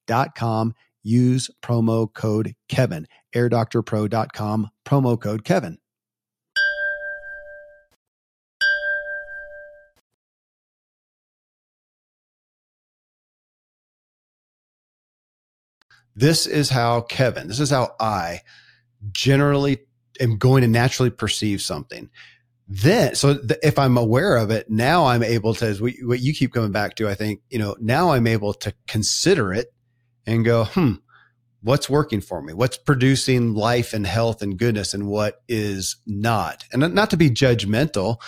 dot 0.07 0.35
com 0.35 0.75
use 1.03 1.51
promo 1.62 2.12
code 2.12 2.55
Kevin. 2.69 3.07
AirDoctorPro.com, 3.35 4.71
promo 4.85 5.21
code 5.21 5.45
Kevin. 5.45 5.79
This 16.16 16.47
is 16.47 16.69
how 16.69 17.03
Kevin, 17.03 17.49
this 17.49 17.61
is 17.61 17.71
how 17.71 17.95
I 17.99 18.43
generally 19.12 19.79
am 20.21 20.37
going 20.37 20.63
to 20.63 20.69
naturally 20.69 21.11
perceive 21.11 21.61
something. 21.63 22.11
Then, 22.69 23.17
so 23.17 23.37
th- 23.37 23.59
if 23.65 23.81
I'm 23.81 23.97
aware 23.97 24.37
of 24.37 24.51
it, 24.51 24.71
now 24.71 25.07
I'm 25.07 25.25
able 25.25 25.55
to, 25.55 25.67
as 25.67 25.81
we, 25.81 25.99
what 26.05 26.21
you 26.21 26.33
keep 26.33 26.53
coming 26.53 26.71
back 26.71 26.95
to, 26.97 27.09
I 27.09 27.15
think, 27.15 27.41
you 27.51 27.59
know, 27.59 27.75
now 27.81 28.13
I'm 28.13 28.29
able 28.29 28.55
to 28.55 28.73
consider 28.87 29.53
it 29.53 29.73
and 30.25 30.45
go, 30.45 30.67
hmm, 30.67 30.93
what's 31.63 31.91
working 31.91 32.21
for 32.21 32.41
me? 32.41 32.53
What's 32.53 32.77
producing 32.77 33.55
life 33.55 33.93
and 33.93 34.07
health 34.07 34.41
and 34.41 34.57
goodness 34.57 34.95
and 34.95 35.09
what 35.09 35.43
is 35.49 35.97
not? 36.07 36.65
And 36.73 36.95
not 36.95 37.11
to 37.11 37.17
be 37.17 37.29
judgmental, 37.29 38.19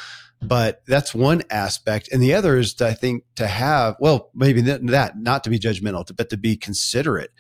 but 0.43 0.83
that's 0.89 1.15
one 1.15 1.43
aspect. 1.49 2.09
And 2.11 2.21
the 2.21 2.35
other 2.35 2.59
is, 2.59 2.75
to, 2.75 2.89
I 2.89 2.95
think, 2.95 3.23
to 3.37 3.47
have, 3.47 3.95
well, 4.01 4.31
maybe 4.35 4.61
that, 4.63 5.13
not 5.17 5.45
to 5.45 5.51
be 5.51 5.61
judgmental, 5.61 6.05
but 6.17 6.31
to 6.31 6.37
be 6.37 6.57
considerate 6.57 7.31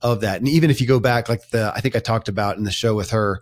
of 0.00 0.20
that. 0.20 0.38
And 0.38 0.48
even 0.48 0.70
if 0.70 0.80
you 0.80 0.86
go 0.86 1.00
back, 1.00 1.28
like 1.28 1.48
the, 1.48 1.72
I 1.74 1.80
think 1.80 1.96
I 1.96 1.98
talked 1.98 2.28
about 2.28 2.56
in 2.56 2.62
the 2.62 2.70
show 2.70 2.94
with 2.94 3.10
her, 3.10 3.40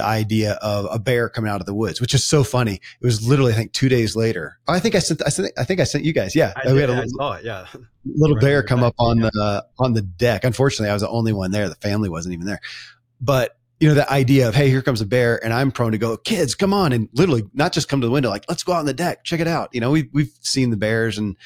the 0.00 0.06
idea 0.06 0.52
of 0.62 0.86
a 0.90 0.98
bear 0.98 1.28
coming 1.28 1.50
out 1.50 1.60
of 1.60 1.66
the 1.66 1.74
woods, 1.74 2.00
which 2.00 2.14
is 2.14 2.24
so 2.24 2.42
funny. 2.42 2.74
It 2.74 3.04
was 3.04 3.26
literally, 3.26 3.52
I 3.52 3.56
think, 3.56 3.72
two 3.72 3.88
days 3.88 4.16
later. 4.16 4.58
Oh, 4.66 4.72
I 4.72 4.80
think 4.80 4.94
I 4.94 4.98
sent, 4.98 5.22
I 5.24 5.28
sent, 5.28 5.52
I 5.58 5.64
think 5.64 5.80
I 5.80 5.84
sent 5.84 6.04
you 6.04 6.12
guys. 6.12 6.34
Yeah, 6.34 6.52
I, 6.56 6.72
we 6.72 6.80
had 6.80 6.90
a 6.90 7.08
saw 7.08 7.34
it. 7.34 7.44
Yeah, 7.44 7.66
little 8.06 8.36
right, 8.36 8.42
bear 8.42 8.62
come 8.62 8.82
up 8.82 8.94
on 8.98 9.18
yeah. 9.18 9.30
the 9.32 9.66
on 9.78 9.92
the 9.92 10.02
deck. 10.02 10.44
Unfortunately, 10.44 10.88
I 10.88 10.94
was 10.94 11.02
the 11.02 11.08
only 11.08 11.32
one 11.32 11.50
there. 11.50 11.68
The 11.68 11.74
family 11.76 12.08
wasn't 12.08 12.32
even 12.34 12.46
there. 12.46 12.60
But 13.20 13.56
you 13.78 13.88
know, 13.88 13.94
the 13.94 14.10
idea 14.10 14.48
of, 14.48 14.54
hey, 14.54 14.68
here 14.70 14.82
comes 14.82 15.00
a 15.00 15.06
bear, 15.06 15.42
and 15.44 15.52
I'm 15.52 15.70
prone 15.70 15.92
to 15.92 15.98
go, 15.98 16.16
kids, 16.16 16.54
come 16.54 16.74
on, 16.74 16.92
and 16.92 17.08
literally 17.14 17.44
not 17.54 17.72
just 17.72 17.88
come 17.88 18.00
to 18.00 18.06
the 18.06 18.12
window, 18.12 18.30
like 18.30 18.44
let's 18.48 18.62
go 18.62 18.72
out 18.72 18.80
on 18.80 18.86
the 18.86 18.94
deck, 18.94 19.24
check 19.24 19.40
it 19.40 19.48
out. 19.48 19.70
You 19.72 19.80
know, 19.80 19.90
we 19.90 20.08
we've 20.12 20.32
seen 20.40 20.70
the 20.70 20.76
bears 20.76 21.18
and. 21.18 21.36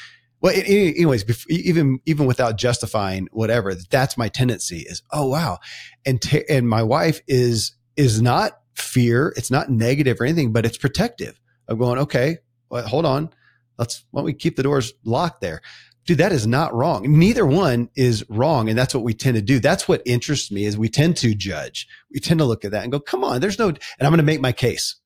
Well, 0.40 0.52
anyways, 0.54 1.24
even 1.48 2.00
even 2.04 2.26
without 2.26 2.58
justifying 2.58 3.28
whatever, 3.32 3.74
that's 3.74 4.18
my 4.18 4.28
tendency 4.28 4.80
is, 4.80 5.02
oh 5.10 5.26
wow, 5.26 5.58
and 6.04 6.20
t- 6.20 6.44
and 6.50 6.68
my 6.68 6.82
wife 6.82 7.22
is 7.26 7.74
is 7.96 8.20
not 8.20 8.60
fear. 8.74 9.32
It's 9.36 9.50
not 9.50 9.70
negative 9.70 10.20
or 10.20 10.24
anything, 10.24 10.52
but 10.52 10.66
it's 10.66 10.78
protective 10.78 11.40
of 11.68 11.78
going, 11.78 11.98
okay, 12.00 12.38
well, 12.70 12.86
hold 12.86 13.06
on. 13.06 13.30
Let's, 13.78 14.04
why 14.10 14.20
don't 14.20 14.26
we 14.26 14.34
keep 14.34 14.56
the 14.56 14.62
doors 14.62 14.92
locked 15.04 15.40
there? 15.40 15.60
Dude, 16.06 16.18
that 16.18 16.32
is 16.32 16.46
not 16.46 16.74
wrong. 16.74 17.18
Neither 17.18 17.46
one 17.46 17.88
is 17.96 18.24
wrong. 18.28 18.68
And 18.68 18.78
that's 18.78 18.94
what 18.94 19.04
we 19.04 19.14
tend 19.14 19.36
to 19.36 19.42
do. 19.42 19.58
That's 19.58 19.88
what 19.88 20.02
interests 20.04 20.50
me 20.50 20.64
is 20.64 20.76
we 20.76 20.88
tend 20.88 21.16
to 21.18 21.34
judge. 21.34 21.88
We 22.12 22.20
tend 22.20 22.38
to 22.40 22.44
look 22.44 22.64
at 22.64 22.72
that 22.72 22.82
and 22.82 22.92
go, 22.92 23.00
come 23.00 23.24
on, 23.24 23.40
there's 23.40 23.58
no, 23.58 23.68
and 23.68 23.78
I'm 24.00 24.10
going 24.10 24.18
to 24.18 24.22
make 24.22 24.40
my 24.40 24.52
case. 24.52 24.96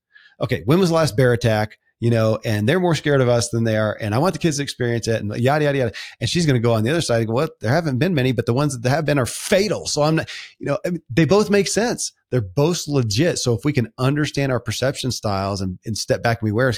Okay. 0.40 0.62
When 0.64 0.80
was 0.80 0.88
the 0.88 0.96
last 0.96 1.16
bear 1.16 1.32
attack? 1.32 1.78
You 2.00 2.10
know, 2.10 2.38
and 2.44 2.68
they're 2.68 2.80
more 2.80 2.94
scared 2.94 3.20
of 3.20 3.28
us 3.28 3.48
than 3.48 3.64
they 3.64 3.76
are. 3.76 3.96
And 4.00 4.14
I 4.14 4.18
want 4.18 4.34
the 4.34 4.38
kids 4.38 4.58
to 4.58 4.62
experience 4.62 5.08
it 5.08 5.20
and 5.20 5.34
yada, 5.36 5.64
yada, 5.64 5.78
yada. 5.78 5.92
And 6.20 6.30
she's 6.30 6.46
going 6.46 6.60
to 6.60 6.64
go 6.64 6.74
on 6.74 6.84
the 6.84 6.90
other 6.90 7.00
side 7.00 7.18
and 7.18 7.26
go, 7.28 7.34
well, 7.34 7.48
there 7.60 7.72
haven't 7.72 7.98
been 7.98 8.14
many, 8.14 8.32
but 8.32 8.46
the 8.46 8.54
ones 8.54 8.78
that 8.78 8.88
have 8.88 9.04
been 9.04 9.18
are 9.18 9.26
fatal. 9.26 9.86
So 9.86 10.02
I'm 10.02 10.16
not, 10.16 10.30
you 10.58 10.66
know, 10.66 10.78
I 10.86 10.90
mean, 10.90 11.02
they 11.10 11.24
both 11.24 11.50
make 11.50 11.68
sense. 11.68 12.12
They're 12.30 12.40
both 12.40 12.86
legit. 12.86 13.38
So 13.38 13.54
if 13.54 13.64
we 13.64 13.72
can 13.72 13.92
understand 13.98 14.52
our 14.52 14.60
perception 14.60 15.10
styles 15.10 15.60
and, 15.60 15.78
and 15.84 15.98
step 15.98 16.22
back 16.22 16.40
and 16.40 16.46
be 16.46 16.50
aware, 16.50 16.72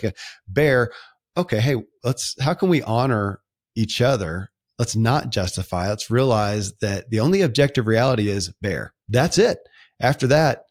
bear, 0.48 0.90
okay, 1.36 1.60
hey, 1.60 1.76
let's, 2.02 2.34
how 2.40 2.54
can 2.54 2.68
we 2.68 2.82
honor 2.82 3.40
each 3.74 4.00
other? 4.00 4.50
Let's 4.78 4.96
not 4.96 5.30
justify. 5.30 5.88
Let's 5.88 6.10
realize 6.10 6.72
that 6.78 7.10
the 7.10 7.20
only 7.20 7.42
objective 7.42 7.86
reality 7.86 8.30
is 8.30 8.50
bear. 8.62 8.94
That's 9.08 9.36
it. 9.36 9.58
After 10.00 10.28
that, 10.28 10.64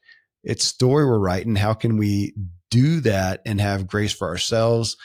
it's 0.44 0.66
story 0.66 1.06
we're 1.06 1.20
writing. 1.20 1.56
How 1.56 1.74
can 1.74 1.98
we 1.98 2.34
do 2.70 3.00
that 3.02 3.42
and 3.46 3.60
have 3.60 3.88
grace 3.88 4.14
for 4.14 4.28
ourselves 4.28 4.98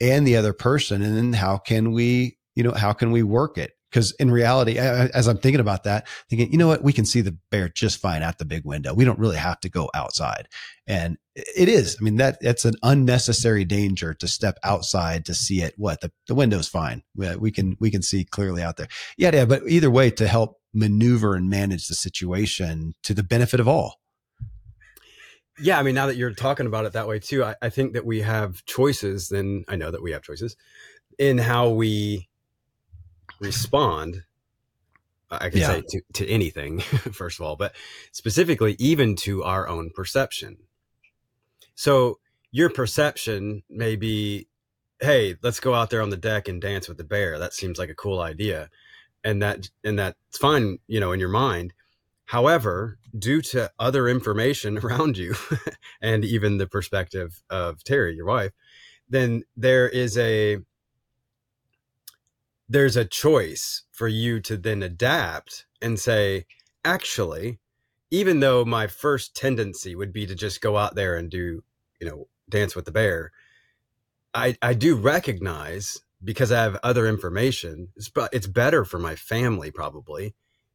and 0.00 0.26
the 0.26 0.36
other 0.36 0.52
person? 0.52 1.02
And 1.02 1.16
then 1.16 1.32
how 1.32 1.58
can 1.58 1.92
we, 1.92 2.38
you 2.54 2.62
know, 2.62 2.72
how 2.72 2.92
can 2.92 3.10
we 3.10 3.22
work 3.22 3.58
it? 3.58 3.72
Because 3.90 4.10
in 4.12 4.28
reality, 4.28 4.76
as 4.76 5.28
I'm 5.28 5.38
thinking 5.38 5.60
about 5.60 5.84
that, 5.84 6.08
thinking, 6.28 6.50
you 6.50 6.58
know 6.58 6.66
what, 6.66 6.82
we 6.82 6.92
can 6.92 7.04
see 7.04 7.20
the 7.20 7.38
bear 7.52 7.68
just 7.68 8.00
fine 8.00 8.24
out 8.24 8.38
the 8.38 8.44
big 8.44 8.64
window. 8.64 8.92
We 8.92 9.04
don't 9.04 9.20
really 9.20 9.36
have 9.36 9.60
to 9.60 9.68
go 9.68 9.88
outside. 9.94 10.48
And 10.84 11.16
it 11.36 11.68
is. 11.68 11.96
I 12.00 12.02
mean, 12.02 12.16
that 12.16 12.40
that's 12.40 12.64
an 12.64 12.74
unnecessary 12.82 13.64
danger 13.64 14.12
to 14.14 14.26
step 14.26 14.58
outside 14.64 15.24
to 15.26 15.34
see 15.34 15.62
it. 15.62 15.74
What 15.76 16.00
the, 16.00 16.10
the 16.26 16.34
window's 16.34 16.66
fine. 16.66 17.04
We 17.14 17.52
can 17.52 17.76
we 17.78 17.92
can 17.92 18.02
see 18.02 18.24
clearly 18.24 18.62
out 18.64 18.78
there. 18.78 18.88
Yeah, 19.16 19.30
yeah. 19.32 19.44
But 19.44 19.62
either 19.68 19.92
way, 19.92 20.10
to 20.10 20.26
help 20.26 20.58
maneuver 20.72 21.36
and 21.36 21.48
manage 21.48 21.86
the 21.86 21.94
situation 21.94 22.94
to 23.04 23.14
the 23.14 23.22
benefit 23.22 23.60
of 23.60 23.68
all. 23.68 24.00
Yeah, 25.58 25.78
I 25.78 25.82
mean, 25.82 25.94
now 25.94 26.06
that 26.06 26.16
you're 26.16 26.32
talking 26.32 26.66
about 26.66 26.84
it 26.84 26.94
that 26.94 27.06
way 27.06 27.20
too, 27.20 27.44
I, 27.44 27.54
I 27.62 27.70
think 27.70 27.92
that 27.92 28.04
we 28.04 28.22
have 28.22 28.64
choices. 28.64 29.28
Then 29.28 29.64
I 29.68 29.76
know 29.76 29.90
that 29.90 30.02
we 30.02 30.12
have 30.12 30.22
choices 30.22 30.56
in 31.18 31.38
how 31.38 31.68
we 31.70 32.28
respond 33.40 34.24
I 35.40 35.50
can 35.50 35.60
yeah. 35.60 35.66
say 35.66 35.82
to, 35.88 36.02
to 36.14 36.28
anything, 36.28 36.80
first 37.12 37.38
of 37.38 37.46
all, 37.46 37.56
but 37.56 37.74
specifically 38.12 38.76
even 38.78 39.16
to 39.16 39.42
our 39.42 39.68
own 39.68 39.90
perception. 39.90 40.58
So 41.74 42.18
your 42.50 42.70
perception 42.70 43.62
may 43.68 43.96
be, 43.96 44.48
hey, 45.00 45.36
let's 45.42 45.60
go 45.60 45.74
out 45.74 45.90
there 45.90 46.02
on 46.02 46.10
the 46.10 46.16
deck 46.16 46.48
and 46.48 46.60
dance 46.60 46.88
with 46.88 46.98
the 46.98 47.04
bear. 47.04 47.38
That 47.38 47.52
seems 47.52 47.78
like 47.78 47.90
a 47.90 47.94
cool 47.94 48.20
idea. 48.20 48.70
And 49.24 49.42
that 49.42 49.70
and 49.82 49.98
that's 49.98 50.38
fine, 50.38 50.78
you 50.86 51.00
know, 51.00 51.12
in 51.12 51.20
your 51.20 51.30
mind. 51.30 51.72
However, 52.26 52.98
due 53.16 53.42
to 53.42 53.70
other 53.78 54.08
information 54.08 54.78
around 54.82 55.18
you 55.18 55.34
and 56.00 56.24
even 56.24 56.58
the 56.58 56.66
perspective 56.66 57.42
of 57.50 57.84
Terry, 57.84 58.14
your 58.14 58.26
wife, 58.26 58.52
then 59.08 59.44
there 59.56 59.88
is 59.88 60.16
a 60.16 60.58
there's 62.68 62.96
a 62.96 63.04
choice 63.04 63.82
for 63.92 64.08
you 64.08 64.40
to 64.40 64.56
then 64.56 64.82
adapt 64.82 65.66
and 65.82 66.00
say, 66.00 66.46
actually, 66.82 67.60
even 68.10 68.40
though 68.40 68.64
my 68.64 68.86
first 68.86 69.36
tendency 69.36 69.94
would 69.94 70.12
be 70.12 70.26
to 70.26 70.34
just 70.34 70.62
go 70.62 70.78
out 70.78 70.94
there 70.94 71.14
and 71.14 71.30
do, 71.30 71.62
you 72.00 72.08
know, 72.08 72.26
dance 72.48 72.74
with 72.74 72.86
the 72.86 72.90
bear, 72.90 73.32
I, 74.32 74.56
I 74.62 74.72
do 74.72 74.96
recognize 74.96 75.98
because 76.22 76.50
I 76.50 76.62
have 76.62 76.80
other 76.82 77.06
information, 77.06 77.88
it's, 77.96 78.10
it's 78.32 78.46
better 78.46 78.86
for 78.86 78.98
my 78.98 79.14
family 79.14 79.70
probably 79.70 80.34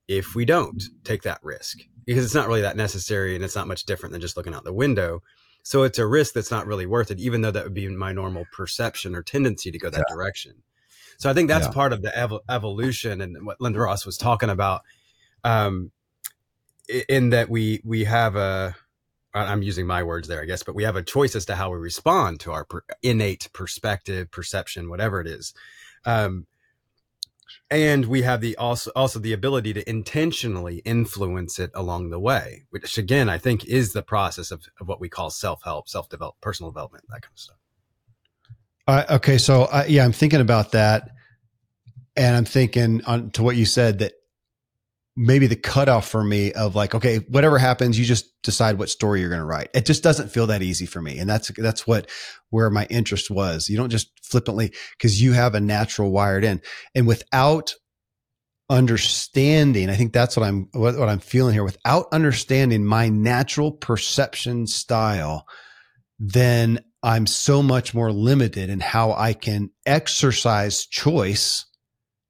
if 0.10 0.34
we 0.34 0.44
don't 0.44 0.84
take 1.04 1.22
that 1.22 1.40
risk 1.44 1.82
because 2.06 2.26
it's 2.26 2.34
not 2.34 2.48
really 2.48 2.62
that 2.62 2.76
necessary 2.76 3.36
and 3.36 3.46
it's 3.46 3.56
not 3.56 3.68
much 3.68 3.86
different 3.86 4.12
than 4.12 4.20
just 4.20 4.36
looking 4.36 4.56
out 4.56 4.64
the 4.64 4.74
window. 4.74 5.22
So 5.62 5.84
it's 5.84 6.00
a 6.00 6.08
risk 6.08 6.34
that's 6.34 6.50
not 6.50 6.66
really 6.66 6.88
worth 6.88 7.12
it, 7.12 7.20
even 7.20 7.42
though 7.42 7.52
that 7.52 7.64
would 7.64 7.76
be 7.76 7.88
my 7.88 8.12
normal 8.12 8.46
perception 8.52 9.16
or 9.16 9.22
tendency 9.22 9.70
to 9.70 9.78
go 9.78 9.92
that 9.92 10.06
yeah. 10.10 10.16
direction. 10.16 10.64
So 11.20 11.30
I 11.30 11.34
think 11.34 11.48
that's 11.48 11.68
yeah. 11.68 11.74
part 11.74 11.94
of 11.94 12.02
the 12.02 12.18
ev- 12.18 12.40
evolution 12.50 13.22
and 13.22 13.46
what 13.46 13.60
Lynda-Ross 13.60 14.06
was 14.06 14.18
talking 14.18 14.50
about. 14.50 14.82
Um, 15.44 15.92
in 17.08 17.30
that 17.30 17.50
we 17.50 17.82
we 17.86 18.06
have 18.06 18.36
a 18.36 18.76
I'm 19.36 19.62
using 19.62 19.86
my 19.86 20.02
words 20.02 20.28
there, 20.28 20.42
I 20.42 20.46
guess, 20.46 20.64
but 20.64 20.74
we 20.74 20.84
have 20.86 20.96
a 20.96 21.04
choice 21.04 21.36
as 21.36 21.46
to 21.46 21.56
how 21.56 21.72
we 21.72 21.78
respond 21.78 22.40
to 22.42 22.52
our 22.52 22.66
per- 22.66 22.82
innate 23.04 23.48
perspective, 23.54 24.32
perception, 24.32 24.90
whatever 24.90 25.22
it 25.22 25.28
is. 25.28 25.54
Um, 26.04 26.48
and 27.70 28.06
we 28.06 28.22
have 28.24 28.42
the 28.42 28.56
also 28.58 28.92
also 28.96 29.20
the 29.20 29.34
ability 29.34 29.74
to 29.74 29.90
intentionally 29.90 30.78
influence 30.86 31.60
it 31.60 31.72
along 31.74 32.10
the 32.10 32.20
way, 32.20 32.64
which 32.70 32.98
again 32.98 33.30
I 33.30 33.38
think 33.38 33.66
is 33.66 33.94
the 33.94 34.02
process 34.02 34.52
of, 34.52 34.64
of 34.80 34.88
what 34.88 35.00
we 35.00 35.10
call 35.10 35.30
self 35.30 35.64
help, 35.64 35.88
self 35.88 36.10
develop, 36.10 36.36
personal 36.42 36.72
development, 36.72 37.06
that 37.10 37.22
kind 37.22 37.34
of 37.34 37.40
stuff. 37.40 37.58
Uh, 38.88 39.04
okay, 39.16 39.38
so 39.38 39.64
uh, 39.64 39.86
yeah, 39.88 40.04
I'm 40.04 40.12
thinking 40.12 40.42
about 40.42 40.72
that, 40.72 41.10
and 42.16 42.36
I'm 42.36 42.46
thinking 42.46 43.04
on 43.06 43.32
to 43.32 43.44
what 43.44 43.56
you 43.56 43.66
said 43.66 44.00
that 44.00 44.14
maybe 45.22 45.48
the 45.48 45.56
cutoff 45.58 46.08
for 46.08 46.24
me 46.24 46.54
of 46.54 46.76
like, 46.76 46.96
okay, 46.96 47.18
whatever 47.28 47.58
happens, 47.58 48.00
you 48.00 48.06
just 48.06 48.42
decide 48.42 48.80
what 48.80 48.90
story 48.90 49.20
you're 49.20 49.30
going 49.30 49.42
to 49.42 49.46
write. 49.46 49.70
It 49.74 49.86
just 49.86 50.02
doesn't 50.02 50.30
feel 50.30 50.48
that 50.48 50.62
easy 50.62 50.86
for 50.86 51.02
me, 51.02 51.20
and 51.20 51.30
that's 51.30 51.52
that's 51.58 51.86
what 51.86 52.10
where 52.52 52.70
my 52.70 52.88
interest 52.90 53.30
was. 53.30 53.68
You 53.68 53.76
don't 53.76 53.90
just 53.90 54.10
flippantly 54.24 54.72
because 54.98 55.22
you 55.22 55.34
have 55.34 55.56
a 55.56 55.60
natural 55.60 56.12
wired 56.12 56.46
in, 56.46 56.62
and 56.96 57.06
without 57.06 57.76
understanding, 58.70 59.90
I 59.90 59.96
think 59.96 60.14
that's 60.14 60.38
what 60.38 60.48
I'm 60.48 60.70
what, 60.72 60.98
what 60.98 61.10
I'm 61.10 61.20
feeling 61.20 61.54
here. 61.54 61.66
Without 61.66 62.08
understanding 62.14 62.86
my 62.86 63.10
natural 63.10 63.74
perception 63.74 64.68
style, 64.68 65.46
then 66.18 66.80
I'm 67.04 67.28
so 67.28 67.62
much 67.62 67.94
more 67.94 68.14
limited 68.14 68.70
in 68.70 68.80
how 68.80 69.12
I 69.12 69.34
can 69.34 69.72
exercise 69.86 70.86
choice 70.86 71.66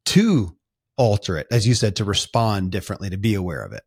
to 0.07 0.55
alter 0.99 1.37
it, 1.37 1.47
as 1.49 1.65
you 1.65 1.73
said, 1.73 1.95
to 1.95 2.03
respond 2.03 2.71
differently, 2.71 3.09
to 3.09 3.17
be 3.17 3.33
aware 3.33 3.63
of 3.63 3.71
it. 3.71 3.81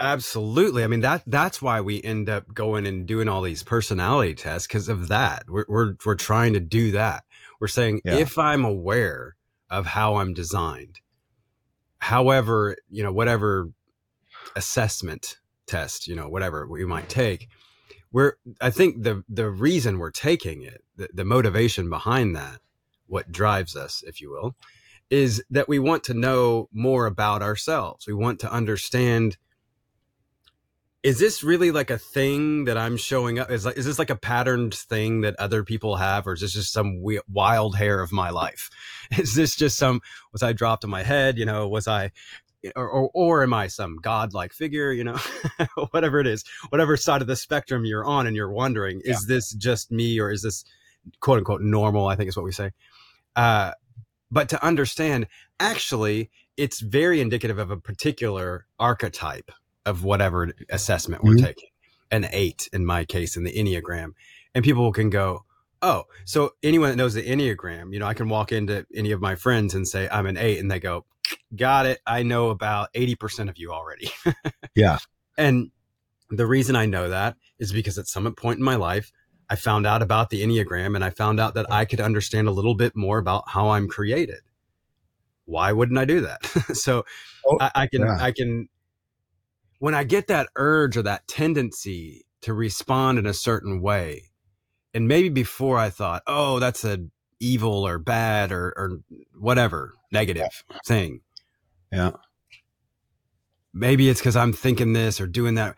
Absolutely. 0.00 0.82
I 0.82 0.88
mean 0.88 1.00
that 1.00 1.22
that's 1.26 1.62
why 1.62 1.80
we 1.80 2.02
end 2.02 2.28
up 2.28 2.52
going 2.52 2.84
and 2.86 3.06
doing 3.06 3.28
all 3.28 3.42
these 3.42 3.62
personality 3.62 4.34
tests 4.34 4.66
because 4.66 4.88
of 4.88 5.08
that. 5.08 5.44
We're, 5.48 5.64
we're 5.68 5.94
we're 6.04 6.16
trying 6.16 6.54
to 6.54 6.60
do 6.60 6.90
that. 6.90 7.22
We're 7.60 7.68
saying 7.68 8.00
yeah. 8.04 8.16
if 8.16 8.36
I'm 8.36 8.64
aware 8.64 9.36
of 9.70 9.86
how 9.86 10.16
I'm 10.16 10.34
designed, 10.34 11.00
however, 11.98 12.76
you 12.90 13.04
know, 13.04 13.12
whatever 13.12 13.70
assessment 14.56 15.38
test, 15.66 16.08
you 16.08 16.16
know, 16.16 16.28
whatever 16.28 16.66
we 16.66 16.84
might 16.84 17.08
take, 17.08 17.48
we're 18.14 18.34
i 18.62 18.70
think 18.70 19.02
the 19.02 19.22
the 19.28 19.50
reason 19.50 19.98
we're 19.98 20.10
taking 20.10 20.62
it 20.62 20.82
the, 20.96 21.08
the 21.12 21.24
motivation 21.24 21.90
behind 21.90 22.34
that 22.34 22.60
what 23.06 23.30
drives 23.30 23.76
us 23.76 24.02
if 24.06 24.20
you 24.20 24.30
will 24.30 24.54
is 25.14 25.44
that 25.48 25.68
we 25.68 25.78
want 25.78 26.02
to 26.02 26.12
know 26.12 26.68
more 26.72 27.06
about 27.06 27.40
ourselves 27.40 28.06
we 28.06 28.12
want 28.12 28.40
to 28.40 28.52
understand 28.52 29.36
is 31.04 31.18
this 31.18 31.44
really 31.44 31.70
like 31.70 31.90
a 31.90 31.98
thing 31.98 32.64
that 32.64 32.76
i'm 32.76 32.96
showing 32.96 33.38
up 33.38 33.50
is 33.50 33.64
like 33.64 33.76
is 33.76 33.84
this 33.84 33.98
like 33.98 34.10
a 34.10 34.16
patterned 34.16 34.74
thing 34.74 35.20
that 35.20 35.36
other 35.38 35.62
people 35.62 35.96
have 35.96 36.26
or 36.26 36.32
is 36.32 36.40
this 36.40 36.52
just 36.52 36.72
some 36.72 37.00
wild 37.28 37.76
hair 37.76 38.00
of 38.00 38.10
my 38.10 38.30
life 38.30 38.68
is 39.18 39.34
this 39.34 39.54
just 39.54 39.78
some 39.78 40.00
was 40.32 40.42
i 40.42 40.52
dropped 40.52 40.82
in 40.82 40.90
my 40.90 41.04
head 41.04 41.38
you 41.38 41.46
know 41.46 41.68
was 41.68 41.86
i 41.86 42.10
or, 42.74 42.88
or, 42.88 43.10
or 43.12 43.42
am 43.42 43.52
I 43.52 43.66
some 43.66 43.96
godlike 43.96 44.54
figure? 44.54 44.90
You 44.90 45.04
know, 45.04 45.18
whatever 45.90 46.18
it 46.18 46.26
is, 46.26 46.44
whatever 46.70 46.96
side 46.96 47.20
of 47.20 47.26
the 47.26 47.36
spectrum 47.36 47.84
you're 47.84 48.06
on, 48.06 48.26
and 48.26 48.34
you're 48.34 48.50
wondering, 48.50 49.02
yeah. 49.04 49.12
is 49.12 49.26
this 49.26 49.52
just 49.52 49.92
me, 49.92 50.18
or 50.18 50.30
is 50.30 50.40
this 50.40 50.64
quote 51.20 51.36
unquote 51.36 51.60
normal? 51.60 52.06
I 52.06 52.16
think 52.16 52.30
is 52.30 52.36
what 52.38 52.46
we 52.46 52.52
say. 52.52 52.70
Uh, 53.36 53.72
but 54.34 54.48
to 54.48 54.62
understand, 54.64 55.28
actually, 55.60 56.28
it's 56.56 56.80
very 56.80 57.20
indicative 57.20 57.58
of 57.58 57.70
a 57.70 57.76
particular 57.76 58.66
archetype 58.80 59.52
of 59.86 60.02
whatever 60.02 60.52
assessment 60.70 61.22
we're 61.22 61.34
mm-hmm. 61.34 61.46
taking. 61.46 61.68
An 62.10 62.26
eight 62.32 62.68
in 62.72 62.84
my 62.84 63.04
case 63.04 63.36
in 63.36 63.44
the 63.44 63.52
Enneagram, 63.52 64.12
and 64.54 64.62
people 64.64 64.92
can 64.92 65.08
go, 65.08 65.44
oh, 65.82 66.04
so 66.24 66.50
anyone 66.62 66.90
that 66.90 66.96
knows 66.96 67.14
the 67.14 67.22
Enneagram, 67.22 67.92
you 67.92 67.98
know, 67.98 68.06
I 68.06 68.14
can 68.14 68.28
walk 68.28 68.52
into 68.52 68.86
any 68.94 69.10
of 69.12 69.20
my 69.20 69.34
friends 69.34 69.74
and 69.74 69.86
say 69.86 70.08
I'm 70.10 70.26
an 70.26 70.36
eight, 70.36 70.58
and 70.58 70.70
they 70.70 70.80
go, 70.80 71.06
got 71.56 71.86
it. 71.86 72.00
I 72.06 72.22
know 72.22 72.50
about 72.50 72.92
80% 72.92 73.48
of 73.48 73.56
you 73.56 73.72
already. 73.72 74.10
yeah. 74.74 74.98
And 75.38 75.70
the 76.30 76.46
reason 76.46 76.76
I 76.76 76.86
know 76.86 77.08
that 77.08 77.36
is 77.58 77.72
because 77.72 77.98
at 77.98 78.06
some 78.06 78.32
point 78.34 78.58
in 78.58 78.64
my 78.64 78.76
life, 78.76 79.12
I 79.48 79.56
found 79.56 79.86
out 79.86 80.02
about 80.02 80.30
the 80.30 80.42
Enneagram 80.42 80.94
and 80.94 81.04
I 81.04 81.10
found 81.10 81.40
out 81.40 81.54
that 81.54 81.70
I 81.70 81.84
could 81.84 82.00
understand 82.00 82.48
a 82.48 82.52
little 82.52 82.74
bit 82.74 82.96
more 82.96 83.18
about 83.18 83.44
how 83.48 83.70
I'm 83.70 83.88
created. 83.88 84.40
Why 85.44 85.72
wouldn't 85.72 85.98
I 85.98 86.04
do 86.04 86.22
that? 86.22 86.44
so 86.74 87.04
oh, 87.46 87.58
I, 87.60 87.70
I, 87.74 87.86
can, 87.86 88.02
yeah. 88.02 88.16
I 88.18 88.32
can, 88.32 88.68
when 89.78 89.94
I 89.94 90.04
get 90.04 90.28
that 90.28 90.48
urge 90.56 90.96
or 90.96 91.02
that 91.02 91.26
tendency 91.28 92.24
to 92.42 92.54
respond 92.54 93.18
in 93.18 93.26
a 93.26 93.34
certain 93.34 93.82
way, 93.82 94.30
and 94.94 95.08
maybe 95.08 95.28
before 95.28 95.76
I 95.76 95.90
thought, 95.90 96.22
oh, 96.26 96.60
that's 96.60 96.84
a 96.84 96.98
evil 97.40 97.86
or 97.86 97.98
bad 97.98 98.52
or, 98.52 98.72
or 98.76 99.00
whatever 99.38 99.92
negative 100.12 100.64
yeah. 100.70 100.78
thing. 100.86 101.20
Yeah. 101.92 102.10
Maybe 103.72 104.08
it's 104.08 104.20
because 104.20 104.36
I'm 104.36 104.52
thinking 104.52 104.92
this 104.92 105.20
or 105.20 105.26
doing 105.26 105.56
that. 105.56 105.76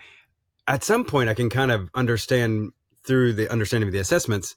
At 0.68 0.84
some 0.84 1.04
point, 1.04 1.28
I 1.28 1.34
can 1.34 1.48
kind 1.48 1.70
of 1.70 1.88
understand 1.94 2.72
through 3.06 3.34
the 3.34 3.50
understanding 3.50 3.88
of 3.88 3.92
the 3.92 4.00
assessments. 4.00 4.56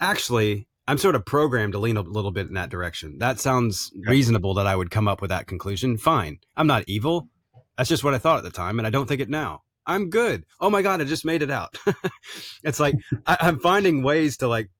Actually, 0.00 0.66
I'm 0.88 0.98
sort 0.98 1.14
of 1.14 1.24
programmed 1.24 1.74
to 1.74 1.78
lean 1.78 1.96
a 1.96 2.02
little 2.02 2.30
bit 2.30 2.48
in 2.48 2.54
that 2.54 2.70
direction. 2.70 3.18
That 3.18 3.38
sounds 3.38 3.92
reasonable 4.06 4.54
that 4.54 4.66
I 4.66 4.74
would 4.74 4.90
come 4.90 5.08
up 5.08 5.20
with 5.20 5.30
that 5.30 5.46
conclusion. 5.46 5.96
Fine. 5.98 6.38
I'm 6.56 6.66
not 6.66 6.84
evil. 6.86 7.28
That's 7.76 7.88
just 7.88 8.04
what 8.04 8.14
I 8.14 8.18
thought 8.18 8.38
at 8.38 8.44
the 8.44 8.50
time, 8.50 8.78
and 8.78 8.86
I 8.86 8.90
don't 8.90 9.06
think 9.06 9.20
it 9.20 9.30
now. 9.30 9.62
I'm 9.86 10.10
good. 10.10 10.44
Oh 10.60 10.70
my 10.70 10.82
God, 10.82 11.00
I 11.00 11.04
just 11.04 11.24
made 11.24 11.42
it 11.42 11.50
out. 11.50 11.76
it's 12.62 12.78
like 12.78 12.94
I, 13.26 13.38
I'm 13.40 13.58
finding 13.58 14.02
ways 14.02 14.36
to 14.38 14.48
like 14.48 14.70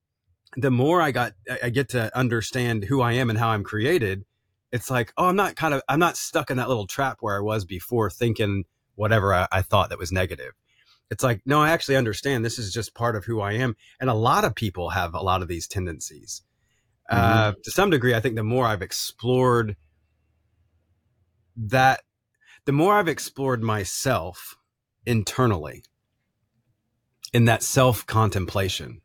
the 0.57 0.71
more 0.71 1.01
I 1.01 1.11
got, 1.11 1.33
I 1.63 1.71
get 1.71 1.91
to 1.91 2.17
understand 2.17 2.85
who 2.85 3.01
I 3.01 3.13
am 3.13 3.31
and 3.31 3.39
how 3.39 3.49
I'm 3.49 3.63
created. 3.63 4.25
It's 4.73 4.91
like, 4.91 5.13
oh, 5.17 5.27
I'm 5.27 5.37
not 5.37 5.57
kind 5.57 5.75
of, 5.75 5.83
I'm 5.89 5.99
not 5.99 6.17
stuck 6.17 6.51
in 6.51 6.57
that 6.57 6.69
little 6.69 6.87
trap 6.87 7.19
where 7.21 7.37
I 7.37 7.41
was 7.41 7.65
before 7.65 8.11
thinking 8.11 8.65
whatever 8.95 9.33
I, 9.33 9.49
I 9.51 9.63
thought 9.63 9.91
that 9.91 9.99
was 9.99 10.13
negative. 10.13 10.53
It's 11.11 11.25
like, 11.25 11.43
no, 11.45 11.61
I 11.61 11.71
actually 11.71 11.97
understand 11.97 12.45
this 12.45 12.59
is 12.59 12.73
just 12.73 12.95
part 12.95 13.17
of 13.17 13.25
who 13.25 13.41
I 13.41 13.53
am. 13.55 13.75
And 14.01 14.09
a 14.09 14.15
lot 14.15 14.45
of 14.45 14.55
people 14.55 14.91
have 14.91 15.13
a 15.15 15.21
lot 15.21 15.43
of 15.43 15.49
these 15.49 15.67
tendencies. 15.67 16.43
Mm-hmm. 17.11 17.21
Uh, 17.21 17.53
to 17.65 17.71
some 17.71 17.91
degree, 17.91 18.15
I 18.15 18.21
think 18.21 18.37
the 18.37 18.45
more 18.45 18.67
I've 18.67 18.83
explored 18.83 19.77
that 21.57 22.01
the 22.65 22.73
more 22.73 22.95
I've 22.95 23.09
explored 23.09 23.63
myself 23.63 24.57
internally 25.05 25.83
in 27.33 27.47
that 27.47 27.63
self 27.63 28.07
contemplation, 28.07 29.01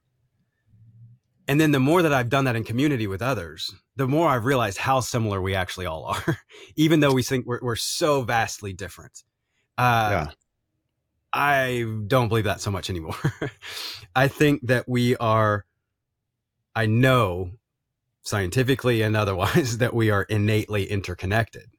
and 1.48 1.60
then 1.60 1.72
the 1.72 1.80
more 1.80 2.02
that 2.02 2.14
I've 2.14 2.30
done 2.30 2.46
that 2.46 2.56
in 2.56 2.64
community 2.64 3.08
with 3.08 3.22
others, 3.22 3.74
the 3.96 4.08
more 4.08 4.28
I've 4.28 4.46
realized 4.46 4.78
how 4.78 5.00
similar 5.00 5.42
we 5.42 5.56
actually 5.56 5.86
all 5.86 6.04
are, 6.28 6.38
even 6.76 7.00
though 7.00 7.14
we 7.14 7.24
think 7.24 7.46
we're, 7.46 7.60
we're 7.62 7.76
so 7.76 8.22
vastly 8.22 8.74
different. 8.74 9.24
Uh, 9.78 10.10
yeah. 10.12 10.32
I 11.36 11.86
don't 12.08 12.30
believe 12.30 12.46
that 12.46 12.62
so 12.62 12.72
much 12.72 12.90
anymore. 12.90 13.18
I 14.16 14.30
think 14.30 14.68
that 14.68 14.88
we 14.88 15.18
are, 15.18 15.66
I 16.74 16.86
know 16.86 17.52
scientifically 18.22 19.02
and 19.02 19.18
otherwise 19.18 19.80
that 19.80 19.94
we 19.94 20.10
are 20.10 20.24
innately 20.24 20.86
interconnected. 20.86 21.72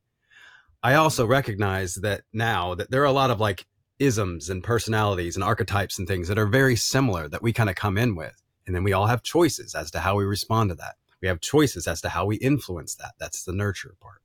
I 0.83 0.95
also 0.95 1.27
recognize 1.27 1.95
that 1.97 2.23
now 2.35 2.75
that 2.75 2.91
there 2.91 3.01
are 3.01 3.07
a 3.07 3.13
lot 3.13 3.31
of 3.31 3.41
like 3.41 3.67
isms 3.99 4.51
and 4.51 4.63
personalities 4.63 5.37
and 5.37 5.43
archetypes 5.43 5.99
and 5.99 6.07
things 6.07 6.29
that 6.29 6.39
are 6.39 6.47
very 6.47 6.77
similar 6.77 7.27
that 7.27 7.43
we 7.43 7.55
kind 7.55 7.71
of 7.71 7.77
come 7.77 7.97
in 7.97 8.15
with. 8.15 8.43
And 8.67 8.77
then 8.77 8.85
we 8.85 8.93
all 8.93 9.07
have 9.07 9.23
choices 9.23 9.75
as 9.75 9.91
to 9.93 10.01
how 10.01 10.17
we 10.17 10.25
respond 10.25 10.69
to 10.69 10.77
that. 10.77 10.97
We 11.23 11.29
have 11.29 11.41
choices 11.41 11.87
as 11.87 12.03
to 12.03 12.11
how 12.11 12.27
we 12.27 12.37
influence 12.37 12.95
that. 12.97 13.15
That's 13.19 13.43
the 13.43 13.55
nurture 13.55 13.95
part. 14.01 14.21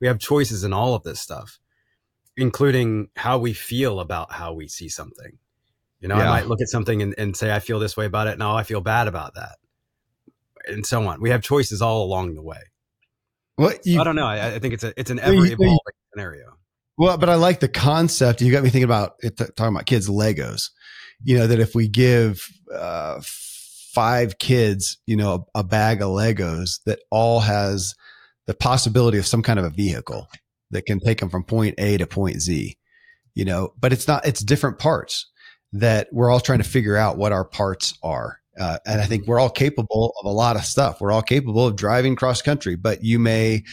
We 0.00 0.08
have 0.08 0.18
choices 0.18 0.64
in 0.64 0.72
all 0.72 0.94
of 0.94 1.04
this 1.04 1.20
stuff, 1.20 1.60
including 2.36 3.08
how 3.16 3.38
we 3.38 3.52
feel 3.52 4.00
about 4.00 4.32
how 4.32 4.52
we 4.52 4.68
see 4.68 4.88
something. 4.88 5.38
You 6.00 6.08
know, 6.08 6.16
yeah. 6.16 6.30
I 6.30 6.40
might 6.40 6.48
look 6.48 6.60
at 6.60 6.68
something 6.68 7.00
and, 7.00 7.14
and 7.16 7.36
say, 7.36 7.52
I 7.52 7.60
feel 7.60 7.78
this 7.78 7.96
way 7.96 8.04
about 8.04 8.26
it. 8.26 8.38
No, 8.38 8.54
I 8.54 8.62
feel 8.62 8.80
bad 8.80 9.08
about 9.08 9.34
that. 9.34 9.56
And 10.66 10.84
so 10.84 11.06
on. 11.06 11.20
We 11.20 11.30
have 11.30 11.42
choices 11.42 11.80
all 11.80 12.04
along 12.04 12.34
the 12.34 12.42
way. 12.42 12.60
Well, 13.56 13.72
you, 13.84 14.00
I 14.00 14.04
don't 14.04 14.16
know. 14.16 14.26
I, 14.26 14.54
I, 14.54 14.58
think 14.58 14.74
it's 14.74 14.84
a 14.84 14.92
it's 14.98 15.10
an 15.10 15.20
ever 15.20 15.46
evolving 15.46 15.78
scenario. 16.12 16.56
Well, 16.96 17.18
but 17.18 17.28
I 17.28 17.36
like 17.36 17.60
the 17.60 17.68
concept. 17.68 18.40
You 18.40 18.50
got 18.50 18.62
me 18.62 18.70
thinking 18.70 18.84
about 18.84 19.14
it, 19.20 19.36
talking 19.36 19.74
about 19.74 19.86
kids 19.86 20.08
Legos. 20.08 20.70
You 21.22 21.38
know 21.38 21.46
that 21.46 21.60
if 21.60 21.74
we 21.74 21.86
give 21.86 22.48
uh, 22.74 23.20
five 23.22 24.38
kids, 24.38 24.98
you 25.06 25.16
know, 25.16 25.46
a, 25.54 25.60
a 25.60 25.64
bag 25.64 26.02
of 26.02 26.08
Legos 26.08 26.80
that 26.84 27.00
all 27.10 27.40
has 27.40 27.94
the 28.46 28.54
possibility 28.54 29.18
of 29.18 29.26
some 29.26 29.42
kind 29.42 29.58
of 29.58 29.64
a 29.64 29.70
vehicle 29.70 30.28
that 30.70 30.86
can 30.86 31.00
take 31.00 31.20
them 31.20 31.30
from 31.30 31.44
point 31.44 31.74
A 31.78 31.96
to 31.98 32.06
point 32.06 32.40
Z, 32.40 32.76
you 33.34 33.44
know, 33.44 33.72
but 33.78 33.92
it's 33.92 34.08
not, 34.08 34.26
it's 34.26 34.40
different 34.40 34.78
parts 34.78 35.26
that 35.72 36.08
we're 36.12 36.30
all 36.30 36.40
trying 36.40 36.58
to 36.58 36.68
figure 36.68 36.96
out 36.96 37.16
what 37.16 37.32
our 37.32 37.44
parts 37.44 37.98
are. 38.02 38.40
Uh, 38.58 38.78
and 38.86 39.00
I 39.00 39.06
think 39.06 39.26
we're 39.26 39.40
all 39.40 39.50
capable 39.50 40.14
of 40.20 40.26
a 40.26 40.32
lot 40.32 40.56
of 40.56 40.64
stuff. 40.64 41.00
We're 41.00 41.12
all 41.12 41.22
capable 41.22 41.66
of 41.66 41.76
driving 41.76 42.14
cross 42.14 42.42
country, 42.42 42.76
but 42.76 43.02
you 43.02 43.18
may, 43.18 43.64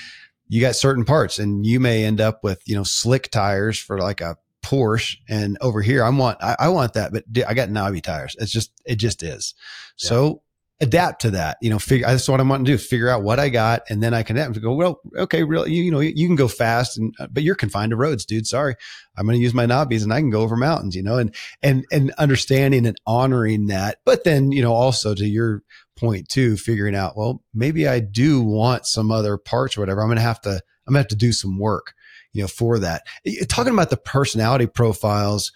you 0.48 0.60
got 0.60 0.76
certain 0.76 1.06
parts 1.06 1.40
and 1.40 1.66
you 1.66 1.80
may 1.80 2.04
end 2.04 2.20
up 2.20 2.44
with, 2.44 2.62
you 2.66 2.76
know, 2.76 2.84
slick 2.84 3.30
tires 3.30 3.80
for 3.80 4.00
like 4.00 4.22
a 4.22 4.38
Porsche 4.64 5.18
and 5.28 5.58
over 5.60 5.82
here 5.82 6.04
I 6.04 6.10
want 6.10 6.38
I, 6.42 6.56
I 6.60 6.70
want 6.70 6.94
that, 6.94 7.12
but 7.12 7.24
I 7.48 7.56
got 7.56 7.72
knobby 7.72 8.00
tires. 8.00 8.36
It's 8.40 8.52
just 8.52 8.72
it 8.86 8.98
just 8.98 9.24
is. 9.24 9.56
Yeah. 10.02 10.08
So 10.08 10.42
adapt 10.82 11.22
to 11.22 11.32
that. 11.32 11.58
You 11.62 11.70
know, 11.70 11.80
figure 11.80 12.08
that's 12.08 12.28
what 12.28 12.40
I 12.40 12.44
want 12.44 12.66
to 12.66 12.72
do. 12.72 12.78
Figure 12.78 13.10
out 13.10 13.24
what 13.24 13.40
I 13.40 13.50
got, 13.50 13.84
and 13.90 14.02
then 14.02 14.14
I 14.14 14.24
can 14.24 14.36
adapt 14.36 14.60
go. 14.60 14.74
Well, 14.74 15.00
okay, 15.16 15.44
really, 15.44 15.72
you, 15.72 15.84
you 15.84 15.92
know, 15.92 16.00
you, 16.00 16.28
can 16.28 16.36
go 16.36 16.48
fast, 16.48 16.98
and 16.98 17.14
uh, 17.20 17.28
but 17.32 17.44
you're 17.44 17.56
confined 17.56 17.92
to 17.92 17.96
roads, 17.96 18.26
dude. 18.26 18.48
Sorry, 18.48 18.76
I'm 19.16 19.26
going 19.26 19.38
to 19.38 19.42
use 19.42 19.54
my 19.54 19.66
knobbies, 19.66 20.04
and 20.04 20.14
I 20.14 20.20
can 20.20 20.30
go 20.30 20.42
over 20.42 20.58
mountains. 20.58 20.96
You 20.96 21.04
know, 21.04 21.18
and 21.18 21.34
and 21.62 21.86
and 21.92 22.12
understanding 22.18 22.86
and 22.86 22.98
honoring 23.06 23.68
that, 23.68 24.00
but 24.06 24.24
then 24.24 24.52
you 24.52 24.62
know 24.62 24.74
also 24.74 25.16
to 25.16 25.26
your 25.26 25.62
point 25.98 26.28
too, 26.28 26.58
figuring 26.58 26.96
out 26.96 27.16
well 27.16 27.44
maybe 27.54 27.88
I 27.88 28.00
do 28.00 28.42
want 28.42 28.88
some 28.88 29.12
other 29.12 29.38
parts 29.38 29.78
or 29.78 29.82
whatever. 29.82 30.02
I'm 30.02 30.08
going 30.08 30.18
to 30.18 30.24
have 30.24 30.42
to 30.42 30.62
I'm 30.88 30.94
going 30.94 30.96
to 30.96 31.00
have 31.00 31.08
to 31.10 31.16
do 31.16 31.32
some 31.32 31.60
work 31.60 31.94
you 32.34 32.42
know, 32.42 32.48
for 32.48 32.80
that. 32.80 33.04
Talking 33.50 33.74
about 33.74 33.90
the 33.90 33.98
personality 33.98 34.68
profiles, 34.68 35.52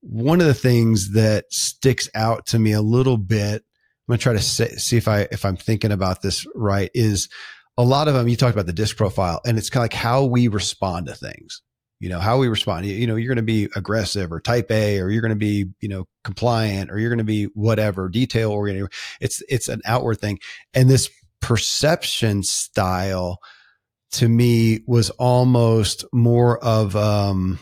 one 0.00 0.40
of 0.40 0.46
the 0.46 0.54
things 0.54 1.12
that 1.12 1.52
sticks 1.52 2.08
out 2.14 2.46
to 2.46 2.58
me 2.58 2.72
a 2.72 2.82
little 2.82 3.16
bit, 3.16 3.62
I'm 3.62 3.73
going 4.08 4.18
to 4.18 4.22
try 4.22 4.32
to 4.32 4.40
say, 4.40 4.68
see 4.76 4.96
if 4.96 5.08
I, 5.08 5.28
if 5.30 5.44
I'm 5.44 5.56
thinking 5.56 5.92
about 5.92 6.22
this 6.22 6.46
right 6.54 6.90
is 6.94 7.28
a 7.76 7.82
lot 7.82 8.08
of 8.08 8.14
them, 8.14 8.28
you 8.28 8.36
talked 8.36 8.54
about 8.54 8.66
the 8.66 8.72
disc 8.72 8.96
profile 8.96 9.40
and 9.44 9.58
it's 9.58 9.70
kind 9.70 9.80
of 9.80 9.84
like 9.84 9.94
how 9.94 10.24
we 10.24 10.48
respond 10.48 11.06
to 11.06 11.14
things 11.14 11.62
you 12.00 12.08
know 12.08 12.18
how 12.18 12.38
we 12.38 12.48
respond 12.48 12.84
you, 12.84 12.92
you 12.92 13.06
know 13.06 13.14
you're 13.14 13.32
going 13.32 13.36
to 13.36 13.42
be 13.42 13.68
aggressive 13.76 14.32
or 14.32 14.40
type 14.40 14.68
a 14.70 14.98
or 14.98 15.10
you're 15.10 15.22
going 15.22 15.30
to 15.30 15.36
be 15.36 15.66
you 15.80 15.88
know 15.88 16.06
compliant 16.24 16.90
or 16.90 16.98
you're 16.98 17.08
going 17.08 17.18
to 17.18 17.24
be 17.24 17.44
whatever 17.54 18.08
detail 18.08 18.50
oriented 18.50 18.92
it's 19.20 19.42
it's 19.48 19.68
an 19.68 19.80
outward 19.86 20.20
thing 20.20 20.38
and 20.74 20.90
this 20.90 21.08
perception 21.40 22.42
style 22.42 23.38
to 24.10 24.28
me 24.28 24.80
was 24.86 25.10
almost 25.10 26.04
more 26.12 26.62
of 26.64 26.96
um, 26.96 27.58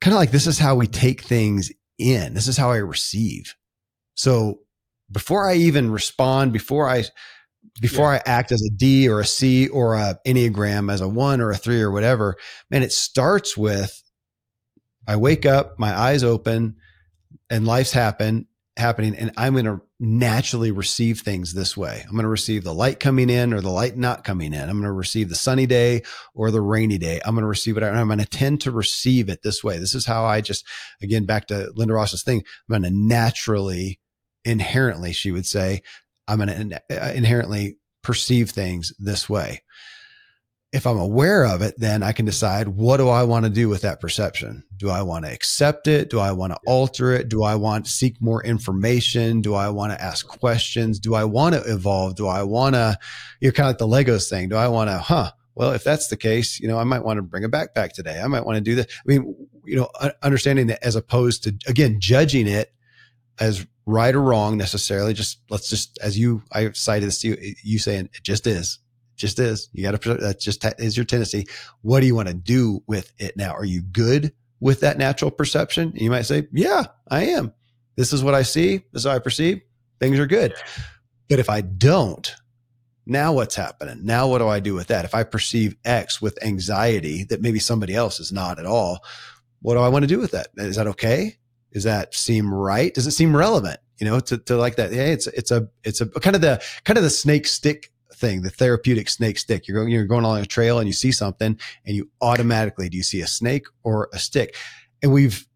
kind 0.00 0.14
of 0.14 0.18
like 0.18 0.30
this 0.30 0.46
is 0.46 0.58
how 0.58 0.74
we 0.74 0.86
take 0.86 1.22
things 1.22 1.70
in. 1.98 2.34
This 2.34 2.48
is 2.48 2.56
how 2.56 2.72
I 2.72 2.78
receive. 2.78 3.54
So 4.14 4.60
before 5.10 5.48
I 5.48 5.54
even 5.54 5.90
respond, 5.90 6.52
before 6.52 6.88
I 6.88 7.04
before 7.80 8.12
yeah. 8.12 8.22
I 8.26 8.30
act 8.30 8.52
as 8.52 8.62
a 8.62 8.74
D 8.74 9.08
or 9.08 9.20
a 9.20 9.26
C 9.26 9.68
or 9.68 9.94
a 9.94 10.18
Enneagram 10.26 10.92
as 10.92 11.00
a 11.00 11.08
one 11.08 11.40
or 11.40 11.50
a 11.50 11.56
three 11.56 11.80
or 11.80 11.90
whatever, 11.90 12.36
man, 12.70 12.82
it 12.82 12.92
starts 12.92 13.56
with 13.56 14.02
I 15.06 15.16
wake 15.16 15.46
up, 15.46 15.78
my 15.78 15.96
eyes 15.96 16.22
open, 16.22 16.76
and 17.48 17.66
life's 17.66 17.92
happen 17.92 18.46
happening, 18.78 19.16
and 19.16 19.32
I'm 19.36 19.54
going 19.54 19.64
to 19.64 19.80
naturally 20.00 20.70
receive 20.70 21.20
things 21.20 21.52
this 21.52 21.76
way. 21.76 22.04
I'm 22.04 22.12
going 22.12 22.22
to 22.22 22.28
receive 22.28 22.62
the 22.62 22.72
light 22.72 23.00
coming 23.00 23.28
in 23.28 23.52
or 23.52 23.60
the 23.60 23.70
light 23.70 23.96
not 23.96 24.22
coming 24.22 24.54
in. 24.54 24.60
I'm 24.60 24.76
going 24.76 24.84
to 24.84 24.92
receive 24.92 25.28
the 25.28 25.34
sunny 25.34 25.66
day 25.66 26.02
or 26.34 26.50
the 26.50 26.60
rainy 26.60 26.96
day. 26.96 27.20
I'm 27.24 27.34
going 27.34 27.42
to 27.42 27.48
receive 27.48 27.76
it. 27.76 27.82
I'm 27.82 28.06
going 28.06 28.20
to 28.20 28.24
tend 28.24 28.60
to 28.62 28.70
receive 28.70 29.28
it 29.28 29.42
this 29.42 29.64
way. 29.64 29.78
This 29.78 29.94
is 29.94 30.06
how 30.06 30.24
I 30.24 30.40
just, 30.40 30.64
again, 31.02 31.24
back 31.26 31.48
to 31.48 31.72
Lynda-Ross's 31.76 32.22
thing. 32.22 32.38
I'm 32.68 32.80
going 32.80 32.82
to 32.82 32.96
naturally, 32.96 33.98
inherently, 34.44 35.12
she 35.12 35.30
would 35.30 35.46
say, 35.46 35.82
I'm 36.26 36.38
going 36.38 36.70
to 36.70 36.82
uh, 36.90 37.12
inherently 37.12 37.78
perceive 38.02 38.50
things 38.50 38.92
this 38.98 39.28
way 39.28 39.62
if 40.72 40.86
I'm 40.86 40.98
aware 40.98 41.46
of 41.46 41.62
it, 41.62 41.74
then 41.78 42.02
I 42.02 42.12
can 42.12 42.26
decide 42.26 42.68
what 42.68 42.98
do 42.98 43.08
I 43.08 43.22
want 43.22 43.46
to 43.46 43.50
do 43.50 43.70
with 43.70 43.82
that 43.82 44.00
perception? 44.00 44.64
Do 44.76 44.90
I 44.90 45.00
want 45.00 45.24
to 45.24 45.32
accept 45.32 45.86
it? 45.86 46.10
Do 46.10 46.20
I 46.20 46.32
want 46.32 46.52
to 46.52 46.58
alter 46.66 47.12
it? 47.12 47.28
Do 47.30 47.42
I 47.42 47.54
want 47.54 47.86
to 47.86 47.90
seek 47.90 48.20
more 48.20 48.44
information? 48.44 49.40
Do 49.40 49.54
I 49.54 49.70
want 49.70 49.92
to 49.92 50.02
ask 50.02 50.26
questions? 50.26 50.98
Do 50.98 51.14
I 51.14 51.24
want 51.24 51.54
to 51.54 51.62
evolve? 51.62 52.16
Do 52.16 52.26
I 52.26 52.42
want 52.42 52.74
to, 52.74 52.98
you're 53.40 53.52
kind 53.52 53.68
of 53.68 53.80
like 53.80 54.06
the 54.06 54.12
Legos 54.12 54.28
thing. 54.28 54.50
Do 54.50 54.56
I 54.56 54.68
want 54.68 54.90
to, 54.90 54.98
huh? 54.98 55.32
Well, 55.54 55.72
if 55.72 55.84
that's 55.84 56.08
the 56.08 56.18
case, 56.18 56.60
you 56.60 56.68
know, 56.68 56.78
I 56.78 56.84
might 56.84 57.02
want 57.02 57.16
to 57.16 57.22
bring 57.22 57.44
a 57.44 57.48
backpack 57.48 57.92
today. 57.92 58.20
I 58.20 58.26
might 58.26 58.44
want 58.44 58.56
to 58.56 58.60
do 58.60 58.74
this. 58.74 58.86
I 58.90 59.02
mean, 59.06 59.34
you 59.64 59.76
know, 59.76 59.88
understanding 60.22 60.66
that 60.66 60.84
as 60.84 60.96
opposed 60.96 61.44
to, 61.44 61.54
again, 61.66 61.96
judging 61.98 62.46
it 62.46 62.74
as 63.40 63.66
right 63.88 64.14
or 64.14 64.22
wrong 64.22 64.56
necessarily. 64.56 65.14
Just 65.14 65.40
let's 65.50 65.68
just, 65.68 65.98
as 66.02 66.18
you, 66.18 66.42
I 66.52 66.70
cited 66.72 67.08
this 67.08 67.20
to 67.22 67.28
you, 67.28 67.54
you 67.62 67.78
saying 67.78 68.10
it 68.12 68.22
just 68.22 68.46
is 68.46 68.78
just 69.18 69.38
is. 69.38 69.68
You 69.72 69.82
got 69.82 70.00
to, 70.00 70.14
that 70.14 70.40
just 70.40 70.64
is 70.78 70.96
your 70.96 71.04
tendency. 71.04 71.46
What 71.82 72.00
do 72.00 72.06
you 72.06 72.14
want 72.14 72.28
to 72.28 72.34
do 72.34 72.82
with 72.86 73.12
it 73.18 73.36
now? 73.36 73.52
Are 73.52 73.64
you 73.64 73.82
good 73.82 74.32
with 74.60 74.80
that 74.80 74.96
natural 74.96 75.30
perception? 75.30 75.92
You 75.94 76.10
might 76.10 76.22
say, 76.22 76.46
yeah, 76.52 76.84
I 77.10 77.26
am. 77.26 77.52
This 77.96 78.12
is 78.12 78.24
what 78.24 78.34
I 78.34 78.42
see. 78.42 78.78
This 78.92 79.02
is 79.02 79.06
how 79.06 79.16
I 79.16 79.18
perceive. 79.18 79.60
Things 80.00 80.18
are 80.18 80.26
good. 80.26 80.54
But 81.28 81.40
if 81.40 81.50
I 81.50 81.60
don't, 81.60 82.32
now 83.04 83.32
what's 83.32 83.56
happening? 83.56 84.04
Now 84.04 84.28
what 84.28 84.38
do 84.38 84.48
I 84.48 84.60
do 84.60 84.74
with 84.74 84.86
that? 84.86 85.04
If 85.04 85.14
I 85.14 85.24
perceive 85.24 85.76
X 85.84 86.22
with 86.22 86.42
anxiety 86.42 87.24
that 87.24 87.42
maybe 87.42 87.58
somebody 87.58 87.94
else 87.94 88.20
is 88.20 88.32
not 88.32 88.58
at 88.58 88.66
all, 88.66 89.00
what 89.60 89.74
do 89.74 89.80
I 89.80 89.88
want 89.88 90.04
to 90.04 90.08
do 90.08 90.20
with 90.20 90.30
that? 90.30 90.48
Is 90.56 90.76
that 90.76 90.86
okay? 90.86 91.36
Does 91.72 91.84
that 91.84 92.14
seem 92.14 92.52
right? 92.52 92.92
Does 92.94 93.06
it 93.06 93.12
seem 93.12 93.36
relevant? 93.36 93.80
You 93.98 94.06
know, 94.06 94.20
to, 94.20 94.38
to 94.38 94.56
like 94.56 94.76
that. 94.76 94.92
Hey, 94.92 95.12
it's, 95.12 95.26
it's 95.26 95.50
a, 95.50 95.68
it's 95.84 96.00
a 96.00 96.06
kind 96.06 96.36
of 96.36 96.42
the, 96.42 96.62
kind 96.84 96.96
of 96.96 97.04
the 97.04 97.10
snake 97.10 97.46
stick 97.46 97.90
thing, 98.14 98.42
the 98.42 98.50
therapeutic 98.50 99.08
snake 99.08 99.38
stick. 99.38 99.66
You're 99.66 99.78
going, 99.78 99.92
you're 99.92 100.06
going 100.06 100.24
along 100.24 100.40
a 100.40 100.46
trail 100.46 100.78
and 100.78 100.86
you 100.86 100.92
see 100.92 101.12
something 101.12 101.58
and 101.84 101.96
you 101.96 102.10
automatically, 102.20 102.88
do 102.88 102.96
you 102.96 103.02
see 103.02 103.20
a 103.20 103.26
snake 103.26 103.66
or 103.82 104.08
a 104.12 104.18
stick? 104.18 104.56
And 105.02 105.12
we've, 105.12 105.46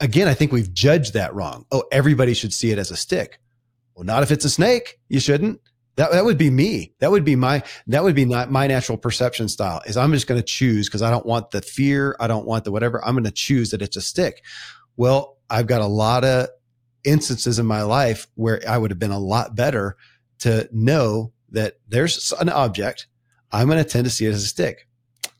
again, 0.00 0.28
I 0.28 0.34
think 0.34 0.52
we've 0.52 0.72
judged 0.72 1.14
that 1.14 1.34
wrong. 1.34 1.66
Oh, 1.70 1.84
everybody 1.92 2.34
should 2.34 2.52
see 2.52 2.70
it 2.70 2.78
as 2.78 2.90
a 2.90 2.96
stick. 2.96 3.38
Well, 3.94 4.04
not 4.04 4.22
if 4.22 4.30
it's 4.30 4.44
a 4.44 4.50
snake. 4.50 4.98
You 5.08 5.20
shouldn't. 5.20 5.60
That, 5.96 6.10
that 6.10 6.24
would 6.24 6.38
be 6.38 6.50
me. 6.50 6.92
That 6.98 7.12
would 7.12 7.24
be 7.24 7.36
my, 7.36 7.62
that 7.86 8.02
would 8.02 8.16
be 8.16 8.24
not 8.24 8.50
my 8.50 8.66
natural 8.66 8.98
perception 8.98 9.48
style 9.48 9.80
is 9.86 9.96
I'm 9.96 10.12
just 10.12 10.26
going 10.26 10.40
to 10.40 10.46
choose 10.46 10.88
because 10.88 11.02
I 11.02 11.10
don't 11.10 11.24
want 11.24 11.52
the 11.52 11.62
fear. 11.62 12.16
I 12.18 12.26
don't 12.26 12.46
want 12.46 12.64
the 12.64 12.72
whatever. 12.72 13.04
I'm 13.04 13.14
going 13.14 13.24
to 13.24 13.30
choose 13.30 13.70
that 13.70 13.80
it's 13.80 13.96
a 13.96 14.02
stick. 14.02 14.42
Well, 14.96 15.33
I've 15.50 15.66
got 15.66 15.80
a 15.80 15.86
lot 15.86 16.24
of 16.24 16.48
instances 17.04 17.58
in 17.58 17.66
my 17.66 17.82
life 17.82 18.26
where 18.34 18.62
I 18.68 18.78
would 18.78 18.90
have 18.90 18.98
been 18.98 19.10
a 19.10 19.18
lot 19.18 19.54
better 19.54 19.96
to 20.40 20.68
know 20.72 21.32
that 21.50 21.74
there's 21.88 22.32
an 22.40 22.48
object. 22.48 23.06
I'm 23.52 23.68
going 23.68 23.82
to 23.82 23.88
tend 23.88 24.04
to 24.04 24.10
see 24.10 24.26
it 24.26 24.30
as 24.30 24.42
a 24.42 24.46
stick. 24.48 24.88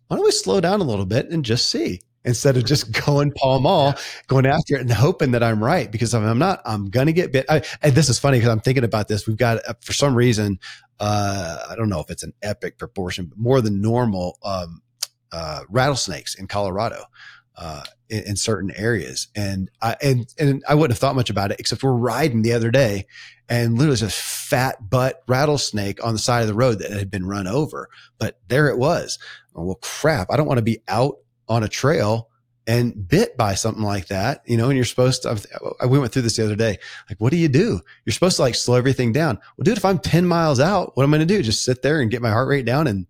Why 0.06 0.16
don't 0.16 0.24
we 0.24 0.30
slow 0.30 0.60
down 0.60 0.80
a 0.80 0.84
little 0.84 1.06
bit 1.06 1.30
and 1.30 1.44
just 1.44 1.68
see 1.68 2.00
instead 2.24 2.56
of 2.56 2.64
just 2.64 2.92
going 3.06 3.32
Pall 3.32 3.60
Mall, 3.60 3.94
going 4.28 4.46
after 4.46 4.76
it 4.76 4.82
and 4.82 4.92
hoping 4.92 5.32
that 5.32 5.42
I'm 5.42 5.62
right? 5.62 5.90
Because 5.90 6.14
if 6.14 6.22
I'm 6.22 6.38
not, 6.38 6.60
I'm 6.64 6.90
going 6.90 7.06
to 7.06 7.12
get 7.12 7.32
bit. 7.32 7.46
I, 7.48 7.62
and 7.82 7.94
this 7.94 8.08
is 8.08 8.18
funny 8.18 8.38
because 8.38 8.50
I'm 8.50 8.60
thinking 8.60 8.84
about 8.84 9.08
this. 9.08 9.26
We've 9.26 9.36
got, 9.36 9.66
uh, 9.68 9.74
for 9.80 9.92
some 9.92 10.14
reason, 10.14 10.58
uh, 11.00 11.66
I 11.68 11.76
don't 11.76 11.88
know 11.88 12.00
if 12.00 12.10
it's 12.10 12.22
an 12.22 12.32
epic 12.42 12.78
proportion, 12.78 13.26
but 13.26 13.38
more 13.38 13.60
than 13.60 13.80
normal, 13.80 14.38
um, 14.44 14.82
uh, 15.32 15.62
rattlesnakes 15.68 16.36
in 16.36 16.46
Colorado. 16.46 17.04
Uh, 17.56 17.82
in, 18.08 18.22
in, 18.24 18.36
certain 18.36 18.70
areas, 18.76 19.28
and 19.34 19.70
I 19.80 19.96
and 20.02 20.26
and 20.38 20.62
I 20.68 20.74
wouldn't 20.74 20.92
have 20.92 20.98
thought 20.98 21.16
much 21.16 21.30
about 21.30 21.50
it, 21.50 21.60
except 21.60 21.82
we're 21.82 21.92
riding 21.92 22.42
the 22.42 22.52
other 22.52 22.70
day, 22.70 23.06
and 23.48 23.76
literally 23.78 23.96
just 23.96 24.20
fat 24.20 24.90
butt 24.90 25.22
rattlesnake 25.26 26.04
on 26.04 26.12
the 26.12 26.18
side 26.18 26.42
of 26.42 26.48
the 26.48 26.54
road 26.54 26.78
that 26.80 26.90
had 26.90 27.10
been 27.10 27.26
run 27.26 27.46
over. 27.46 27.88
But 28.18 28.38
there 28.48 28.68
it 28.68 28.78
was. 28.78 29.18
Oh, 29.54 29.64
well, 29.64 29.78
crap! 29.80 30.30
I 30.30 30.36
don't 30.36 30.46
want 30.46 30.58
to 30.58 30.62
be 30.62 30.80
out 30.88 31.16
on 31.48 31.62
a 31.62 31.68
trail 31.68 32.28
and 32.66 33.08
bit 33.08 33.36
by 33.36 33.54
something 33.54 33.82
like 33.82 34.06
that, 34.06 34.42
you 34.46 34.56
know, 34.56 34.68
and 34.68 34.76
you're 34.76 34.84
supposed 34.84 35.22
to, 35.22 35.38
I, 35.80 35.86
we 35.86 35.98
went 35.98 36.12
through 36.12 36.22
this 36.22 36.36
the 36.36 36.44
other 36.44 36.56
day. 36.56 36.78
Like, 37.08 37.20
what 37.20 37.30
do 37.30 37.36
you 37.36 37.48
do? 37.48 37.80
You're 38.04 38.12
supposed 38.12 38.36
to 38.36 38.42
like 38.42 38.54
slow 38.54 38.76
everything 38.76 39.12
down. 39.12 39.38
Well, 39.56 39.64
dude, 39.64 39.76
if 39.76 39.84
I'm 39.84 39.98
10 39.98 40.26
miles 40.26 40.60
out, 40.60 40.96
what 40.96 41.02
am 41.02 41.12
I 41.12 41.18
going 41.18 41.28
to 41.28 41.34
do? 41.34 41.42
Just 41.42 41.64
sit 41.64 41.82
there 41.82 42.00
and 42.00 42.10
get 42.10 42.22
my 42.22 42.30
heart 42.30 42.48
rate 42.48 42.64
down 42.64 42.86
and 42.86 43.06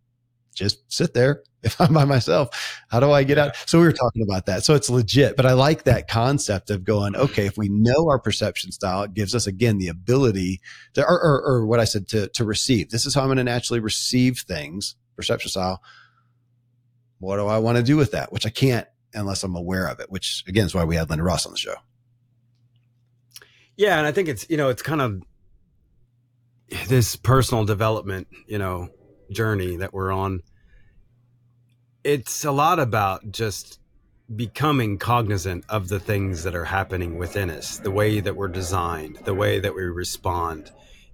just 0.55 0.91
sit 0.93 1.15
there. 1.15 1.43
If 1.65 1.81
I'm 1.81 1.95
by 1.95 2.05
myself, 2.05 2.85
how 2.91 3.01
do 3.01 3.11
I 3.11 3.25
get 3.25 3.39
out? 3.39 3.57
So 3.65 3.79
we 3.81 3.87
were 3.87 3.93
talking 3.93 4.21
about 4.21 4.45
that. 4.45 4.65
So 4.65 4.75
it's 4.75 4.91
legit, 4.91 5.35
but 5.35 5.47
I 5.47 5.55
like 5.55 5.85
that 5.85 6.09
concept 6.09 6.69
of 6.69 6.85
going, 6.85 7.17
okay, 7.17 7.47
if 7.47 7.57
we 7.57 7.71
know 7.71 8.11
our 8.11 8.19
perception 8.19 8.71
style, 8.71 9.05
it 9.05 9.15
gives 9.15 9.35
us 9.35 9.47
again 9.47 9.79
the 9.79 9.89
ability 9.89 10.61
to, 10.93 11.03
or, 11.03 11.19
or, 11.19 11.43
or 11.43 11.67
what 11.67 11.81
I 11.81 11.85
said 11.85 12.07
to, 12.09 12.29
to 12.29 12.45
receive. 12.45 12.91
This 12.91 13.07
is 13.07 13.15
how 13.15 13.23
I'm 13.23 13.29
going 13.29 13.39
to 13.39 13.45
naturally 13.45 13.81
receive 13.81 14.41
things, 14.41 14.97
perception 15.17 15.49
style. 15.49 15.83
What 17.19 17.39
do 17.39 17.47
I 17.47 17.57
want 17.57 17.79
to 17.79 17.83
do 17.83 17.97
with 17.97 18.11
that? 18.11 18.31
Which 18.31 18.45
I 18.45 18.51
can't 18.51 18.87
unless 19.15 19.43
I'm 19.43 19.57
aware 19.57 19.87
of 19.87 20.01
it, 20.01 20.11
which 20.11 20.45
again 20.47 20.67
is 20.67 20.75
why 20.75 20.85
we 20.85 20.97
had 20.97 21.09
Lynda-Ross 21.09 21.47
on 21.47 21.53
the 21.53 21.59
show. 21.59 21.77
Yeah, 23.77 23.99
and 23.99 24.07
I 24.07 24.13
think 24.13 24.29
it's 24.29 24.49
you 24.49 24.57
know 24.57 24.69
it's 24.69 24.83
kind 24.83 25.01
of 25.01 25.23
this 26.89 27.17
personal 27.17 27.65
development 27.65 28.27
you 28.47 28.59
know 28.59 28.89
journey 29.35 29.77
that 29.77 29.93
we're 29.93 30.13
on. 30.13 30.41
It's 32.03 32.45
a 32.45 32.53
lot 32.53 32.79
about 32.79 33.31
just 33.31 33.81
becoming 34.35 34.99
cognizant 34.99 35.65
of 35.69 35.89
the 35.89 36.01
things 36.01 36.45
that 36.45 36.55
are 36.55 36.65
happening 36.65 37.19
within 37.19 37.51
us, 37.51 37.79
the 37.79 37.91
way 37.91 38.21
that 38.21 38.37
we're 38.37 38.49
designed, 38.49 39.17
the 39.25 39.35
way 39.35 39.61
that 39.61 39.75
we 39.75 39.83
respond. 39.83 40.71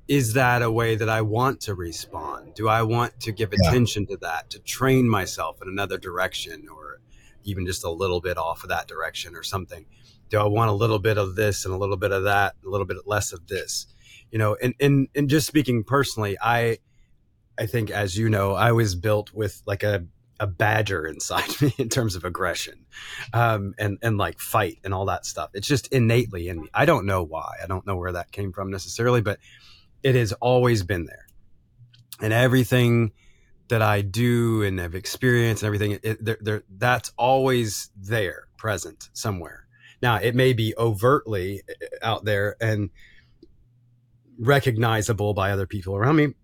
Is 0.06 0.34
that 0.34 0.62
a 0.62 0.70
way 0.70 0.96
that 0.96 1.08
I 1.08 1.22
want 1.22 1.60
to 1.62 1.74
respond? 1.74 2.54
Do 2.54 2.68
I 2.68 2.82
want 2.82 3.20
to 3.20 3.32
give 3.32 3.52
attention 3.52 4.06
yeah. 4.08 4.16
to 4.16 4.20
that, 4.22 4.50
to 4.50 4.58
train 4.60 5.08
myself 5.08 5.60
in 5.62 5.68
another 5.68 5.98
direction 5.98 6.66
or 6.68 7.00
even 7.44 7.66
just 7.66 7.84
a 7.84 7.90
little 7.90 8.20
bit 8.20 8.36
off 8.36 8.62
of 8.62 8.68
that 8.70 8.86
direction 8.86 9.34
or 9.34 9.42
something? 9.42 9.86
Do 10.28 10.38
I 10.38 10.46
want 10.46 10.70
a 10.70 10.74
little 10.74 10.98
bit 10.98 11.18
of 11.18 11.34
this 11.34 11.64
and 11.64 11.74
a 11.74 11.78
little 11.78 11.96
bit 11.96 12.12
of 12.12 12.24
that, 12.24 12.54
a 12.64 12.68
little 12.68 12.86
bit 12.86 12.98
less 13.06 13.32
of 13.32 13.48
this? 13.48 13.86
You 14.30 14.38
know, 14.38 14.56
and 14.62 14.74
and 14.80 15.08
and 15.14 15.28
just 15.28 15.46
speaking 15.46 15.82
personally, 15.82 16.36
I 16.40 16.78
I 17.60 17.66
think 17.66 17.90
as 17.90 18.16
you 18.16 18.30
know, 18.30 18.52
I 18.54 18.72
was 18.72 18.94
built 18.94 19.32
with 19.34 19.62
like 19.66 19.82
a 19.82 20.06
a 20.40 20.46
badger 20.46 21.06
inside 21.06 21.48
me 21.60 21.74
in 21.76 21.90
terms 21.90 22.16
of 22.16 22.24
aggression 22.24 22.86
um, 23.34 23.74
and 23.78 23.98
and 24.02 24.16
like 24.16 24.40
fight 24.40 24.78
and 24.82 24.94
all 24.94 25.04
that 25.04 25.26
stuff. 25.26 25.50
It's 25.52 25.68
just 25.68 25.92
innately 25.92 26.48
in 26.48 26.62
me. 26.62 26.68
I 26.72 26.86
don't 26.86 27.04
know 27.04 27.22
why. 27.22 27.56
I 27.62 27.66
don't 27.66 27.86
know 27.86 27.96
where 27.96 28.12
that 28.12 28.32
came 28.32 28.52
from 28.52 28.70
necessarily, 28.70 29.20
but 29.20 29.38
it 30.02 30.14
has 30.14 30.32
always 30.32 30.82
been 30.82 31.04
there. 31.04 31.26
And 32.22 32.32
everything 32.32 33.12
that 33.68 33.82
I 33.82 34.00
do 34.00 34.62
and 34.62 34.80
have 34.80 34.94
experienced 34.94 35.62
and 35.62 35.66
everything, 35.68 36.00
it, 36.02 36.24
they're, 36.24 36.38
they're, 36.40 36.62
that's 36.76 37.12
always 37.16 37.90
there, 37.96 38.48
present 38.56 39.10
somewhere. 39.12 39.66
Now, 40.02 40.16
it 40.16 40.34
may 40.34 40.54
be 40.54 40.74
overtly 40.76 41.62
uh, 41.68 41.86
out 42.02 42.24
there 42.24 42.56
and 42.60 42.90
recognizable 44.38 45.34
by 45.34 45.50
other 45.50 45.66
people 45.66 45.94
around 45.94 46.16
me 46.16 46.34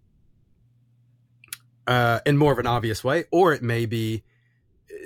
uh, 1.86 2.20
in 2.26 2.36
more 2.36 2.52
of 2.52 2.58
an 2.58 2.66
obvious 2.66 3.04
way, 3.04 3.24
or 3.30 3.52
it 3.52 3.62
may 3.62 3.86
be 3.86 4.22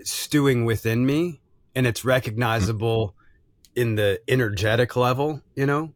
stewing 0.02 0.64
within 0.64 1.04
me 1.04 1.40
and 1.74 1.86
it's 1.86 2.04
recognizable 2.04 3.14
in 3.74 3.94
the 3.94 4.20
energetic 4.28 4.96
level, 4.96 5.42
you 5.54 5.66
know, 5.66 5.92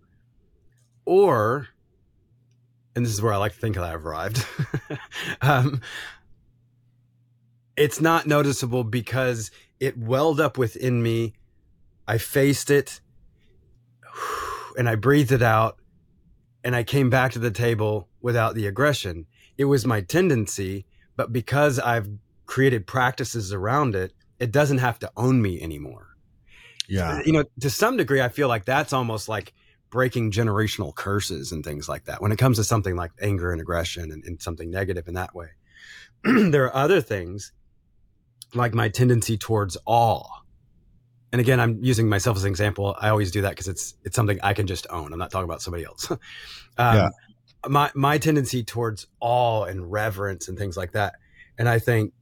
or 1.04 1.68
and 2.96 3.04
this 3.04 3.12
is 3.12 3.20
where 3.20 3.32
I 3.32 3.38
like 3.38 3.52
to 3.52 3.58
think 3.58 3.74
that 3.74 3.84
I've 3.84 4.06
arrived. 4.06 4.46
um, 5.42 5.80
it's 7.76 8.00
not 8.00 8.26
noticeable 8.26 8.84
because 8.84 9.50
it 9.80 9.98
welled 9.98 10.40
up 10.40 10.56
within 10.56 11.02
me. 11.02 11.34
I 12.06 12.18
faced 12.18 12.70
it 12.70 13.00
and 14.78 14.88
I 14.88 14.94
breathed 14.94 15.32
it 15.32 15.42
out 15.42 15.78
and 16.62 16.76
I 16.76 16.84
came 16.84 17.10
back 17.10 17.32
to 17.32 17.40
the 17.40 17.50
table 17.50 18.08
without 18.20 18.54
the 18.54 18.66
aggression. 18.66 19.26
It 19.56 19.64
was 19.66 19.86
my 19.86 20.00
tendency, 20.00 20.86
but 21.16 21.32
because 21.32 21.78
I've 21.78 22.08
created 22.46 22.86
practices 22.86 23.52
around 23.52 23.94
it, 23.94 24.12
it 24.38 24.52
doesn't 24.52 24.78
have 24.78 24.98
to 25.00 25.10
own 25.16 25.40
me 25.40 25.60
anymore. 25.62 26.08
Yeah. 26.88 27.20
You 27.24 27.32
know, 27.32 27.44
to 27.60 27.70
some 27.70 27.96
degree, 27.96 28.20
I 28.20 28.28
feel 28.28 28.48
like 28.48 28.64
that's 28.64 28.92
almost 28.92 29.28
like 29.28 29.54
breaking 29.90 30.32
generational 30.32 30.94
curses 30.94 31.52
and 31.52 31.64
things 31.64 31.88
like 31.88 32.04
that 32.06 32.20
when 32.20 32.32
it 32.32 32.38
comes 32.38 32.58
to 32.58 32.64
something 32.64 32.96
like 32.96 33.12
anger 33.22 33.52
and 33.52 33.60
aggression 33.60 34.10
and, 34.10 34.24
and 34.24 34.42
something 34.42 34.70
negative 34.70 35.08
in 35.08 35.14
that 35.14 35.34
way. 35.34 35.50
there 36.24 36.64
are 36.64 36.74
other 36.74 37.00
things 37.00 37.52
like 38.54 38.74
my 38.74 38.88
tendency 38.88 39.36
towards 39.36 39.76
awe. 39.86 40.26
And 41.32 41.40
again, 41.40 41.58
I'm 41.58 41.82
using 41.82 42.08
myself 42.08 42.36
as 42.36 42.44
an 42.44 42.50
example. 42.50 42.96
I 43.00 43.08
always 43.08 43.30
do 43.30 43.42
that 43.42 43.50
because 43.50 43.66
it's 43.66 43.94
it's 44.04 44.14
something 44.14 44.38
I 44.42 44.54
can 44.54 44.66
just 44.66 44.86
own. 44.90 45.12
I'm 45.12 45.18
not 45.18 45.30
talking 45.30 45.44
about 45.44 45.62
somebody 45.62 45.84
else. 45.84 46.10
um, 46.10 46.18
yeah. 46.78 47.08
My 47.68 47.90
my 47.94 48.18
tendency 48.18 48.62
towards 48.62 49.06
awe 49.20 49.64
and 49.64 49.90
reverence 49.90 50.48
and 50.48 50.58
things 50.58 50.76
like 50.76 50.92
that. 50.92 51.14
And 51.58 51.68
I 51.68 51.78
think, 51.78 52.12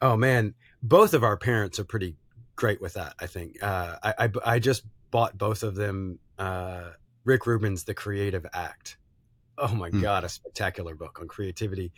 oh 0.00 0.16
man, 0.16 0.54
both 0.82 1.14
of 1.14 1.24
our 1.24 1.36
parents 1.36 1.78
are 1.78 1.84
pretty 1.84 2.16
great 2.56 2.80
with 2.80 2.94
that. 2.94 3.14
I 3.18 3.26
think 3.26 3.62
uh, 3.62 3.96
I, 4.02 4.14
I, 4.18 4.30
I 4.44 4.58
just 4.58 4.84
bought 5.10 5.38
both 5.38 5.62
of 5.62 5.74
them 5.74 6.18
uh, 6.38 6.90
Rick 7.24 7.46
Rubin's 7.46 7.84
The 7.84 7.94
Creative 7.94 8.44
Act. 8.52 8.98
Oh 9.56 9.74
my 9.74 9.90
mm. 9.90 10.02
god, 10.02 10.24
a 10.24 10.28
spectacular 10.28 10.94
book 10.94 11.18
on 11.20 11.28
creativity, 11.28 11.92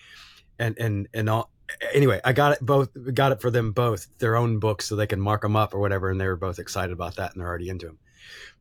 and 0.59 0.79
and 0.79 1.09
and 1.13 1.29
all. 1.29 1.51
Anyway, 1.93 2.21
I 2.25 2.33
got 2.33 2.53
it 2.53 2.61
both. 2.61 2.91
Got 3.15 3.33
it 3.33 3.41
for 3.41 3.51
them 3.51 3.73
both, 3.73 4.07
their 4.19 4.37
own 4.37 4.59
books, 4.59 4.87
so 4.87 4.97
they 4.97 5.07
can 5.07 5.21
mark 5.21 5.43
them 5.43 5.57
up 5.57 5.75
or 5.75 5.79
whatever. 5.79 6.11
And 6.11 6.21
they 6.21 6.27
were 6.27 6.37
both 6.37 6.59
excited 6.59 6.93
about 6.93 7.17
that, 7.17 7.33
and 7.33 7.41
they're 7.41 7.49
already 7.49 7.69
into 7.69 7.95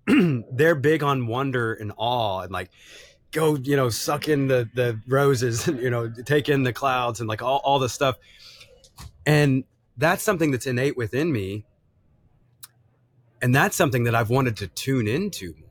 them. 0.05 0.45
they're 0.51 0.75
big 0.75 1.01
on 1.01 1.27
wonder 1.27 1.73
and 1.73 1.93
awe, 1.97 2.41
and 2.41 2.51
like 2.51 2.71
go, 3.31 3.55
you 3.55 3.75
know, 3.75 3.89
suck 3.89 4.27
in 4.27 4.47
the 4.47 4.69
the 4.73 4.99
roses, 5.07 5.67
and 5.67 5.79
you 5.81 5.89
know, 5.89 6.11
take 6.25 6.49
in 6.49 6.63
the 6.63 6.73
clouds, 6.73 7.19
and 7.19 7.29
like 7.29 7.41
all 7.41 7.61
all 7.63 7.79
the 7.79 7.89
stuff. 7.89 8.17
And 9.25 9.63
that's 9.97 10.23
something 10.23 10.51
that's 10.51 10.65
innate 10.65 10.97
within 10.97 11.31
me 11.31 11.65
and 13.41 13.55
that's 13.55 13.75
something 13.75 14.03
that 14.03 14.15
I've 14.15 14.29
wanted 14.29 14.57
to 14.57 14.67
tune 14.67 15.07
into 15.07 15.53
more 15.59 15.69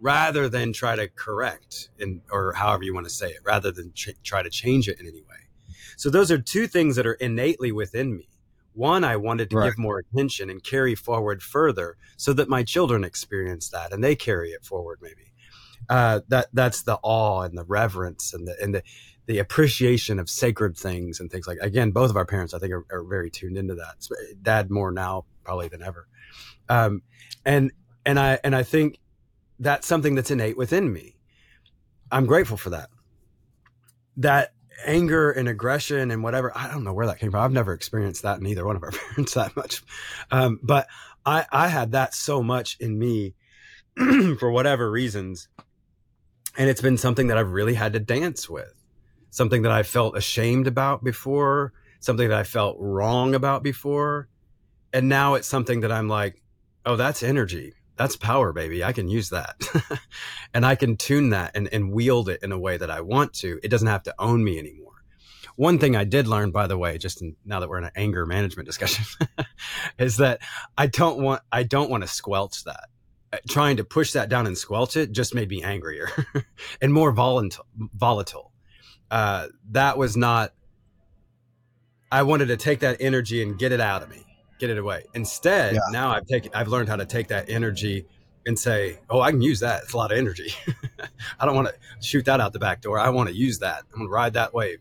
rather 0.00 0.48
than 0.48 0.72
try 0.72 0.96
to 0.96 1.08
correct 1.08 1.90
and 1.98 2.20
or 2.30 2.52
however 2.52 2.82
you 2.82 2.92
want 2.92 3.06
to 3.06 3.12
say 3.12 3.28
it 3.28 3.38
rather 3.44 3.70
than 3.70 3.92
ch- 3.92 4.10
try 4.22 4.42
to 4.42 4.50
change 4.50 4.88
it 4.88 5.00
in 5.00 5.06
any 5.06 5.22
way. 5.22 5.48
So 5.96 6.10
those 6.10 6.30
are 6.30 6.38
two 6.38 6.66
things 6.66 6.96
that 6.96 7.06
are 7.06 7.14
innately 7.14 7.72
within 7.72 8.16
me. 8.16 8.28
One, 8.72 9.04
I 9.04 9.16
wanted 9.16 9.50
to 9.50 9.56
right. 9.56 9.66
give 9.66 9.78
more 9.78 10.00
attention 10.00 10.50
and 10.50 10.62
carry 10.62 10.96
forward 10.96 11.42
further 11.42 11.96
so 12.16 12.32
that 12.32 12.48
my 12.48 12.64
children 12.64 13.04
experience 13.04 13.68
that 13.68 13.92
and 13.92 14.02
they 14.02 14.16
carry 14.16 14.50
it 14.50 14.64
forward 14.64 14.98
maybe. 15.00 15.32
Uh, 15.88 16.20
that 16.28 16.48
that's 16.52 16.82
the 16.82 16.98
awe 17.02 17.42
and 17.42 17.58
the 17.58 17.64
reverence 17.64 18.32
and 18.32 18.48
the 18.48 18.56
and 18.62 18.74
the 18.74 18.82
the 19.26 19.38
appreciation 19.38 20.18
of 20.18 20.28
sacred 20.28 20.76
things 20.76 21.20
and 21.20 21.30
things 21.30 21.46
like 21.46 21.58
again 21.60 21.90
both 21.90 22.10
of 22.10 22.16
our 22.16 22.26
parents 22.26 22.52
i 22.52 22.58
think 22.58 22.72
are, 22.72 22.84
are 22.90 23.02
very 23.02 23.30
tuned 23.30 23.56
into 23.56 23.74
that 23.74 23.96
dad 24.42 24.70
more 24.70 24.90
now 24.90 25.24
probably 25.44 25.68
than 25.68 25.82
ever 25.82 26.06
um, 26.68 27.02
and 27.44 27.72
and 28.06 28.18
I 28.18 28.38
and 28.44 28.54
I 28.54 28.62
think 28.62 28.98
that's 29.58 29.86
something 29.86 30.14
that's 30.14 30.30
innate 30.30 30.56
within 30.56 30.92
me. 30.92 31.16
I'm 32.10 32.26
grateful 32.26 32.56
for 32.56 32.70
that. 32.70 32.90
That 34.16 34.52
anger 34.84 35.30
and 35.30 35.48
aggression 35.48 36.10
and 36.10 36.22
whatever 36.22 36.52
I 36.56 36.70
don't 36.70 36.84
know 36.84 36.92
where 36.92 37.06
that 37.06 37.18
came 37.18 37.30
from. 37.30 37.40
I've 37.40 37.52
never 37.52 37.72
experienced 37.72 38.22
that 38.22 38.38
in 38.38 38.46
either 38.46 38.66
one 38.66 38.76
of 38.76 38.82
our 38.82 38.90
parents 39.10 39.34
that 39.34 39.56
much, 39.56 39.82
um, 40.30 40.60
but 40.62 40.86
I 41.24 41.46
I 41.50 41.68
had 41.68 41.92
that 41.92 42.14
so 42.14 42.42
much 42.42 42.76
in 42.80 42.98
me 42.98 43.34
for 44.38 44.50
whatever 44.50 44.90
reasons, 44.90 45.48
and 46.56 46.70
it's 46.70 46.80
been 46.80 46.98
something 46.98 47.28
that 47.28 47.38
I've 47.38 47.52
really 47.52 47.74
had 47.74 47.92
to 47.94 48.00
dance 48.00 48.48
with, 48.48 48.74
something 49.30 49.62
that 49.62 49.72
I 49.72 49.82
felt 49.82 50.16
ashamed 50.16 50.66
about 50.66 51.02
before, 51.04 51.72
something 52.00 52.28
that 52.28 52.38
I 52.38 52.44
felt 52.44 52.76
wrong 52.78 53.34
about 53.34 53.62
before, 53.62 54.28
and 54.92 55.08
now 55.08 55.34
it's 55.34 55.48
something 55.48 55.80
that 55.80 55.92
I'm 55.92 56.08
like 56.08 56.42
oh, 56.86 56.96
that's 56.96 57.22
energy. 57.22 57.74
That's 57.96 58.16
power, 58.16 58.52
baby. 58.52 58.82
I 58.82 58.92
can 58.92 59.08
use 59.08 59.30
that. 59.30 59.56
and 60.54 60.66
I 60.66 60.74
can 60.74 60.96
tune 60.96 61.30
that 61.30 61.52
and, 61.54 61.68
and 61.72 61.92
wield 61.92 62.28
it 62.28 62.42
in 62.42 62.52
a 62.52 62.58
way 62.58 62.76
that 62.76 62.90
I 62.90 63.00
want 63.00 63.32
to. 63.34 63.60
It 63.62 63.68
doesn't 63.68 63.88
have 63.88 64.02
to 64.04 64.14
own 64.18 64.42
me 64.42 64.58
anymore. 64.58 64.92
One 65.56 65.78
thing 65.78 65.94
I 65.94 66.02
did 66.02 66.26
learn, 66.26 66.50
by 66.50 66.66
the 66.66 66.76
way, 66.76 66.98
just 66.98 67.22
in, 67.22 67.36
now 67.44 67.60
that 67.60 67.68
we're 67.68 67.78
in 67.78 67.84
an 67.84 67.92
anger 67.94 68.26
management 68.26 68.66
discussion, 68.66 69.04
is 69.98 70.16
that 70.16 70.40
I 70.76 70.88
don't 70.88 71.22
want 71.22 71.42
I 71.52 71.62
don't 71.62 71.90
want 71.90 72.02
to 72.02 72.08
squelch 72.08 72.64
that. 72.64 72.88
Uh, 73.34 73.38
trying 73.48 73.76
to 73.76 73.84
push 73.84 74.12
that 74.12 74.28
down 74.28 74.46
and 74.46 74.56
squelch 74.56 74.96
it 74.96 75.10
just 75.10 75.34
made 75.34 75.48
me 75.48 75.62
angrier 75.62 76.08
and 76.80 76.92
more 76.92 77.10
volatile. 77.10 77.66
volatile. 77.76 78.52
Uh, 79.10 79.48
that 79.70 79.98
was 79.98 80.16
not 80.16 80.52
I 82.14 82.22
wanted 82.22 82.46
to 82.46 82.56
take 82.56 82.78
that 82.80 82.98
energy 83.00 83.42
and 83.42 83.58
get 83.58 83.72
it 83.72 83.80
out 83.80 84.04
of 84.04 84.08
me, 84.08 84.24
get 84.60 84.70
it 84.70 84.78
away. 84.78 85.04
Instead, 85.14 85.74
yeah. 85.74 85.80
now 85.90 86.12
I've 86.12 86.26
taken, 86.26 86.52
I've 86.54 86.68
learned 86.68 86.88
how 86.88 86.94
to 86.94 87.04
take 87.04 87.26
that 87.28 87.50
energy 87.50 88.06
and 88.46 88.56
say, 88.56 89.00
"Oh, 89.10 89.20
I 89.20 89.32
can 89.32 89.42
use 89.42 89.58
that. 89.60 89.82
It's 89.82 89.94
a 89.94 89.96
lot 89.96 90.12
of 90.12 90.18
energy. 90.18 90.52
I 91.40 91.44
don't 91.44 91.56
want 91.56 91.68
to 91.68 91.74
shoot 92.00 92.24
that 92.26 92.40
out 92.40 92.52
the 92.52 92.60
back 92.60 92.82
door. 92.82 93.00
I 93.00 93.08
want 93.08 93.30
to 93.30 93.34
use 93.34 93.58
that. 93.58 93.82
I'm 93.92 93.98
going 93.98 94.08
to 94.08 94.12
ride 94.12 94.34
that 94.34 94.54
wave." 94.54 94.78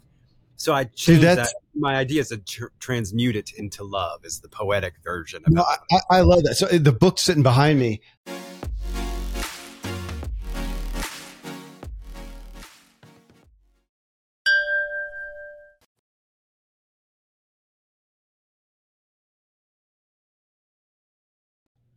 So 0.57 0.73
I 0.73 0.83
changed 0.83 1.23
that. 1.23 1.51
My 1.73 1.95
idea 1.95 2.21
is 2.21 2.29
to 2.29 2.37
tr- 2.37 2.65
transmute 2.79 3.35
it 3.35 3.51
into 3.57 3.83
love. 3.83 4.23
Is 4.25 4.39
the 4.39 4.49
poetic 4.49 4.93
version. 5.03 5.41
Of 5.43 5.53
no, 5.53 5.63
I, 5.63 6.17
I 6.17 6.21
love 6.21 6.43
that. 6.43 6.53
So 6.53 6.67
the 6.67 6.91
book 6.91 7.17
sitting 7.17 7.41
behind 7.41 7.79
me. 7.79 8.01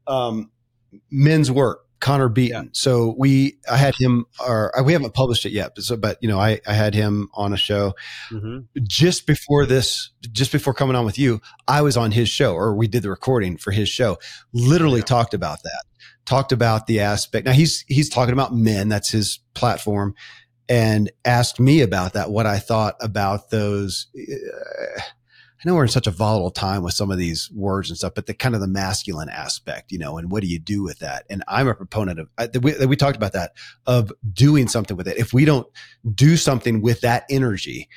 Um, 0.07 0.51
men's 1.11 1.51
work 1.51 1.87
Connor 2.01 2.29
Beaton. 2.29 2.65
Yeah. 2.67 2.71
So 2.73 3.15
we, 3.17 3.59
I 3.71 3.77
had 3.77 3.95
him, 3.95 4.27
or 4.47 4.73
we 4.85 4.93
haven't 4.93 5.15
published 5.15 5.47
it 5.47 5.53
yet, 5.53 5.73
but, 5.75 5.85
so, 5.85 5.97
but 5.97 6.19
you 6.21 6.29
know, 6.29 6.39
I, 6.39 6.61
I 6.67 6.75
had 6.75 6.95
him 6.95 7.29
on 7.35 7.53
a 7.53 7.57
show 7.57 7.95
mm-hmm. 8.31 8.59
just 8.83 9.27
before 9.27 9.67
this, 9.67 10.11
just 10.33 10.53
before 10.53 10.75
coming 10.75 10.95
on 10.95 11.05
with 11.05 11.19
you. 11.19 11.41
I 11.67 11.83
was 11.83 11.97
on 11.97 12.13
his 12.13 12.29
show, 12.29 12.55
or 12.55 12.75
we 12.75 12.87
did 12.87 13.03
the 13.03 13.11
recording 13.11 13.57
for 13.57 13.71
his 13.71 13.89
show. 13.89 14.19
Literally 14.53 15.01
yeah. 15.01 15.07
talked 15.07 15.35
about 15.35 15.63
that. 15.63 15.85
Talked 16.27 16.53
about 16.53 16.87
the 16.87 17.01
aspect. 17.01 17.47
Now 17.47 17.53
he's 17.53 17.85
he's 17.89 18.09
talking 18.09 18.33
about 18.33 18.55
men. 18.55 18.89
That's 18.89 19.11
his 19.11 19.39
platform, 19.55 20.15
and 20.69 21.11
asked 21.25 21.61
me 21.61 21.81
about 21.81 22.13
that. 22.15 22.31
What 22.31 22.47
I 22.47 22.59
thought 22.59 22.97
about 23.01 23.51
those. 23.51 24.09
Uh, 24.17 25.01
know 25.67 25.75
we're 25.75 25.83
in 25.83 25.89
such 25.89 26.07
a 26.07 26.13
volatile 26.13 26.51
time 26.51 26.83
with 26.83 26.95
some 26.95 27.11
of 27.11 27.19
these 27.19 27.51
words 27.51 27.91
and 27.91 27.99
stuff, 27.99 28.15
but 28.15 28.27
the 28.27 28.35
kind 28.35 28.55
of 28.55 28.61
the 28.61 28.69
masculine 28.69 29.29
aspect, 29.29 29.93
you 29.93 29.99
know, 29.99 30.17
and 30.17 30.31
what 30.31 30.43
do 30.43 30.49
you 30.49 30.59
do 30.59 30.83
with 30.83 31.01
that? 31.01 31.27
And 31.29 31.45
I'm 31.49 31.69
a 31.69 31.75
proponent 31.75 32.21
of, 32.21 32.29
I, 32.39 32.49
we, 32.63 32.87
we 32.87 32.97
talked 32.97 33.17
about 33.17 33.33
that, 33.35 33.53
of 33.87 34.13
doing 34.33 34.69
something 34.69 34.97
with 34.97 35.09
it. 35.09 35.19
If 35.19 35.33
we 35.33 35.45
don't 35.45 35.67
do 36.15 36.37
something 36.37 36.81
with 36.81 37.03
that 37.03 37.25
energy, 37.29 37.89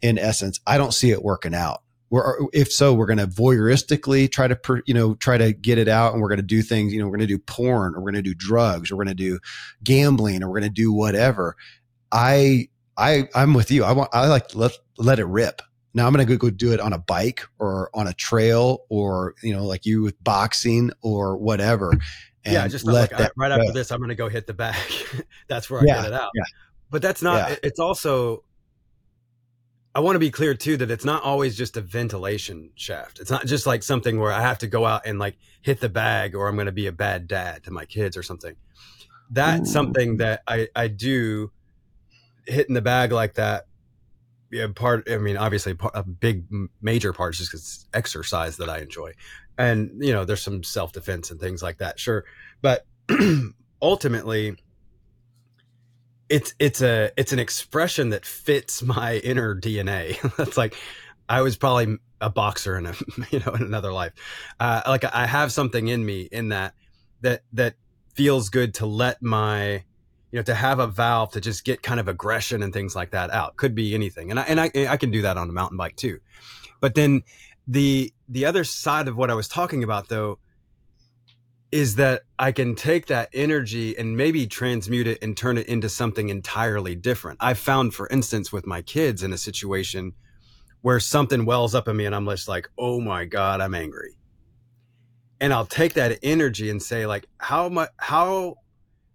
in 0.00 0.18
essence, 0.18 0.60
I 0.66 0.78
don't 0.78 0.94
see 0.94 1.10
it 1.10 1.22
working 1.22 1.54
out. 1.54 1.82
We're, 2.10 2.38
if 2.54 2.72
so, 2.72 2.94
we're 2.94 3.06
going 3.06 3.18
to 3.18 3.26
voyeuristically 3.26 4.32
try 4.32 4.48
to, 4.48 4.82
you 4.86 4.94
know, 4.94 5.14
try 5.14 5.36
to 5.36 5.52
get 5.52 5.76
it 5.76 5.88
out 5.88 6.14
and 6.14 6.22
we're 6.22 6.28
going 6.28 6.38
to 6.38 6.42
do 6.42 6.62
things, 6.62 6.92
you 6.92 6.98
know, 6.98 7.06
we're 7.06 7.18
going 7.18 7.28
to 7.28 7.34
do 7.34 7.38
porn 7.38 7.94
or 7.94 8.00
we're 8.00 8.12
going 8.12 8.24
to 8.24 8.30
do 8.30 8.34
drugs 8.34 8.90
or 8.90 8.96
we're 8.96 9.04
going 9.04 9.16
to 9.16 9.22
do 9.22 9.38
gambling 9.84 10.42
or 10.42 10.48
we're 10.48 10.60
going 10.60 10.72
to 10.72 10.82
do 10.82 10.92
whatever. 10.92 11.56
I, 12.10 12.68
I, 12.96 13.28
I'm 13.34 13.52
with 13.52 13.70
you. 13.70 13.84
I 13.84 13.92
want, 13.92 14.08
I 14.14 14.26
like 14.28 14.54
let, 14.54 14.72
let 14.96 15.18
it 15.18 15.26
rip. 15.26 15.60
Now 15.98 16.06
I'm 16.06 16.12
going 16.12 16.24
to 16.24 16.36
go 16.36 16.48
do 16.48 16.72
it 16.72 16.78
on 16.78 16.92
a 16.92 16.98
bike 16.98 17.44
or 17.58 17.90
on 17.92 18.06
a 18.06 18.12
trail 18.12 18.84
or, 18.88 19.34
you 19.42 19.52
know, 19.52 19.66
like 19.66 19.84
you 19.84 20.00
with 20.02 20.22
boxing 20.22 20.92
or 21.02 21.36
whatever. 21.36 21.92
yeah, 22.46 22.68
just 22.68 22.84
let 22.84 23.10
like, 23.10 23.18
that 23.18 23.32
right 23.36 23.50
after 23.50 23.72
this, 23.72 23.90
I'm 23.90 23.98
going 23.98 24.10
to 24.10 24.14
go 24.14 24.28
hit 24.28 24.46
the 24.46 24.54
bag. 24.54 24.76
that's 25.48 25.68
where 25.68 25.80
I 25.80 25.84
yeah, 25.86 25.94
get 25.96 26.04
it 26.04 26.12
out. 26.12 26.30
Yeah. 26.36 26.44
But 26.88 27.02
that's 27.02 27.20
not, 27.20 27.50
yeah. 27.50 27.56
it's 27.64 27.80
also, 27.80 28.44
I 29.92 29.98
want 29.98 30.14
to 30.14 30.20
be 30.20 30.30
clear 30.30 30.54
too 30.54 30.76
that 30.76 30.88
it's 30.88 31.04
not 31.04 31.24
always 31.24 31.56
just 31.56 31.76
a 31.76 31.80
ventilation 31.80 32.70
shaft. 32.76 33.18
It's 33.18 33.32
not 33.32 33.44
just 33.44 33.66
like 33.66 33.82
something 33.82 34.20
where 34.20 34.30
I 34.30 34.40
have 34.40 34.58
to 34.58 34.68
go 34.68 34.86
out 34.86 35.04
and 35.04 35.18
like 35.18 35.36
hit 35.62 35.80
the 35.80 35.88
bag 35.88 36.36
or 36.36 36.46
I'm 36.46 36.54
going 36.54 36.66
to 36.66 36.72
be 36.72 36.86
a 36.86 36.92
bad 36.92 37.26
dad 37.26 37.64
to 37.64 37.72
my 37.72 37.86
kids 37.86 38.16
or 38.16 38.22
something. 38.22 38.54
That's 39.32 39.68
Ooh. 39.68 39.72
something 39.72 40.18
that 40.18 40.42
I, 40.46 40.68
I 40.76 40.86
do 40.86 41.50
hitting 42.46 42.76
the 42.76 42.82
bag 42.82 43.10
like 43.10 43.34
that 43.34 43.66
yeah, 44.50 44.66
part. 44.74 45.08
I 45.10 45.18
mean, 45.18 45.36
obviously, 45.36 45.76
a 45.94 46.02
big 46.02 46.44
major 46.80 47.12
part 47.12 47.34
is 47.34 47.38
just 47.38 47.52
because 47.52 47.86
exercise 47.92 48.56
that 48.58 48.68
I 48.68 48.78
enjoy, 48.78 49.12
and 49.56 50.02
you 50.02 50.12
know, 50.12 50.24
there's 50.24 50.42
some 50.42 50.62
self 50.62 50.92
defense 50.92 51.30
and 51.30 51.40
things 51.40 51.62
like 51.62 51.78
that. 51.78 52.00
Sure, 52.00 52.24
but 52.62 52.86
ultimately, 53.82 54.56
it's 56.28 56.54
it's 56.58 56.82
a 56.82 57.10
it's 57.16 57.32
an 57.32 57.38
expression 57.38 58.10
that 58.10 58.24
fits 58.24 58.82
my 58.82 59.16
inner 59.16 59.54
DNA. 59.54 60.18
That's 60.36 60.56
like 60.56 60.74
I 61.28 61.42
was 61.42 61.56
probably 61.56 61.98
a 62.20 62.30
boxer 62.30 62.76
in 62.76 62.86
a 62.86 62.94
you 63.30 63.40
know 63.40 63.52
in 63.52 63.62
another 63.62 63.92
life. 63.92 64.12
Uh, 64.58 64.82
like 64.86 65.04
I 65.04 65.26
have 65.26 65.52
something 65.52 65.88
in 65.88 66.04
me 66.04 66.22
in 66.22 66.50
that 66.50 66.74
that 67.20 67.42
that 67.52 67.74
feels 68.14 68.48
good 68.48 68.74
to 68.74 68.86
let 68.86 69.22
my 69.22 69.84
you 70.30 70.38
know, 70.38 70.42
to 70.42 70.54
have 70.54 70.78
a 70.78 70.86
valve 70.86 71.32
to 71.32 71.40
just 71.40 71.64
get 71.64 71.82
kind 71.82 71.98
of 72.00 72.08
aggression 72.08 72.62
and 72.62 72.72
things 72.72 72.94
like 72.94 73.10
that 73.12 73.30
out. 73.30 73.56
Could 73.56 73.74
be 73.74 73.94
anything. 73.94 74.30
And 74.30 74.40
I, 74.40 74.42
and 74.42 74.60
I, 74.60 74.70
I 74.88 74.96
can 74.96 75.10
do 75.10 75.22
that 75.22 75.36
on 75.36 75.48
a 75.48 75.52
mountain 75.52 75.78
bike 75.78 75.96
too. 75.96 76.20
But 76.80 76.94
then 76.94 77.22
the, 77.66 78.12
the 78.28 78.44
other 78.44 78.64
side 78.64 79.08
of 79.08 79.16
what 79.16 79.30
I 79.30 79.34
was 79.34 79.48
talking 79.48 79.82
about 79.82 80.08
though, 80.08 80.38
is 81.70 81.96
that 81.96 82.22
I 82.38 82.52
can 82.52 82.74
take 82.74 83.06
that 83.06 83.28
energy 83.34 83.96
and 83.98 84.16
maybe 84.16 84.46
transmute 84.46 85.06
it 85.06 85.18
and 85.20 85.36
turn 85.36 85.58
it 85.58 85.66
into 85.66 85.88
something 85.90 86.30
entirely 86.30 86.94
different. 86.94 87.38
I've 87.42 87.58
found, 87.58 87.94
for 87.94 88.08
instance, 88.08 88.50
with 88.50 88.66
my 88.66 88.80
kids 88.80 89.22
in 89.22 89.34
a 89.34 89.38
situation 89.38 90.14
where 90.80 90.98
something 90.98 91.44
wells 91.44 91.74
up 91.74 91.88
in 91.88 91.96
me 91.96 92.06
and 92.06 92.14
I'm 92.14 92.24
just 92.26 92.48
like, 92.48 92.70
oh 92.78 93.00
my 93.00 93.26
God, 93.26 93.60
I'm 93.60 93.74
angry. 93.74 94.16
And 95.40 95.52
I'll 95.52 95.66
take 95.66 95.94
that 95.94 96.18
energy 96.22 96.70
and 96.70 96.82
say, 96.82 97.06
like, 97.06 97.26
how 97.36 97.68
much, 97.68 97.90
how 97.98 98.56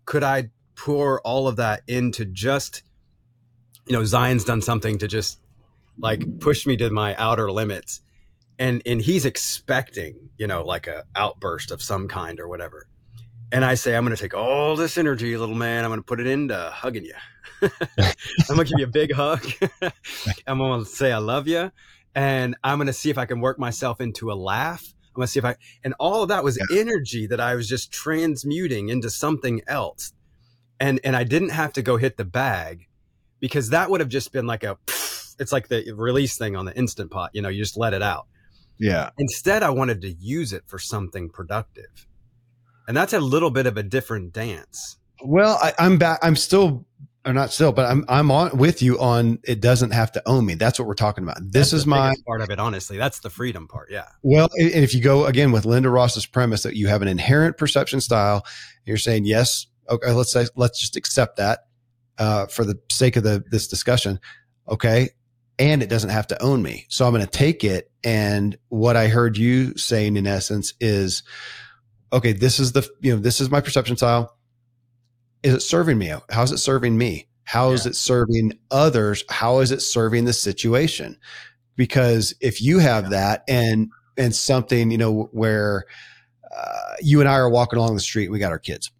could 0.06 0.24
I 0.24 0.52
pour 0.76 1.22
all 1.22 1.48
of 1.48 1.58
that 1.58 1.84
into 1.88 2.26
just, 2.26 2.84
you 3.88 3.94
know, 3.94 4.06
Zion's 4.06 4.44
done 4.44 4.62
something 4.62 4.98
to 5.00 5.08
just 5.08 5.40
like 5.98 6.40
push 6.40 6.66
me 6.66 6.78
to 6.78 6.90
my 6.90 7.16
outer 7.16 7.52
limits. 7.52 8.02
And, 8.60 8.82
and 8.86 9.02
he's 9.02 9.26
expecting, 9.26 10.30
you 10.38 10.48
know, 10.48 10.64
like 10.64 10.88
a 10.88 11.04
outburst 11.16 11.72
of 11.72 11.82
some 11.82 12.08
kind 12.08 12.40
or 12.40 12.48
whatever. 12.48 12.88
And 13.52 13.64
I 13.64 13.76
say, 13.76 13.96
I'm 13.96 14.04
going 14.04 14.16
to 14.16 14.22
take 14.22 14.34
all 14.34 14.76
this 14.76 14.98
energy, 14.98 15.38
little 15.38 15.56
man. 15.56 15.84
I'm 15.84 15.90
going 15.90 16.00
to 16.00 16.06
put 16.06 16.20
it 16.20 16.28
into 16.28 16.58
hugging 16.74 17.06
you. 17.06 17.14
I'm 17.62 18.56
going 18.56 18.66
to 18.66 18.74
give 18.74 18.80
you 18.80 18.86
a 18.86 18.88
big 18.88 19.14
hug. 19.14 19.46
I'm 20.48 20.58
going 20.58 20.84
to 20.84 20.90
say, 20.90 21.12
I 21.12 21.20
love 21.20 21.48
you. 21.48 21.72
And 22.16 22.56
I'm 22.64 22.78
going 22.78 22.88
to 22.88 22.94
see 22.94 23.10
if 23.10 23.18
I 23.18 23.26
can 23.26 23.42
work 23.42 23.60
myself 23.60 24.02
into 24.02 24.32
a 24.32 24.34
laugh. 24.34 24.84
I'm 25.08 25.14
going 25.16 25.28
to 25.28 25.32
see 25.32 25.40
if 25.40 25.46
I, 25.46 25.56
and 25.84 25.94
all 26.00 26.24
of 26.24 26.30
that 26.30 26.44
was 26.44 26.58
yeah. 26.58 26.80
energy 26.80 27.28
that 27.28 27.40
I 27.40 27.54
was 27.54 27.68
just 27.68 27.92
transmuting 27.92 28.90
into 28.90 29.10
something 29.10 29.62
else 29.68 30.14
and 30.80 31.00
and 31.04 31.16
I 31.16 31.24
didn't 31.24 31.50
have 31.50 31.74
to 31.74 31.82
go 31.82 31.98
hit 31.98 32.18
the 32.18 32.26
bag 32.26 32.88
because 33.40 33.70
that 33.70 33.90
would 33.90 34.00
have 34.00 34.10
just 34.10 34.32
been 34.32 34.48
like 34.48 34.64
a 34.64 34.78
it's 35.40 35.52
like 35.52 35.68
the 35.68 35.92
release 35.92 36.38
thing 36.38 36.56
on 36.56 36.66
the 36.66 36.76
instant 36.76 37.12
pot 37.12 37.32
you 37.34 37.42
know 37.42 37.50
you 37.50 37.60
just 37.62 37.78
let 37.78 37.94
it 37.94 38.02
out 38.02 38.28
yeah 38.80 39.10
instead 39.18 39.64
I 39.64 39.70
wanted 39.72 40.02
to 40.02 40.12
use 40.12 40.54
it 40.54 40.64
for 40.68 40.80
something 40.80 41.30
productive 41.30 42.08
and 42.88 42.96
that's 42.96 43.14
a 43.14 43.20
little 43.20 43.52
bit 43.52 43.66
of 43.66 43.78
a 43.78 43.84
different 43.84 44.34
dance 44.34 44.98
well 45.24 45.58
I, 45.62 45.74
I'm 45.80 45.98
back 45.98 46.20
I'm 46.22 46.36
still 46.36 46.86
or 47.26 47.34
not 47.34 47.52
still, 47.52 47.72
but 47.72 47.90
I'm 47.90 48.04
I'm 48.10 48.32
on 48.32 48.58
with 48.58 48.82
you 48.82 49.00
on 49.00 49.40
it 49.44 49.62
doesn't 49.62 49.92
have 49.92 50.12
to 50.14 50.24
own 50.28 50.46
me. 50.46 50.56
That's 50.56 50.78
what 50.78 50.88
we're 50.88 50.94
talking 50.94 51.24
about. 51.24 51.38
This 51.40 51.72
That's 51.72 51.74
is 51.74 51.86
my 51.86 52.16
part 52.26 52.42
of 52.42 52.50
it, 52.50 52.60
honestly. 52.60 52.98
That's 52.98 53.20
the 53.20 53.30
freedom 53.30 53.68
part. 53.68 53.90
Yeah. 53.92 54.08
Well, 54.24 54.50
and 54.58 54.84
if 54.84 54.94
you 54.94 55.02
go 55.02 55.26
again 55.26 55.52
with 55.52 55.64
Lynda-Ross's 55.64 56.26
premise 56.26 56.64
that 56.64 56.76
you 56.76 56.88
have 56.88 57.02
an 57.02 57.08
inherent 57.08 57.58
perception 57.58 58.02
style, 58.02 58.46
you're 58.86 58.98
saying 58.98 59.26
yes, 59.26 59.68
okay, 59.90 60.12
let's 60.12 60.32
say, 60.32 60.46
let's 60.56 60.80
just 60.80 60.96
accept 60.96 61.38
that 61.38 61.68
uh, 62.18 62.46
for 62.48 62.64
the 62.66 62.80
sake 62.92 63.16
of 63.16 63.24
the 63.24 63.44
this 63.50 63.68
discussion. 63.68 64.20
Okay. 64.70 65.10
And 65.60 65.84
it 65.84 65.90
doesn't 65.90 66.10
have 66.10 66.28
to 66.28 66.42
own 66.42 66.64
me. 66.64 66.86
So 66.90 67.06
I'm 67.06 67.14
going 67.14 67.26
to 67.26 67.30
take 67.30 67.64
it. 67.64 67.92
And 68.04 68.58
what 68.70 68.96
I 68.96 69.08
heard 69.08 69.38
you 69.38 69.78
saying 69.78 70.18
in 70.18 70.26
essence 70.26 70.74
is, 70.80 71.24
okay, 72.12 72.34
this 72.34 72.60
is 72.60 72.72
the, 72.72 72.88
you 73.02 73.14
know, 73.14 73.22
this 73.22 73.40
is 73.40 73.52
my 73.52 73.62
perception 73.62 73.96
style. 73.96 74.36
Is 75.44 75.54
it 75.54 75.62
serving 75.62 75.98
me? 75.98 76.12
How's 76.30 76.52
it 76.52 76.58
serving 76.58 76.98
me? 76.98 77.28
How 77.44 77.72
is 77.72 77.86
yeah. 77.86 77.92
it 77.92 77.96
serving 77.96 78.54
others? 78.72 79.24
How 79.30 79.60
is 79.60 79.72
it 79.72 79.82
serving 79.82 80.26
the 80.26 80.34
situation? 80.34 81.18
Because 81.76 82.34
if 82.40 82.62
you 82.62 82.80
have 82.80 83.06
yeah. 83.06 83.10
that 83.10 83.44
and, 83.48 83.90
and 84.18 84.34
something, 84.34 84.90
you 84.90 84.98
know, 84.98 85.30
where 85.34 85.86
uh, 86.56 86.94
you 87.02 87.20
and 87.20 87.30
I 87.30 87.36
are 87.36 87.50
walking 87.50 87.78
along 87.78 87.96
the 87.96 88.02
street, 88.02 88.32
we 88.32 88.40
got 88.40 88.52
our 88.52 88.60
kids 88.60 88.92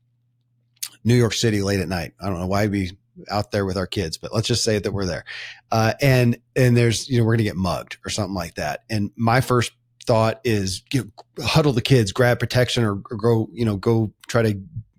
New 1.04 1.16
York 1.16 1.34
City 1.34 1.62
late 1.62 1.80
at 1.80 1.88
night. 1.88 2.14
I 2.20 2.28
don't 2.28 2.40
know 2.40 2.48
why 2.48 2.68
we 2.68 2.98
out 3.30 3.52
there 3.52 3.66
with 3.66 3.78
our 3.78 3.88
kids, 3.88 4.18
but 4.18 4.34
let's 4.34 4.48
just 4.48 4.64
say 4.64 4.80
that 4.80 4.92
we're 4.92 5.06
there. 5.06 5.24
Uh, 5.72 5.94
and, 6.02 6.38
and 6.56 6.76
there's, 6.76 7.08
you 7.08 7.20
know, 7.20 7.26
we're 7.26 7.34
going 7.34 7.40
to 7.40 7.44
get 7.44 7.56
mugged 7.56 7.98
or 8.06 8.10
something 8.10 8.34
like 8.34 8.56
that. 8.56 8.82
And 8.90 9.12
my 9.16 9.42
first 9.42 9.72
thought 10.06 10.42
is 10.44 10.84
you 10.92 11.04
know, 11.04 11.46
huddle 11.46 11.74
the 11.74 11.82
kids, 11.82 12.12
grab 12.12 12.40
protection 12.40 12.84
or, 12.84 13.02
or 13.12 13.18
go, 13.18 13.50
you 13.54 13.66
know, 13.66 13.78
go 13.78 14.12
try 14.28 14.42
to 14.42 14.54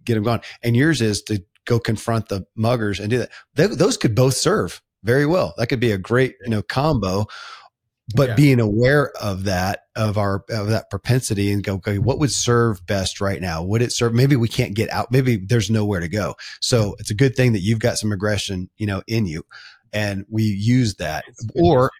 get 0.04 0.14
them 0.14 0.22
gone. 0.22 0.40
And 0.62 0.76
yours 0.76 1.00
is 1.00 1.22
to 1.22 1.42
go 1.64 1.78
confront 1.78 2.28
the 2.28 2.46
muggers 2.56 3.00
and 3.00 3.10
do 3.10 3.24
that. 3.54 3.78
Those 3.78 3.96
could 3.96 4.14
both 4.14 4.34
serve 4.34 4.82
very 5.02 5.26
well. 5.26 5.54
That 5.58 5.68
could 5.68 5.80
be 5.80 5.92
a 5.92 5.98
great, 5.98 6.36
you 6.42 6.50
know, 6.50 6.62
combo 6.62 7.26
but 8.14 8.30
yeah. 8.30 8.34
being 8.34 8.60
aware 8.60 9.10
of 9.20 9.44
that 9.44 9.80
of 9.96 10.18
our 10.18 10.44
of 10.50 10.68
that 10.68 10.90
propensity 10.90 11.50
and 11.50 11.62
go 11.62 11.74
okay 11.74 11.98
what 11.98 12.18
would 12.18 12.32
serve 12.32 12.84
best 12.86 13.20
right 13.20 13.40
now? 13.40 13.62
Would 13.62 13.82
it 13.82 13.92
serve 13.92 14.12
maybe 14.12 14.36
we 14.36 14.48
can't 14.48 14.74
get 14.74 14.90
out 14.90 15.10
maybe 15.10 15.36
there's 15.36 15.70
nowhere 15.70 16.00
to 16.00 16.08
go. 16.08 16.34
So 16.60 16.96
it's 16.98 17.10
a 17.10 17.14
good 17.14 17.36
thing 17.36 17.52
that 17.52 17.60
you've 17.60 17.78
got 17.78 17.98
some 17.98 18.12
aggression 18.12 18.68
you 18.76 18.86
know 18.86 19.02
in 19.06 19.26
you 19.26 19.44
and 19.94 20.26
we 20.28 20.42
use 20.42 20.96
that. 20.96 21.24
Or 21.54 21.90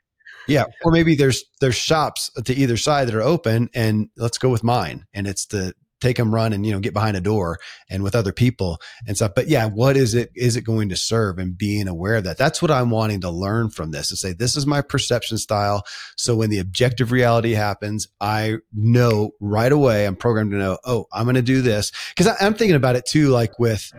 yeah, 0.46 0.64
or 0.82 0.92
maybe 0.92 1.14
there's 1.14 1.44
there's 1.60 1.76
shops 1.76 2.30
to 2.44 2.54
either 2.54 2.76
side 2.76 3.08
that 3.08 3.14
are 3.14 3.22
open, 3.22 3.70
and 3.74 4.10
let's 4.16 4.36
go 4.36 4.50
with 4.50 4.62
mine, 4.62 5.06
and 5.14 5.26
it's 5.26 5.46
the 5.46 5.74
take 6.04 6.16
them 6.16 6.34
run 6.34 6.52
and 6.52 6.64
you 6.66 6.72
know 6.72 6.80
get 6.80 6.92
behind 6.92 7.16
a 7.16 7.20
door 7.20 7.58
and 7.88 8.02
with 8.02 8.14
other 8.14 8.32
people 8.32 8.78
and 9.06 9.16
stuff. 9.16 9.32
But 9.34 9.48
yeah 9.48 9.66
what 9.66 9.96
is 9.96 10.14
it 10.14 10.30
is 10.34 10.56
it 10.56 10.62
going 10.62 10.88
to 10.90 10.96
serve 10.96 11.38
and 11.38 11.56
being 11.56 11.88
aware 11.88 12.16
of 12.16 12.24
that? 12.24 12.38
That's 12.38 12.60
what 12.60 12.70
i'm 12.70 12.90
wanting 12.90 13.20
to 13.22 13.30
learn 13.30 13.70
from 13.70 13.90
this 13.90 14.10
and 14.10 14.18
say 14.18 14.32
this 14.32 14.56
is 14.56 14.66
my 14.66 14.82
perception 14.82 15.38
style. 15.38 15.84
So 16.16 16.36
when 16.36 16.50
the 16.50 16.58
objective 16.58 17.12
reality 17.12 17.52
happens 17.52 18.08
i 18.20 18.56
know 18.72 19.30
right 19.40 19.72
away 19.72 20.06
i'm 20.06 20.16
programmed 20.16 20.52
to 20.52 20.58
know 20.58 20.78
oh 20.84 21.06
i'm 21.12 21.24
going 21.24 21.34
to 21.34 21.42
do 21.42 21.62
this. 21.62 21.92
Because 22.14 22.34
i'm 22.40 22.54
thinking 22.54 22.76
about 22.76 22.96
it 22.96 23.06
too 23.06 23.28
like 23.28 23.58
with 23.58 23.92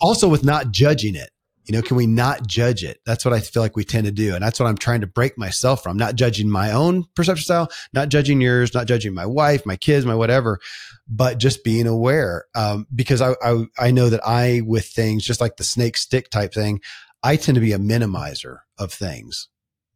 also 0.00 0.28
with 0.28 0.44
not 0.44 0.70
judging 0.70 1.14
it 1.14 1.30
you 1.70 1.76
know, 1.76 1.82
can 1.82 1.96
we 1.96 2.08
not 2.08 2.48
judge 2.48 2.82
it? 2.82 2.98
That's 3.06 3.24
what 3.24 3.32
I 3.32 3.38
feel 3.38 3.62
like 3.62 3.76
we 3.76 3.84
tend 3.84 4.06
to 4.06 4.10
do. 4.10 4.34
And 4.34 4.42
that's 4.42 4.58
what 4.58 4.66
I'm 4.66 4.76
trying 4.76 5.02
to 5.02 5.06
break 5.06 5.38
myself 5.38 5.84
from, 5.84 5.96
not 5.96 6.16
judging 6.16 6.50
my 6.50 6.72
own 6.72 7.04
perception 7.14 7.44
style, 7.44 7.68
not 7.92 8.08
judging 8.08 8.40
yours, 8.40 8.74
not 8.74 8.88
judging 8.88 9.14
my 9.14 9.24
wife, 9.24 9.64
my 9.64 9.76
kids, 9.76 10.04
my 10.04 10.16
whatever, 10.16 10.58
but 11.06 11.38
just 11.38 11.62
being 11.62 11.86
aware. 11.86 12.46
Um, 12.56 12.88
because 12.92 13.22
I, 13.22 13.36
I, 13.40 13.66
I 13.78 13.92
know 13.92 14.08
that 14.08 14.26
I, 14.26 14.62
with 14.66 14.86
things 14.86 15.24
just 15.24 15.40
like 15.40 15.58
the 15.58 15.62
snake 15.62 15.96
stick 15.96 16.28
type 16.28 16.52
thing, 16.52 16.80
I 17.22 17.36
tend 17.36 17.54
to 17.54 17.60
be 17.60 17.72
a 17.72 17.78
minimizer 17.78 18.62
of 18.76 18.92
things 18.92 19.46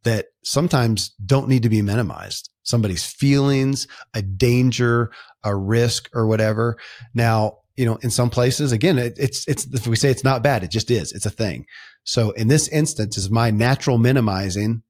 that 0.05 0.27
sometimes 0.45 1.09
don't 1.25 1.49
need 1.49 1.63
to 1.63 1.69
be 1.69 1.81
minimized. 1.81 2.51
Somebody's 2.63 3.05
feelings, 3.05 3.85
a 4.13 4.21
danger, 4.21 5.11
a 5.43 5.53
risk 5.53 6.09
or 6.13 6.25
whatever. 6.25 6.77
Now, 7.13 7.57
you 7.75 7.85
know, 7.85 7.95
in 7.97 8.09
some 8.09 8.29
places, 8.29 8.71
again, 8.71 8.97
it, 8.97 9.17
it's, 9.17 9.47
it's, 9.47 9.65
if 9.65 9.87
we 9.87 9.95
say 9.95 10.09
it's 10.09 10.23
not 10.23 10.43
bad, 10.43 10.63
it 10.63 10.71
just 10.71 10.89
is. 10.89 11.11
It's 11.11 11.25
a 11.25 11.31
thing. 11.31 11.65
So 12.03 12.31
in 12.31 12.47
this 12.47 12.67
instance 12.69 13.17
is 13.17 13.29
my 13.29 13.51
natural 13.51 13.97
minimizing. 13.97 14.83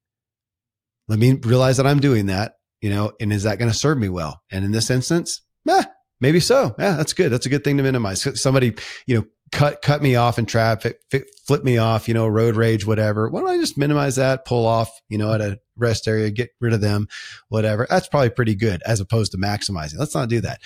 Let 1.08 1.20
me 1.20 1.34
realize 1.34 1.78
that 1.78 1.88
I'm 1.88 2.00
doing 2.00 2.28
that, 2.28 2.58
you 2.82 2.90
know, 2.90 3.14
and 3.20 3.32
is 3.32 3.44
that 3.44 3.60
going 3.60 3.72
to 3.72 3.78
serve 3.78 3.98
me 3.98 4.10
well? 4.10 4.42
And 4.52 4.66
in 4.66 4.72
this 4.72 4.90
instance, 4.90 5.42
eh, 5.70 5.84
maybe 6.20 6.40
so. 6.40 6.76
Yeah, 6.78 6.96
that's 6.96 7.14
good. 7.14 7.32
That's 7.32 7.46
a 7.46 7.50
good 7.50 7.64
thing 7.64 7.78
to 7.78 7.84
minimize. 7.84 8.42
Somebody, 8.42 8.76
you 9.06 9.18
know, 9.18 9.26
cut, 9.52 9.82
cut 9.82 10.02
me 10.02 10.16
off 10.16 10.40
in 10.40 10.46
traffic, 10.46 11.00
flip 11.46 11.64
me 11.64 11.78
off, 11.78 12.08
you 12.08 12.14
know, 12.14 12.28
road 12.28 12.56
rage, 12.56 12.86
whatever. 12.86 13.30
Why 13.30 13.42
don't 13.42 13.50
I 13.50 13.58
just 13.58 13.78
minimize 13.78 14.16
that, 14.18 14.46
pull 14.46 14.66
off, 14.66 14.92
you 15.10 15.18
know, 15.18 15.34
at 15.34 15.42
a 15.42 15.60
rest 15.78 16.08
area, 16.08 16.30
get 16.32 16.50
rid 16.60 16.74
of 16.74 16.82
them, 16.82 17.08
whatever. 17.50 17.86
That's 17.90 18.08
probably 18.08 18.30
pretty 18.30 18.56
good 18.56 18.82
as 18.86 19.00
opposed 19.00 19.32
to 19.34 19.38
maximizing. 19.38 19.98
Let's 19.98 20.16
not 20.16 20.30
do 20.30 20.42
that. 20.42 20.62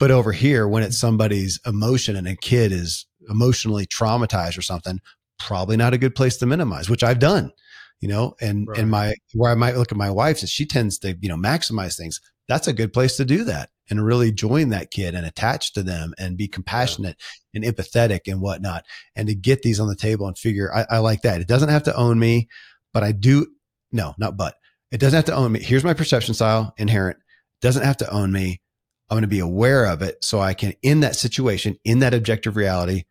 But 0.00 0.10
over 0.10 0.32
here, 0.32 0.66
when 0.66 0.82
it's 0.82 0.98
somebody's 0.98 1.60
emotion 1.66 2.16
and 2.16 2.26
a 2.26 2.34
kid 2.34 2.72
is 2.72 3.06
emotionally 3.28 3.86
traumatized 3.86 4.56
or 4.56 4.62
something, 4.62 4.98
probably 5.38 5.76
not 5.76 5.92
a 5.92 5.98
good 5.98 6.14
place 6.14 6.38
to 6.38 6.46
minimize, 6.46 6.88
which 6.88 7.04
I've 7.04 7.18
done, 7.18 7.52
you 8.00 8.08
know, 8.08 8.34
and, 8.40 8.66
right. 8.66 8.78
and 8.78 8.90
my, 8.90 9.14
where 9.34 9.52
I 9.52 9.54
might 9.54 9.76
look 9.76 9.92
at 9.92 9.98
my 9.98 10.10
wife 10.10 10.42
is 10.42 10.50
she 10.50 10.64
tends 10.64 10.98
to, 11.00 11.16
you 11.20 11.28
know, 11.28 11.36
maximize 11.36 11.98
things. 11.98 12.18
That's 12.48 12.66
a 12.66 12.72
good 12.72 12.94
place 12.94 13.18
to 13.18 13.26
do 13.26 13.44
that 13.44 13.68
and 13.90 14.04
really 14.04 14.32
join 14.32 14.70
that 14.70 14.90
kid 14.90 15.14
and 15.14 15.26
attach 15.26 15.74
to 15.74 15.82
them 15.82 16.14
and 16.18 16.38
be 16.38 16.48
compassionate 16.48 17.16
yeah. 17.52 17.60
and 17.62 17.76
empathetic 17.76 18.20
and 18.26 18.40
whatnot. 18.40 18.86
And 19.14 19.28
to 19.28 19.34
get 19.34 19.60
these 19.60 19.80
on 19.80 19.88
the 19.88 19.96
table 19.96 20.26
and 20.26 20.38
figure, 20.38 20.74
I, 20.74 20.86
I 20.88 20.98
like 20.98 21.22
that. 21.22 21.42
It 21.42 21.46
doesn't 21.46 21.68
have 21.68 21.84
to 21.84 21.94
own 21.94 22.18
me, 22.18 22.48
but 22.94 23.04
I 23.04 23.12
do. 23.12 23.46
No, 23.92 24.14
not 24.16 24.38
but 24.38 24.54
it 24.90 24.98
doesn't 24.98 25.16
have 25.16 25.26
to 25.26 25.34
own 25.34 25.52
me. 25.52 25.60
Here's 25.60 25.84
my 25.84 25.94
perception 25.94 26.32
style 26.32 26.72
inherent. 26.78 27.18
Doesn't 27.60 27.84
have 27.84 27.98
to 27.98 28.10
own 28.10 28.32
me 28.32 28.62
I'm 29.10 29.16
going 29.16 29.22
to 29.22 29.28
be 29.28 29.40
aware 29.40 29.86
of 29.86 30.02
it 30.02 30.22
so 30.24 30.40
I 30.40 30.54
can, 30.54 30.72
in 30.82 31.00
that 31.00 31.16
situation, 31.16 31.76
in 31.84 31.98
that 31.98 32.14
objective 32.14 32.56
reality, 32.56 33.04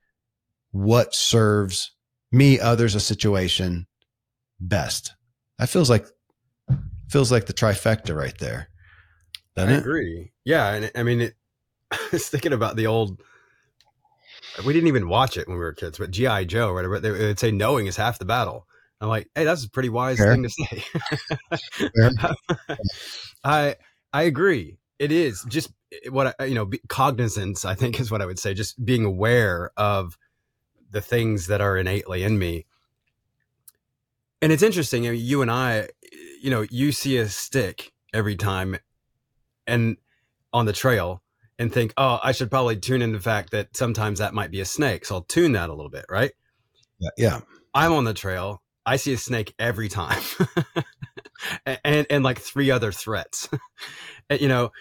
what 0.72 1.14
serves 1.14 1.92
me, 2.32 2.60
others, 2.60 2.96
a 2.96 3.02
situation 3.02 3.86
best. 4.62 5.14
That 5.58 5.68
feels 5.68 5.90
like, 5.90 6.08
feels 7.10 7.32
like 7.32 7.48
the 7.48 7.54
trifecta 7.54 8.16
right 8.16 8.38
there. 8.38 8.70
I 9.58 9.64
it? 9.64 9.80
agree. 9.80 10.32
Yeah. 10.46 10.74
And 10.74 10.92
I 10.96 11.04
mean, 11.04 11.22
it, 11.22 11.34
I 11.92 12.00
was 12.14 12.30
thinking 12.30 12.54
about 12.54 12.78
the 12.78 12.88
old, 12.88 13.22
we 14.66 14.74
didn't 14.74 14.88
even 14.88 15.10
watch 15.10 15.36
it 15.36 15.48
when 15.48 15.58
we 15.58 15.64
were 15.64 15.74
kids, 15.74 15.98
but 15.98 16.12
G.I. 16.12 16.46
Joe, 16.46 16.74
whatever, 16.74 17.00
they 17.00 17.12
would 17.12 17.40
say 17.40 17.52
knowing 17.52 17.88
is 17.88 17.98
half 17.98 18.20
the 18.20 18.26
battle. 18.26 18.68
I'm 19.02 19.10
like, 19.10 19.30
hey, 19.36 19.46
that's 19.46 19.66
a 19.66 19.70
pretty 19.70 19.90
wise 19.90 20.18
Fair. 20.18 20.34
thing 20.34 20.44
to 20.44 20.50
say. 20.50 20.84
I 23.44 23.76
I 24.12 24.24
agree. 24.24 24.79
It 25.00 25.12
is 25.12 25.44
just 25.46 25.72
eh, 25.92 26.10
what 26.10 26.36
I, 26.40 26.46
you 26.46 26.56
know, 26.56 26.70
cognizance. 26.88 27.66
I 27.66 27.76
think 27.76 28.00
is 28.00 28.12
what 28.12 28.22
I 28.22 28.26
would 28.26 28.40
say. 28.40 28.54
Just 28.54 28.84
being 28.84 29.06
aware 29.06 29.72
of 29.78 30.18
the 30.92 31.02
things 31.02 31.48
that 31.48 31.62
are 31.62 31.78
innately 31.78 32.24
in 32.24 32.38
me. 32.38 32.66
And 34.42 34.52
it's 34.52 34.64
interesting. 34.64 35.04
You, 35.04 35.12
know, 35.12 35.18
you 35.18 35.42
and 35.42 35.52
I, 35.52 35.80
eh, 35.80 35.88
you 36.42 36.50
know, 36.50 36.66
you 36.70 36.92
see 36.92 37.18
a 37.18 37.28
stick 37.28 37.92
every 38.14 38.36
time, 38.36 38.78
and 39.68 39.98
on 40.52 40.66
the 40.66 40.74
trail, 40.74 41.22
and 41.60 41.72
think, 41.72 41.94
oh, 41.98 42.20
I 42.24 42.32
should 42.32 42.50
probably 42.50 42.78
tune 42.78 43.02
in 43.02 43.12
the 43.12 43.20
fact 43.20 43.52
that 43.52 43.76
sometimes 43.76 44.20
that 44.20 44.34
might 44.34 44.50
be 44.50 44.62
a 44.62 44.66
snake. 44.66 45.06
So 45.06 45.16
I'll 45.16 45.22
tune 45.22 45.52
that 45.52 45.70
a 45.70 45.74
little 45.74 45.92
bit, 45.92 46.06
right? 46.10 46.32
Yeah. 47.00 47.10
yeah. 47.18 47.40
I'm 47.74 47.92
on 47.92 48.06
the 48.06 48.14
trail. 48.14 48.64
I 48.86 48.96
see 48.96 49.14
a 49.14 49.18
snake 49.18 49.54
every 49.60 49.90
time. 49.90 50.22
and, 51.66 51.80
and, 51.84 52.08
and 52.10 52.24
like 52.24 52.40
three 52.40 52.72
other 52.72 52.92
threats. 52.92 53.50
you 54.30 54.48
know, 54.48 54.72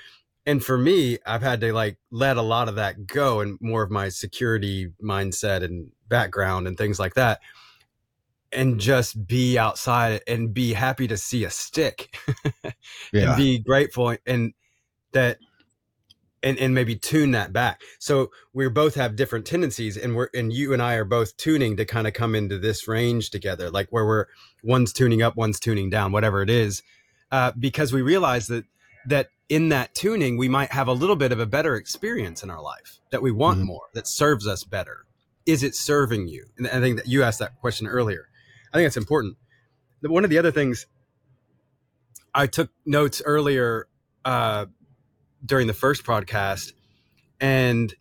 and 0.46 0.64
for 0.64 0.78
me, 0.78 1.18
I've 1.26 1.42
had 1.42 1.60
to 1.60 1.72
like 1.72 1.98
let 2.10 2.36
a 2.36 2.42
lot 2.42 2.68
of 2.68 2.76
that 2.76 3.06
go 3.06 3.40
and 3.40 3.58
more 3.60 3.82
of 3.82 3.90
my 3.90 4.08
security 4.08 4.92
mindset 5.02 5.62
and 5.62 5.90
background 6.08 6.66
and 6.66 6.76
things 6.76 6.98
like 6.98 7.14
that. 7.14 7.40
And 8.50 8.80
just 8.80 9.26
be 9.26 9.58
outside 9.58 10.22
and 10.26 10.54
be 10.54 10.72
happy 10.72 11.06
to 11.08 11.18
see 11.18 11.44
a 11.44 11.50
stick 11.50 12.16
yeah. 12.64 12.72
and 13.12 13.36
be 13.36 13.58
grateful 13.58 14.16
and 14.24 14.54
that 15.12 15.38
and, 16.42 16.58
and 16.58 16.74
maybe 16.74 16.96
tune 16.96 17.32
that 17.32 17.52
back. 17.52 17.82
So 17.98 18.30
we 18.52 18.68
both 18.68 18.94
have 18.94 19.16
different 19.16 19.44
tendencies 19.44 19.96
and 19.96 20.16
we're 20.16 20.30
and 20.32 20.50
you 20.50 20.72
and 20.72 20.80
I 20.80 20.94
are 20.94 21.04
both 21.04 21.36
tuning 21.36 21.76
to 21.76 21.84
kind 21.84 22.06
of 22.06 22.14
come 22.14 22.34
into 22.34 22.58
this 22.58 22.88
range 22.88 23.28
together, 23.30 23.70
like 23.70 23.88
where 23.90 24.06
we're 24.06 24.26
one's 24.62 24.94
tuning 24.94 25.20
up, 25.20 25.36
one's 25.36 25.60
tuning 25.60 25.90
down, 25.90 26.12
whatever 26.12 26.40
it 26.40 26.48
is. 26.48 26.82
Uh, 27.30 27.52
because 27.58 27.92
we 27.92 28.00
realize 28.00 28.46
that 28.46 28.64
that 29.06 29.28
in 29.48 29.70
that 29.70 29.94
tuning, 29.94 30.36
we 30.36 30.48
might 30.48 30.72
have 30.72 30.88
a 30.88 30.92
little 30.92 31.16
bit 31.16 31.32
of 31.32 31.40
a 31.40 31.46
better 31.46 31.76
experience 31.76 32.42
in 32.42 32.50
our 32.50 32.62
life 32.62 33.00
that 33.10 33.22
we 33.22 33.32
want 33.32 33.58
mm-hmm. 33.58 33.68
more, 33.68 33.86
that 33.94 34.06
serves 34.06 34.46
us 34.46 34.64
better. 34.64 35.04
Is 35.46 35.62
it 35.62 35.74
serving 35.74 36.28
you? 36.28 36.46
And 36.58 36.66
I 36.66 36.80
think 36.80 36.98
that 36.98 37.06
you 37.06 37.22
asked 37.22 37.38
that 37.38 37.58
question 37.60 37.86
earlier. 37.86 38.28
I 38.72 38.76
think 38.76 38.86
it's 38.86 38.98
important. 38.98 39.36
One 40.02 40.24
of 40.24 40.30
the 40.30 40.38
other 40.38 40.52
things 40.52 40.86
I 42.34 42.46
took 42.46 42.70
notes 42.84 43.22
earlier 43.24 43.88
uh, 44.24 44.66
during 45.44 45.66
the 45.66 45.72
first 45.72 46.04
podcast, 46.04 46.72
and 47.40 47.94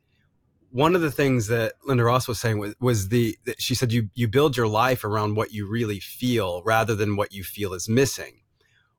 one 0.71 0.95
of 0.95 1.01
the 1.01 1.11
things 1.11 1.47
that 1.47 1.73
Lynda-Ross 1.87 2.27
was 2.27 2.39
saying 2.39 2.59
was, 2.59 2.75
was 2.79 3.09
the 3.09 3.37
that 3.45 3.61
she 3.61 3.73
said 3.73 3.91
you 3.93 4.09
you 4.13 4.27
build 4.27 4.57
your 4.57 4.67
life 4.67 5.03
around 5.03 5.37
what 5.37 5.53
you 5.53 5.67
really 5.67 5.99
feel 5.99 6.61
rather 6.63 6.93
than 6.93 7.15
what 7.15 7.31
you 7.31 7.43
feel 7.43 7.73
is 7.73 7.87
missing 7.87 8.41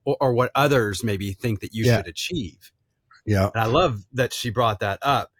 or, 0.08 0.16
or 0.20 0.32
what 0.32 0.50
others 0.54 1.04
maybe 1.04 1.32
think 1.32 1.60
that 1.60 1.74
you 1.74 1.84
yeah. 1.84 1.98
should 1.98 2.08
achieve. 2.08 2.72
Yeah. 3.26 3.50
And 3.54 3.62
I 3.62 3.66
love 3.66 4.04
that 4.12 4.32
she 4.32 4.50
brought 4.50 4.80
that 4.80 4.98
up. 5.02 5.30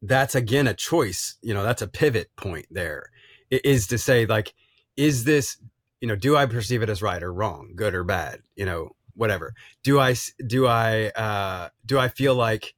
That's 0.00 0.34
again 0.34 0.68
a 0.68 0.74
choice, 0.74 1.36
you 1.42 1.52
know, 1.52 1.64
that's 1.64 1.82
a 1.82 1.88
pivot 1.88 2.30
point 2.36 2.66
there 2.70 3.10
it 3.50 3.64
is 3.64 3.86
to 3.88 3.98
say 3.98 4.26
like, 4.26 4.54
is 4.96 5.24
this, 5.24 5.56
you 6.00 6.08
know, 6.08 6.16
do 6.16 6.36
I 6.36 6.46
perceive 6.46 6.82
it 6.82 6.88
as 6.88 7.02
right 7.02 7.22
or 7.22 7.32
wrong, 7.32 7.72
good 7.74 7.94
or 7.94 8.04
bad, 8.04 8.40
you 8.56 8.64
know, 8.64 8.90
whatever. 9.14 9.54
Do 9.82 9.98
I, 9.98 10.14
do 10.46 10.66
I, 10.66 11.06
uh, 11.08 11.68
do 11.84 11.98
I 11.98 12.08
feel 12.08 12.34
like, 12.34 12.74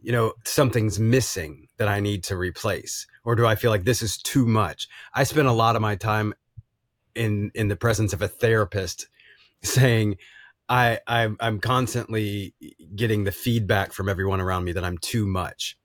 you 0.00 0.12
know, 0.12 0.34
something's 0.44 0.98
missing 0.98 1.68
that 1.78 1.88
I 1.88 2.00
need 2.00 2.24
to 2.24 2.36
replace? 2.36 3.06
Or 3.24 3.34
do 3.34 3.46
I 3.46 3.54
feel 3.54 3.70
like 3.70 3.84
this 3.84 4.02
is 4.02 4.16
too 4.18 4.46
much? 4.46 4.88
I 5.14 5.24
spend 5.24 5.48
a 5.48 5.52
lot 5.52 5.76
of 5.76 5.82
my 5.82 5.96
time 5.96 6.34
in, 7.14 7.50
in 7.54 7.68
the 7.68 7.76
presence 7.76 8.12
of 8.12 8.22
a 8.22 8.28
therapist 8.28 9.08
saying, 9.62 10.16
I, 10.68 11.00
I 11.06 11.28
I'm 11.40 11.60
constantly 11.60 12.54
getting 12.94 13.24
the 13.24 13.32
feedback 13.32 13.92
from 13.92 14.08
everyone 14.08 14.40
around 14.40 14.64
me 14.64 14.72
that 14.72 14.84
I'm 14.84 14.98
too 14.98 15.26
much, 15.26 15.78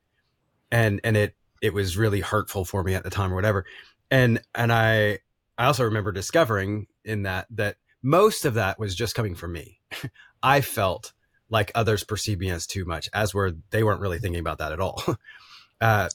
and 0.71 0.99
and 1.03 1.15
it 1.15 1.35
it 1.61 1.73
was 1.73 1.97
really 1.97 2.19
hurtful 2.19 2.65
for 2.65 2.83
me 2.83 2.93
at 2.93 3.03
the 3.03 3.09
time 3.09 3.31
or 3.31 3.35
whatever, 3.35 3.65
and 4.11 4.41
and 4.53 4.73
I 4.73 5.19
I 5.57 5.65
also 5.65 5.85
remember 5.85 6.11
discovering 6.11 6.87
in 7.05 7.23
that 7.23 7.47
that 7.51 7.77
most 8.01 8.43
of 8.43 8.55
that 8.55 8.77
was 8.77 8.95
just 8.95 9.15
coming 9.15 9.35
from 9.35 9.53
me. 9.53 9.79
I 10.43 10.59
felt 10.59 11.13
like 11.49 11.71
others 11.75 12.03
perceived 12.03 12.41
me 12.41 12.49
as 12.49 12.67
too 12.67 12.83
much, 12.83 13.09
as 13.13 13.33
were 13.33 13.53
they 13.69 13.83
weren't 13.83 14.01
really 14.01 14.19
thinking 14.19 14.41
about 14.41 14.57
that 14.57 14.73
at 14.73 14.81
all. 14.81 15.01
uh, 15.81 16.09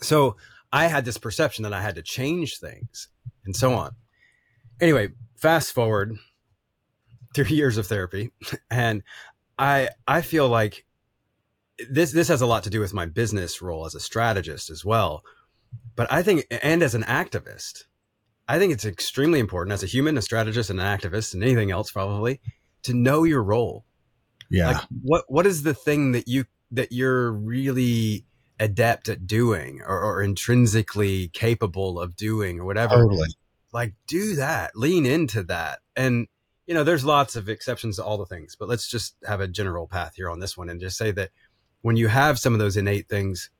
so 0.00 0.36
I 0.72 0.86
had 0.86 1.04
this 1.04 1.18
perception 1.18 1.64
that 1.64 1.74
I 1.74 1.82
had 1.82 1.96
to 1.96 2.02
change 2.02 2.58
things 2.58 3.08
and 3.44 3.54
so 3.54 3.74
on. 3.74 3.96
Anyway, 4.80 5.10
fast 5.36 5.72
forward 5.72 6.16
three 7.34 7.56
years 7.56 7.78
of 7.78 7.86
therapy, 7.86 8.30
and 8.70 9.02
I 9.58 9.90
I 10.06 10.22
feel 10.22 10.48
like 10.48 10.84
this 11.88 12.12
this 12.12 12.28
has 12.28 12.40
a 12.40 12.46
lot 12.46 12.64
to 12.64 12.70
do 12.70 12.80
with 12.80 12.94
my 12.94 13.06
business 13.06 13.62
role 13.62 13.86
as 13.86 13.94
a 13.94 14.00
strategist 14.00 14.70
as 14.70 14.84
well. 14.84 15.22
But 15.94 16.12
I 16.12 16.22
think, 16.22 16.46
and 16.62 16.82
as 16.82 16.94
an 16.94 17.02
activist, 17.02 17.84
I 18.48 18.58
think 18.58 18.72
it's 18.72 18.84
extremely 18.84 19.40
important 19.40 19.72
as 19.72 19.82
a 19.82 19.86
human, 19.86 20.18
a 20.18 20.22
strategist, 20.22 20.70
and 20.70 20.80
an 20.80 20.86
activist, 20.86 21.34
and 21.34 21.42
anything 21.42 21.70
else 21.70 21.90
probably 21.90 22.40
to 22.82 22.94
know 22.94 23.24
your 23.24 23.42
role. 23.42 23.84
Yeah. 24.50 24.72
Like 24.72 24.82
what 25.02 25.24
what 25.28 25.46
is 25.46 25.62
the 25.62 25.74
thing 25.74 26.12
that 26.12 26.28
you 26.28 26.44
that 26.72 26.92
you're 26.92 27.32
really 27.32 28.26
adept 28.60 29.08
at 29.08 29.26
doing 29.26 29.80
or, 29.86 30.00
or 30.00 30.22
intrinsically 30.22 31.28
capable 31.28 31.98
of 31.98 32.16
doing 32.16 32.60
or 32.60 32.64
whatever? 32.64 32.96
Totally. 32.96 33.28
Like 33.72 33.94
do 34.06 34.36
that. 34.36 34.76
Lean 34.76 35.06
into 35.06 35.42
that. 35.44 35.80
And 35.96 36.26
you 36.66 36.74
know, 36.74 36.84
there's 36.84 37.04
lots 37.04 37.36
of 37.36 37.48
exceptions 37.48 37.96
to 37.96 38.04
all 38.04 38.18
the 38.18 38.26
things, 38.26 38.56
but 38.56 38.68
let's 38.68 38.88
just 38.88 39.16
have 39.26 39.40
a 39.40 39.48
general 39.48 39.86
path 39.86 40.14
here 40.16 40.30
on 40.30 40.40
this 40.40 40.56
one 40.56 40.68
and 40.68 40.80
just 40.80 40.96
say 40.96 41.10
that 41.12 41.30
when 41.82 41.96
you 41.96 42.08
have 42.08 42.38
some 42.38 42.52
of 42.52 42.58
those 42.58 42.76
innate 42.76 43.08
things 43.08 43.50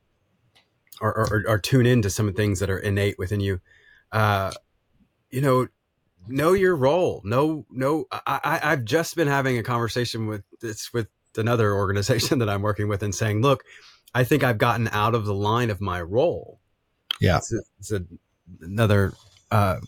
or, 1.01 1.13
or, 1.13 1.45
or 1.49 1.59
tune 1.59 1.87
into 1.87 2.11
some 2.11 2.29
of 2.29 2.35
the 2.35 2.41
things 2.41 2.61
that 2.61 2.71
are 2.71 2.79
innate 2.79 3.19
within 3.19 3.41
you, 3.41 3.61
uh, 4.13 4.53
you 5.31 5.41
know, 5.41 5.67
know 6.29 6.53
your 6.53 6.77
role. 6.77 7.21
No, 7.25 7.67
no, 7.71 8.07
I, 8.13 8.61
I've 8.63 8.85
just 8.85 9.17
been 9.17 9.27
having 9.27 9.59
a 9.59 9.63
conversation 9.65 10.29
with 10.29 10.45
this, 10.61 10.93
with 10.93 11.09
another 11.37 11.75
organization 11.75 12.39
that 12.41 12.49
I'm 12.49 12.63
working 12.63 12.87
with 12.87 13.03
and 13.03 13.15
saying, 13.15 13.43
look, 13.43 13.65
I 14.15 14.23
think 14.23 14.45
I've 14.45 14.59
gotten 14.59 14.89
out 14.89 15.15
of 15.15 15.25
the 15.25 15.35
line 15.35 15.71
of 15.71 15.81
my 15.81 16.01
role. 16.01 16.61
Yeah. 17.21 17.39
It's, 17.39 17.53
a, 17.53 17.63
it's 17.81 17.93
a, 17.93 18.05
another, 18.61 19.13
uh, 19.51 19.81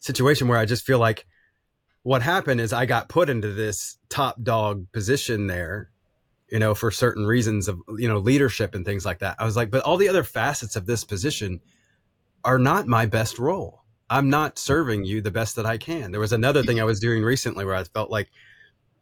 situation 0.00 0.48
where 0.48 0.58
I 0.58 0.64
just 0.64 0.84
feel 0.84 0.98
like 0.98 1.26
what 2.02 2.22
happened 2.22 2.60
is 2.60 2.72
I 2.72 2.86
got 2.86 3.08
put 3.08 3.28
into 3.28 3.52
this 3.52 3.98
top 4.08 4.42
dog 4.42 4.90
position 4.92 5.46
there, 5.46 5.90
you 6.50 6.58
know, 6.58 6.74
for 6.74 6.90
certain 6.90 7.26
reasons 7.26 7.68
of, 7.68 7.80
you 7.98 8.08
know, 8.08 8.18
leadership 8.18 8.74
and 8.74 8.84
things 8.84 9.04
like 9.04 9.18
that. 9.18 9.36
I 9.38 9.44
was 9.44 9.56
like, 9.56 9.70
but 9.70 9.82
all 9.82 9.96
the 9.96 10.08
other 10.08 10.24
facets 10.24 10.76
of 10.76 10.86
this 10.86 11.04
position 11.04 11.60
are 12.44 12.58
not 12.58 12.86
my 12.86 13.06
best 13.06 13.38
role. 13.38 13.82
I'm 14.10 14.30
not 14.30 14.58
serving 14.58 15.04
you 15.04 15.20
the 15.20 15.30
best 15.30 15.56
that 15.56 15.66
I 15.66 15.76
can. 15.76 16.12
There 16.12 16.20
was 16.20 16.32
another 16.32 16.62
thing 16.62 16.80
I 16.80 16.84
was 16.84 17.00
doing 17.00 17.22
recently 17.22 17.64
where 17.64 17.74
I 17.74 17.84
felt 17.84 18.10
like, 18.10 18.30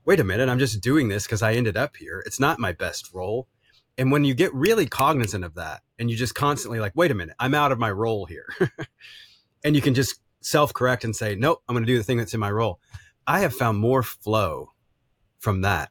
wait 0.04 0.20
a 0.20 0.24
minute, 0.24 0.48
I'm 0.48 0.58
just 0.58 0.80
doing 0.80 1.08
this 1.08 1.24
because 1.24 1.42
I 1.42 1.52
ended 1.52 1.76
up 1.76 1.96
here. 1.96 2.22
It's 2.26 2.40
not 2.40 2.58
my 2.58 2.72
best 2.72 3.12
role. 3.14 3.46
And 3.98 4.10
when 4.10 4.24
you 4.24 4.34
get 4.34 4.52
really 4.52 4.86
cognizant 4.86 5.44
of 5.44 5.54
that 5.54 5.82
and 5.98 6.10
you 6.10 6.16
just 6.16 6.34
constantly 6.34 6.80
like, 6.80 6.92
wait 6.94 7.10
a 7.10 7.14
minute, 7.14 7.36
I'm 7.38 7.54
out 7.54 7.72
of 7.72 7.78
my 7.78 7.90
role 7.90 8.26
here. 8.26 8.52
and 9.64 9.74
you 9.76 9.82
can 9.82 9.94
just 9.94 10.20
self 10.46 10.72
correct 10.72 11.04
and 11.04 11.14
say, 11.14 11.34
nope, 11.34 11.62
I'm 11.68 11.74
going 11.74 11.84
to 11.84 11.92
do 11.92 11.98
the 11.98 12.04
thing 12.04 12.18
that's 12.18 12.34
in 12.34 12.40
my 12.40 12.50
role. 12.50 12.80
I 13.26 13.40
have 13.40 13.54
found 13.54 13.78
more 13.78 14.02
flow 14.02 14.70
from 15.38 15.62
that 15.62 15.90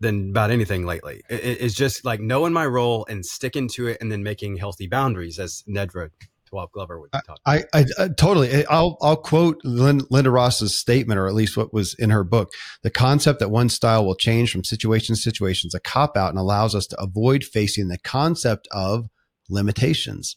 than 0.00 0.30
about 0.30 0.50
anything 0.50 0.86
lately. 0.86 1.22
It, 1.28 1.60
it's 1.60 1.74
just 1.74 2.04
like 2.04 2.20
knowing 2.20 2.52
my 2.52 2.66
role 2.66 3.04
and 3.08 3.26
sticking 3.26 3.68
to 3.70 3.88
it 3.88 3.98
and 4.00 4.10
then 4.10 4.22
making 4.22 4.56
healthy 4.56 4.86
boundaries, 4.86 5.38
as 5.38 5.64
Nedra 5.68 6.10
Tawwab 6.50 6.70
Glover 6.70 7.00
would 7.00 7.10
talk. 7.12 7.38
I, 7.44 7.64
I, 7.72 7.80
uh, 7.80 7.84
I 7.98 8.08
totally. 8.08 8.64
I'll 8.66 8.96
I'll 9.02 9.16
quote 9.16 9.60
Lynda-Ross's 9.64 10.78
statement, 10.78 11.18
or 11.18 11.26
at 11.26 11.34
least 11.34 11.56
what 11.56 11.74
was 11.74 11.94
in 11.94 12.10
her 12.10 12.22
book. 12.22 12.52
The 12.82 12.90
concept 12.90 13.40
that 13.40 13.50
one 13.50 13.68
style 13.68 14.06
will 14.06 14.14
change 14.14 14.52
from 14.52 14.62
situation 14.62 15.16
to 15.16 15.20
situation 15.20 15.66
is 15.68 15.74
a 15.74 15.80
cop 15.80 16.16
out 16.16 16.30
and 16.30 16.38
allows 16.38 16.76
us 16.76 16.86
to 16.88 17.00
avoid 17.00 17.42
facing 17.42 17.88
the 17.88 17.98
concept 17.98 18.68
of 18.70 19.08
limitations 19.50 20.36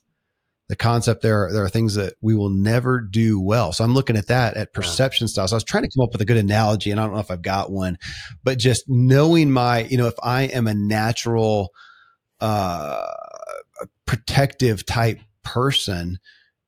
the 0.70 0.76
concept 0.76 1.22
there 1.22 1.50
there 1.52 1.64
are 1.64 1.70
things 1.70 1.96
that 1.96 2.14
we 2.22 2.36
will 2.36 2.50
never 2.50 3.00
do 3.00 3.40
well. 3.40 3.72
So 3.72 3.84
i'm 3.84 3.94
looking 3.94 4.18
at 4.18 4.28
that 4.28 4.58
at 4.58 4.74
perception 4.74 5.28
styles 5.28 5.54
i 5.54 5.56
was 5.56 5.64
trying 5.64 5.84
to 5.84 5.90
come 5.90 6.04
up 6.04 6.12
with 6.12 6.22
a 6.22 6.26
good 6.26 6.38
analogy 6.38 6.92
and 6.92 7.00
i 7.00 7.04
don't 7.04 7.14
know 7.14 7.20
if 7.20 7.32
i've 7.32 7.42
got 7.42 7.72
one 7.72 7.98
but 8.44 8.58
just 8.58 8.86
knowing 8.88 9.52
my 9.52 9.84
you 9.86 9.98
know 9.98 10.08
if 10.08 10.16
i 10.24 10.44
am 10.44 10.68
a 10.68 10.74
natural 10.74 11.74
uh 12.42 13.06
protective 14.06 14.86
type 14.86 15.20
person 15.44 16.20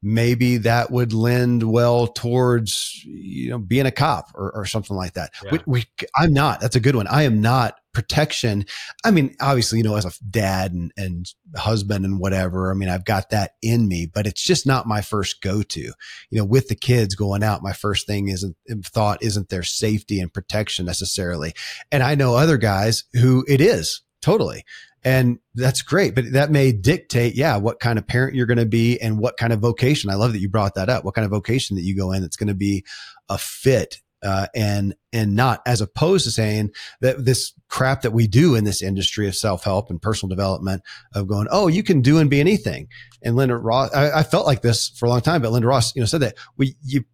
maybe 0.01 0.57
that 0.57 0.91
would 0.91 1.13
lend 1.13 1.63
well 1.63 2.07
towards 2.07 3.01
you 3.05 3.49
know 3.49 3.57
being 3.57 3.85
a 3.85 3.91
cop 3.91 4.31
or, 4.33 4.51
or 4.55 4.65
something 4.65 4.95
like 4.95 5.13
that. 5.13 5.31
Yeah. 5.43 5.51
we, 5.51 5.59
we, 5.65 5.85
i'm 6.17 6.33
not. 6.33 6.61
That's 6.61 6.75
a 6.75 6.79
good 6.79 6.95
one. 6.95 7.07
I 7.07 7.23
am 7.23 7.41
not 7.41 7.75
protection. 7.93 8.65
I 9.03 9.11
mean 9.11 9.35
obviously 9.41 9.79
you 9.79 9.83
know 9.83 9.95
as 9.95 10.05
a 10.05 10.11
dad 10.29 10.71
and, 10.71 10.91
and 10.95 11.25
husband 11.55 12.05
and 12.05 12.19
whatever 12.19 12.71
i 12.71 12.75
mean 12.75 12.87
i've 12.87 13.03
got 13.03 13.31
that 13.31 13.55
in 13.63 13.87
me 13.87 14.05
but 14.05 14.27
it's 14.27 14.43
just 14.43 14.65
not 14.65 14.87
my 14.87 15.01
first 15.01 15.41
go-to. 15.41 15.91
You 16.29 16.37
know 16.37 16.45
with 16.45 16.67
the 16.69 16.75
kids 16.75 17.15
going 17.15 17.43
out 17.43 17.63
my 17.63 17.73
first 17.73 18.07
thing 18.07 18.29
isn't 18.29 18.55
um, 18.71 18.81
thought 18.83 19.23
isn't 19.23 19.49
their 19.49 19.63
safety 19.63 20.19
and 20.19 20.33
protection 20.33 20.85
necessarily. 20.85 21.53
And 21.91 22.03
i 22.03 22.15
know 22.15 22.35
other 22.35 22.57
guys 22.57 23.03
who 23.13 23.43
it 23.47 23.59
is 23.59 24.01
totally 24.21 24.63
and 25.03 25.39
that's 25.55 25.81
great, 25.81 26.13
but 26.15 26.31
that 26.33 26.51
may 26.51 26.71
dictate, 26.71 27.35
yeah, 27.35 27.57
what 27.57 27.79
kind 27.79 27.97
of 27.97 28.07
parent 28.07 28.35
you're 28.35 28.45
going 28.45 28.57
to 28.57 28.65
be 28.65 28.99
and 28.99 29.19
what 29.19 29.37
kind 29.37 29.53
of 29.53 29.59
vocation. 29.59 30.09
I 30.09 30.15
love 30.15 30.33
that 30.33 30.39
you 30.39 30.49
brought 30.49 30.75
that 30.75 30.89
up. 30.89 31.05
What 31.05 31.15
kind 31.15 31.25
of 31.25 31.31
vocation 31.31 31.75
that 31.77 31.83
you 31.83 31.95
go 31.95 32.11
in 32.11 32.21
that's 32.21 32.35
going 32.35 32.47
to 32.47 32.53
be 32.53 32.83
a 33.29 33.37
fit 33.37 34.01
uh, 34.21 34.47
and 34.53 34.95
and 35.13 35.35
not 35.35 35.61
as 35.65 35.81
opposed 35.81 36.25
to 36.25 36.31
saying 36.31 36.71
that 37.01 37.23
this 37.23 37.53
crap 37.69 38.01
that 38.01 38.11
we 38.11 38.27
do 38.27 38.55
in 38.55 38.63
this 38.63 38.81
industry 38.81 39.27
of 39.27 39.35
self 39.35 39.63
help 39.63 39.89
and 39.89 40.01
personal 40.01 40.29
development 40.29 40.81
of 41.13 41.27
going, 41.27 41.47
oh, 41.51 41.67
you 41.67 41.83
can 41.83 42.01
do 42.01 42.17
and 42.17 42.29
be 42.29 42.39
anything. 42.39 42.87
And 43.21 43.35
Lynda-Ross, 43.35 43.93
I, 43.93 44.19
I, 44.19 44.23
felt 44.23 44.45
like 44.45 44.61
this 44.61 44.89
for 44.89 45.05
a 45.05 45.09
long 45.09 45.21
time, 45.21 45.41
but 45.41 45.51
Lynda-Ross, 45.51 45.95
you 45.95 46.01
know, 46.01 46.05
said 46.05 46.21
that 46.21 46.35
we 46.57 46.75
you 46.83 47.05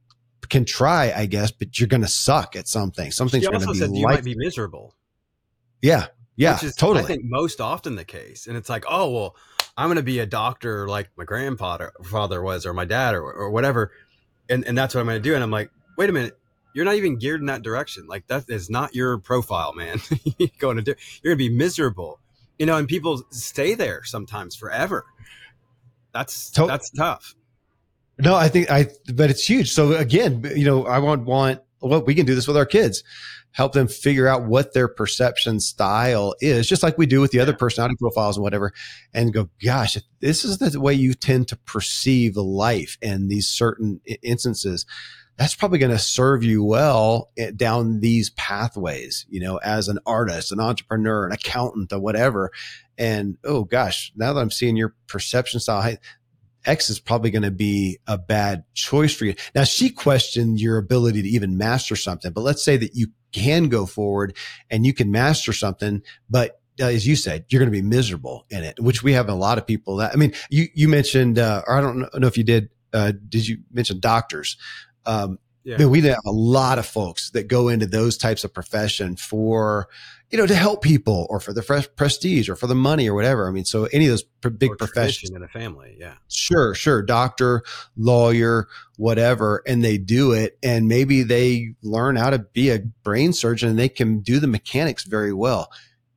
can 0.49 0.65
try, 0.65 1.11
I 1.15 1.25
guess, 1.25 1.51
but 1.51 1.79
you're 1.79 1.87
going 1.87 2.01
to 2.01 2.07
suck 2.07 2.55
at 2.55 2.67
something. 2.67 3.11
Something's 3.11 3.47
going 3.47 3.59
to 3.59 3.67
be 3.67 3.77
said 3.77 3.91
you 3.93 4.03
might 4.03 4.23
be 4.23 4.35
miserable. 4.35 4.95
Yeah, 5.81 6.07
yeah, 6.35 6.59
is, 6.61 6.75
totally. 6.75 7.03
I 7.03 7.07
think 7.07 7.23
most 7.23 7.61
often 7.61 7.95
the 7.95 8.05
case, 8.05 8.47
and 8.47 8.57
it's 8.57 8.69
like, 8.69 8.85
oh 8.89 9.09
well, 9.11 9.35
I'm 9.77 9.87
going 9.87 9.97
to 9.97 10.03
be 10.03 10.19
a 10.19 10.25
doctor 10.25 10.87
like 10.87 11.09
my 11.17 11.23
grandfather 11.23 11.93
father 12.03 12.41
was, 12.41 12.65
or 12.65 12.73
my 12.73 12.85
dad, 12.85 13.15
or 13.15 13.23
or 13.31 13.49
whatever, 13.49 13.91
and 14.49 14.65
and 14.65 14.77
that's 14.77 14.93
what 14.93 15.01
I'm 15.01 15.07
going 15.07 15.21
to 15.21 15.29
do. 15.29 15.33
And 15.33 15.43
I'm 15.43 15.51
like, 15.51 15.69
wait 15.97 16.09
a 16.09 16.13
minute, 16.13 16.37
you're 16.73 16.85
not 16.85 16.95
even 16.95 17.17
geared 17.17 17.39
in 17.39 17.47
that 17.47 17.61
direction. 17.61 18.05
Like 18.07 18.27
that 18.27 18.45
is 18.49 18.69
not 18.69 18.93
your 18.93 19.17
profile, 19.17 19.73
man. 19.73 20.01
you're 20.37 20.49
going 20.59 20.77
to 20.77 20.83
do. 20.83 20.93
You're 21.23 21.35
going 21.35 21.47
to 21.47 21.49
be 21.49 21.55
miserable, 21.55 22.19
you 22.59 22.65
know. 22.65 22.77
And 22.77 22.87
people 22.87 23.23
stay 23.31 23.73
there 23.73 24.03
sometimes 24.03 24.55
forever. 24.55 25.05
That's 26.13 26.51
to- 26.51 26.67
that's 26.67 26.89
tough. 26.91 27.35
No, 28.17 28.35
I 28.35 28.47
think 28.47 28.71
I, 28.71 28.87
but 29.13 29.29
it's 29.29 29.49
huge. 29.49 29.71
So 29.71 29.93
again, 29.93 30.49
you 30.55 30.65
know, 30.65 30.85
I 30.85 30.99
want 30.99 31.23
want 31.23 31.61
well, 31.81 32.01
we 32.01 32.15
can 32.15 32.25
do 32.25 32.35
this 32.35 32.47
with 32.47 32.57
our 32.57 32.65
kids 32.65 33.03
help 33.55 33.71
them 33.71 33.87
figure 33.87 34.27
out 34.27 34.45
what 34.45 34.73
their 34.73 34.89
perception 34.89 35.61
style 35.61 36.35
is, 36.41 36.67
just 36.67 36.83
like 36.83 36.97
we 36.97 37.05
do 37.05 37.21
with 37.21 37.31
the 37.31 37.39
other 37.39 37.53
personality 37.53 37.95
profiles 37.97 38.35
and 38.35 38.43
whatever, 38.43 38.73
and 39.13 39.33
go, 39.33 39.49
gosh, 39.63 39.97
this 40.19 40.43
is 40.43 40.57
the 40.57 40.79
way 40.79 40.93
you 40.93 41.13
tend 41.13 41.47
to 41.47 41.55
perceive 41.55 42.35
life 42.35 42.97
in 43.01 43.29
these 43.29 43.47
certain 43.47 44.01
instances. 44.21 44.85
That's 45.37 45.55
probably 45.55 45.79
going 45.79 45.93
to 45.93 45.97
serve 45.97 46.43
you 46.43 46.65
well 46.65 47.29
eh, 47.37 47.51
down 47.55 48.01
these 48.01 48.29
pathways, 48.31 49.25
you 49.29 49.39
know, 49.39 49.55
as 49.57 49.87
an 49.87 49.99
artist, 50.05 50.51
an 50.51 50.59
entrepreneur, 50.59 51.25
an 51.25 51.31
accountant, 51.31 51.93
or 51.93 51.99
whatever. 51.99 52.51
And 52.97 53.37
oh 53.45 53.63
gosh, 53.63 54.11
now 54.17 54.33
that 54.33 54.41
I'm 54.41 54.51
seeing 54.51 54.75
your 54.75 54.95
perception 55.07 55.61
style, 55.61 55.95
X 56.65 56.89
is 56.89 56.99
probably 56.99 57.31
going 57.31 57.43
to 57.43 57.51
be 57.51 57.99
a 58.05 58.17
bad 58.17 58.65
choice 58.73 59.13
for 59.13 59.25
you. 59.25 59.35
Now, 59.53 59.63
she 59.63 59.89
questioned 59.89 60.59
your 60.59 60.77
ability 60.77 61.21
to 61.21 61.29
even 61.29 61.57
master 61.57 61.95
something, 61.95 62.33
but 62.33 62.41
let's 62.41 62.63
say 62.63 62.75
that 62.77 62.95
you 62.95 63.07
can 63.43 63.69
go 63.69 63.85
forward 63.85 64.35
and 64.69 64.85
you 64.85 64.93
can 64.93 65.11
master 65.11 65.53
something, 65.53 66.01
but 66.29 66.61
uh, 66.79 66.85
as 66.85 67.05
you 67.07 67.15
said, 67.15 67.45
you're 67.49 67.59
going 67.59 67.71
to 67.71 67.81
be 67.81 67.87
miserable 67.97 68.45
in 68.49 68.63
it, 68.63 68.79
which 68.79 69.03
we 69.03 69.13
have 69.13 69.29
a 69.29 69.33
lot 69.33 69.57
of 69.57 69.65
people 69.65 69.97
that, 69.97 70.11
I 70.13 70.15
mean, 70.17 70.33
you, 70.49 70.67
you 70.73 70.87
mentioned, 70.87 71.39
uh, 71.39 71.61
or 71.67 71.77
I 71.77 71.81
don't 71.81 71.99
know 71.99 72.27
if 72.27 72.37
you 72.37 72.43
did, 72.43 72.69
uh, 72.93 73.13
did 73.29 73.47
you 73.47 73.57
mention 73.71 73.99
doctors? 73.99 74.57
Um, 75.05 75.39
yeah. 75.63 75.75
I 75.75 75.77
mean, 75.79 75.89
we 75.89 76.01
have 76.01 76.19
a 76.25 76.31
lot 76.31 76.77
of 76.79 76.85
folks 76.85 77.31
that 77.31 77.47
go 77.47 77.69
into 77.69 77.87
those 77.87 78.17
types 78.17 78.43
of 78.43 78.53
profession 78.53 79.15
for, 79.15 79.87
you 80.31 80.37
know, 80.37 80.47
to 80.47 80.55
help 80.55 80.81
people 80.81 81.27
or 81.29 81.39
for 81.39 81.53
the 81.53 81.61
fresh 81.61 81.87
prestige 81.95 82.49
or 82.49 82.55
for 82.55 82.67
the 82.67 82.75
money 82.75 83.07
or 83.07 83.13
whatever. 83.13 83.47
I 83.47 83.51
mean, 83.51 83.65
so 83.65 83.85
any 83.85 84.05
of 84.05 84.11
those 84.11 84.23
big 84.51 84.71
or 84.71 84.75
professions 84.75 85.31
in 85.31 85.43
a 85.43 85.47
family. 85.47 85.95
Yeah. 85.99 86.15
Sure. 86.27 86.73
Sure. 86.73 87.01
Doctor, 87.01 87.63
lawyer, 87.95 88.67
whatever. 88.97 89.61
And 89.67 89.83
they 89.83 89.97
do 89.97 90.31
it 90.31 90.57
and 90.63 90.87
maybe 90.87 91.23
they 91.23 91.75
learn 91.83 92.15
how 92.15 92.31
to 92.31 92.39
be 92.39 92.71
a 92.71 92.79
brain 92.79 93.33
surgeon 93.33 93.69
and 93.69 93.79
they 93.79 93.89
can 93.89 94.19
do 94.19 94.39
the 94.39 94.47
mechanics 94.47 95.03
very 95.03 95.33
well. 95.33 95.71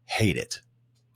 Hate 0.06 0.36
it. 0.36 0.60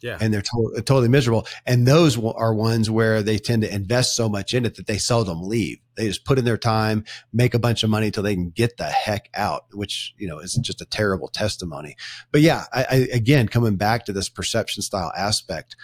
Yeah. 0.02 0.18
And 0.20 0.34
they're 0.34 0.42
to- 0.42 0.82
totally 0.84 1.08
miserable. 1.08 1.46
And 1.64 1.86
those 1.86 2.18
are 2.18 2.54
ones 2.54 2.90
where 2.90 3.22
they 3.22 3.38
tend 3.38 3.62
to 3.62 3.72
invest 3.72 4.16
so 4.16 4.28
much 4.28 4.52
in 4.52 4.64
it 4.64 4.74
that 4.74 4.86
they 4.86 4.98
seldom 4.98 5.42
leave. 5.42 5.78
They 5.94 6.08
just 6.08 6.24
put 6.24 6.38
in 6.38 6.44
their 6.44 6.58
time, 6.58 7.04
make 7.32 7.54
a 7.54 7.58
bunch 7.58 7.84
of 7.84 7.90
money 7.90 8.06
until 8.06 8.22
they 8.22 8.34
can 8.34 8.50
get 8.50 8.78
the 8.78 8.84
heck 8.84 9.28
out, 9.34 9.66
which, 9.72 10.14
you 10.16 10.26
know, 10.26 10.38
is 10.38 10.54
just 10.54 10.80
a 10.80 10.86
terrible 10.86 11.28
testimony. 11.28 11.96
But 12.32 12.40
yeah, 12.40 12.64
I, 12.72 12.84
I 12.90 12.94
again, 13.12 13.46
coming 13.46 13.76
back 13.76 14.06
to 14.06 14.12
this 14.12 14.28
perception 14.28 14.82
style 14.82 15.12
aspect 15.16 15.76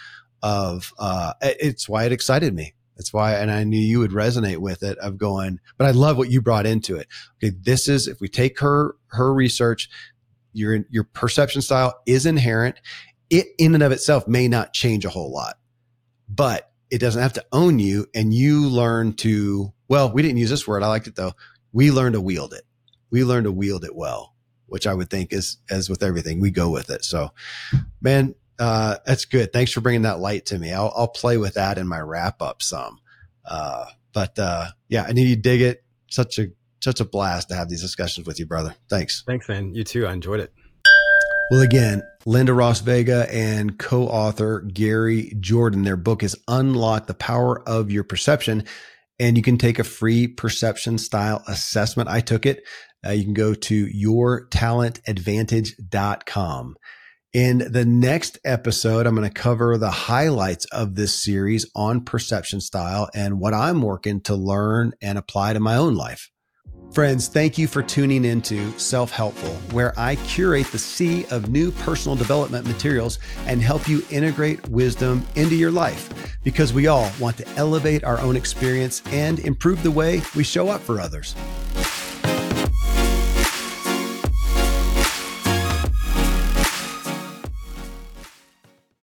of, 0.43 0.91
uh, 0.99 1.33
it's 1.41 1.87
why 1.87 2.05
it 2.05 2.11
excited 2.11 2.53
me. 2.53 2.73
That's 2.97 3.13
why, 3.13 3.35
and 3.35 3.49
I 3.49 3.63
knew 3.63 3.79
you 3.79 3.99
would 3.99 4.11
resonate 4.11 4.57
with 4.57 4.83
it 4.83 4.97
of 4.97 5.17
going, 5.17 5.59
but 5.77 5.87
I 5.87 5.91
love 5.91 6.17
what 6.17 6.29
you 6.29 6.41
brought 6.41 6.65
into 6.65 6.97
it. 6.97 7.07
Okay. 7.37 7.55
This 7.57 7.87
is, 7.87 8.07
if 8.07 8.19
we 8.19 8.27
take 8.27 8.59
her, 8.59 8.97
her 9.11 9.33
research, 9.33 9.89
your, 10.51 10.79
your 10.89 11.05
perception 11.05 11.61
style 11.61 12.01
is 12.05 12.25
inherent 12.25 12.75
it 13.29 13.47
in 13.57 13.73
and 13.73 13.83
of 13.83 13.91
itself 13.91 14.27
may 14.27 14.47
not 14.47 14.73
change 14.73 15.05
a 15.05 15.09
whole 15.09 15.31
lot, 15.31 15.57
but 16.27 16.71
it 16.89 16.99
doesn't 16.99 17.21
have 17.21 17.33
to 17.33 17.45
own 17.51 17.79
you 17.79 18.07
and 18.15 18.33
you 18.33 18.67
learn 18.67 19.13
to 19.13 19.73
well, 19.89 20.11
we 20.11 20.21
didn't 20.21 20.37
use 20.37 20.51
this 20.51 20.67
word. 20.67 20.83
I 20.83 20.87
liked 20.87 21.07
it 21.07 21.15
though. 21.15 21.33
We 21.73 21.91
learn 21.91 22.13
to 22.13 22.21
wield 22.21 22.53
it. 22.53 22.63
We 23.09 23.23
learn 23.23 23.43
to 23.43 23.51
wield 23.51 23.83
it 23.83 23.95
well, 23.95 24.35
which 24.67 24.87
I 24.87 24.93
would 24.93 25.09
think 25.09 25.33
is, 25.33 25.57
as 25.69 25.89
with 25.89 26.03
everything, 26.03 26.39
we 26.39 26.51
go 26.51 26.69
with 26.69 26.91
it. 26.91 27.03
So, 27.03 27.31
man, 27.99 28.35
uh, 28.59 28.97
that's 29.05 29.25
good. 29.25 29.51
Thanks 29.51 29.71
for 29.71 29.81
bringing 29.81 30.03
that 30.03 30.19
light 30.19 30.45
to 30.47 30.59
me. 30.59 30.71
I'll, 30.71 30.93
I'll 30.95 31.07
play 31.07 31.37
with 31.37 31.55
that 31.55 31.79
in 31.79 31.87
my 31.87 31.99
wrap 31.99 32.41
up 32.41 32.61
some. 32.61 32.99
Uh, 33.43 33.85
but, 34.13 34.37
uh, 34.37 34.67
yeah, 34.87 35.05
I 35.07 35.13
need 35.13 35.27
you 35.27 35.35
dig 35.35 35.61
it. 35.61 35.83
Such 36.07 36.37
a, 36.37 36.47
such 36.81 36.99
a 36.99 37.05
blast 37.05 37.49
to 37.49 37.55
have 37.55 37.67
these 37.67 37.81
discussions 37.81 38.27
with 38.27 38.39
you, 38.39 38.45
brother. 38.45 38.75
Thanks. 38.89 39.23
Thanks, 39.25 39.49
man. 39.49 39.73
You 39.73 39.83
too. 39.83 40.05
I 40.05 40.13
enjoyed 40.13 40.39
it. 40.39 40.53
Well, 41.51 41.61
again, 41.61 42.03
Lynda-Ross 42.27 42.81
Vega 42.81 43.25
and 43.33 43.79
co 43.79 44.07
author 44.07 44.61
Gary 44.61 45.33
Jordan, 45.39 45.81
their 45.81 45.97
book 45.97 46.21
is 46.21 46.37
Unlock 46.47 47.07
the 47.07 47.15
Power 47.15 47.67
of 47.67 47.89
Your 47.89 48.03
Perception. 48.03 48.65
And 49.19 49.35
you 49.35 49.41
can 49.41 49.57
take 49.57 49.79
a 49.79 49.83
free 49.83 50.27
perception 50.27 50.99
style 50.99 51.43
assessment. 51.47 52.07
I 52.07 52.19
took 52.19 52.45
it. 52.45 52.61
Uh, 53.03 53.13
you 53.13 53.23
can 53.23 53.33
go 53.33 53.55
to 53.55 53.87
yourtalentadvantage.com. 53.87 56.75
In 57.33 57.71
the 57.71 57.85
next 57.85 58.37
episode, 58.45 59.07
I'm 59.07 59.15
going 59.15 59.27
to 59.27 59.33
cover 59.33 59.79
the 59.79 59.89
highlights 59.89 60.65
of 60.65 60.93
this 60.93 61.15
series 61.15 61.65
on 61.75 62.05
perception 62.05 62.61
style 62.61 63.09
and 63.15 63.39
what 63.39 63.55
I'm 63.55 63.81
working 63.81 64.21
to 64.21 64.35
learn 64.35 64.91
and 65.01 65.17
apply 65.17 65.53
to 65.53 65.59
my 65.59 65.75
own 65.75 65.95
life. 65.95 66.29
Friends, 66.91 67.27
thank 67.27 67.59
you 67.59 67.67
for 67.67 67.83
tuning 67.83 68.25
into 68.25 68.77
Self 68.79 69.11
Helpful, 69.11 69.53
where 69.71 69.93
I 69.97 70.15
curate 70.15 70.65
the 70.71 70.79
sea 70.79 71.23
of 71.29 71.49
new 71.51 71.69
personal 71.69 72.15
development 72.15 72.65
materials 72.65 73.19
and 73.45 73.61
help 73.61 73.87
you 73.87 74.03
integrate 74.09 74.67
wisdom 74.69 75.23
into 75.35 75.55
your 75.55 75.69
life 75.69 76.39
because 76.43 76.73
we 76.73 76.87
all 76.87 77.11
want 77.19 77.37
to 77.37 77.47
elevate 77.49 78.03
our 78.03 78.19
own 78.19 78.35
experience 78.35 79.03
and 79.11 79.37
improve 79.39 79.83
the 79.83 79.91
way 79.91 80.23
we 80.35 80.43
show 80.43 80.69
up 80.69 80.81
for 80.81 80.99
others. 80.99 81.35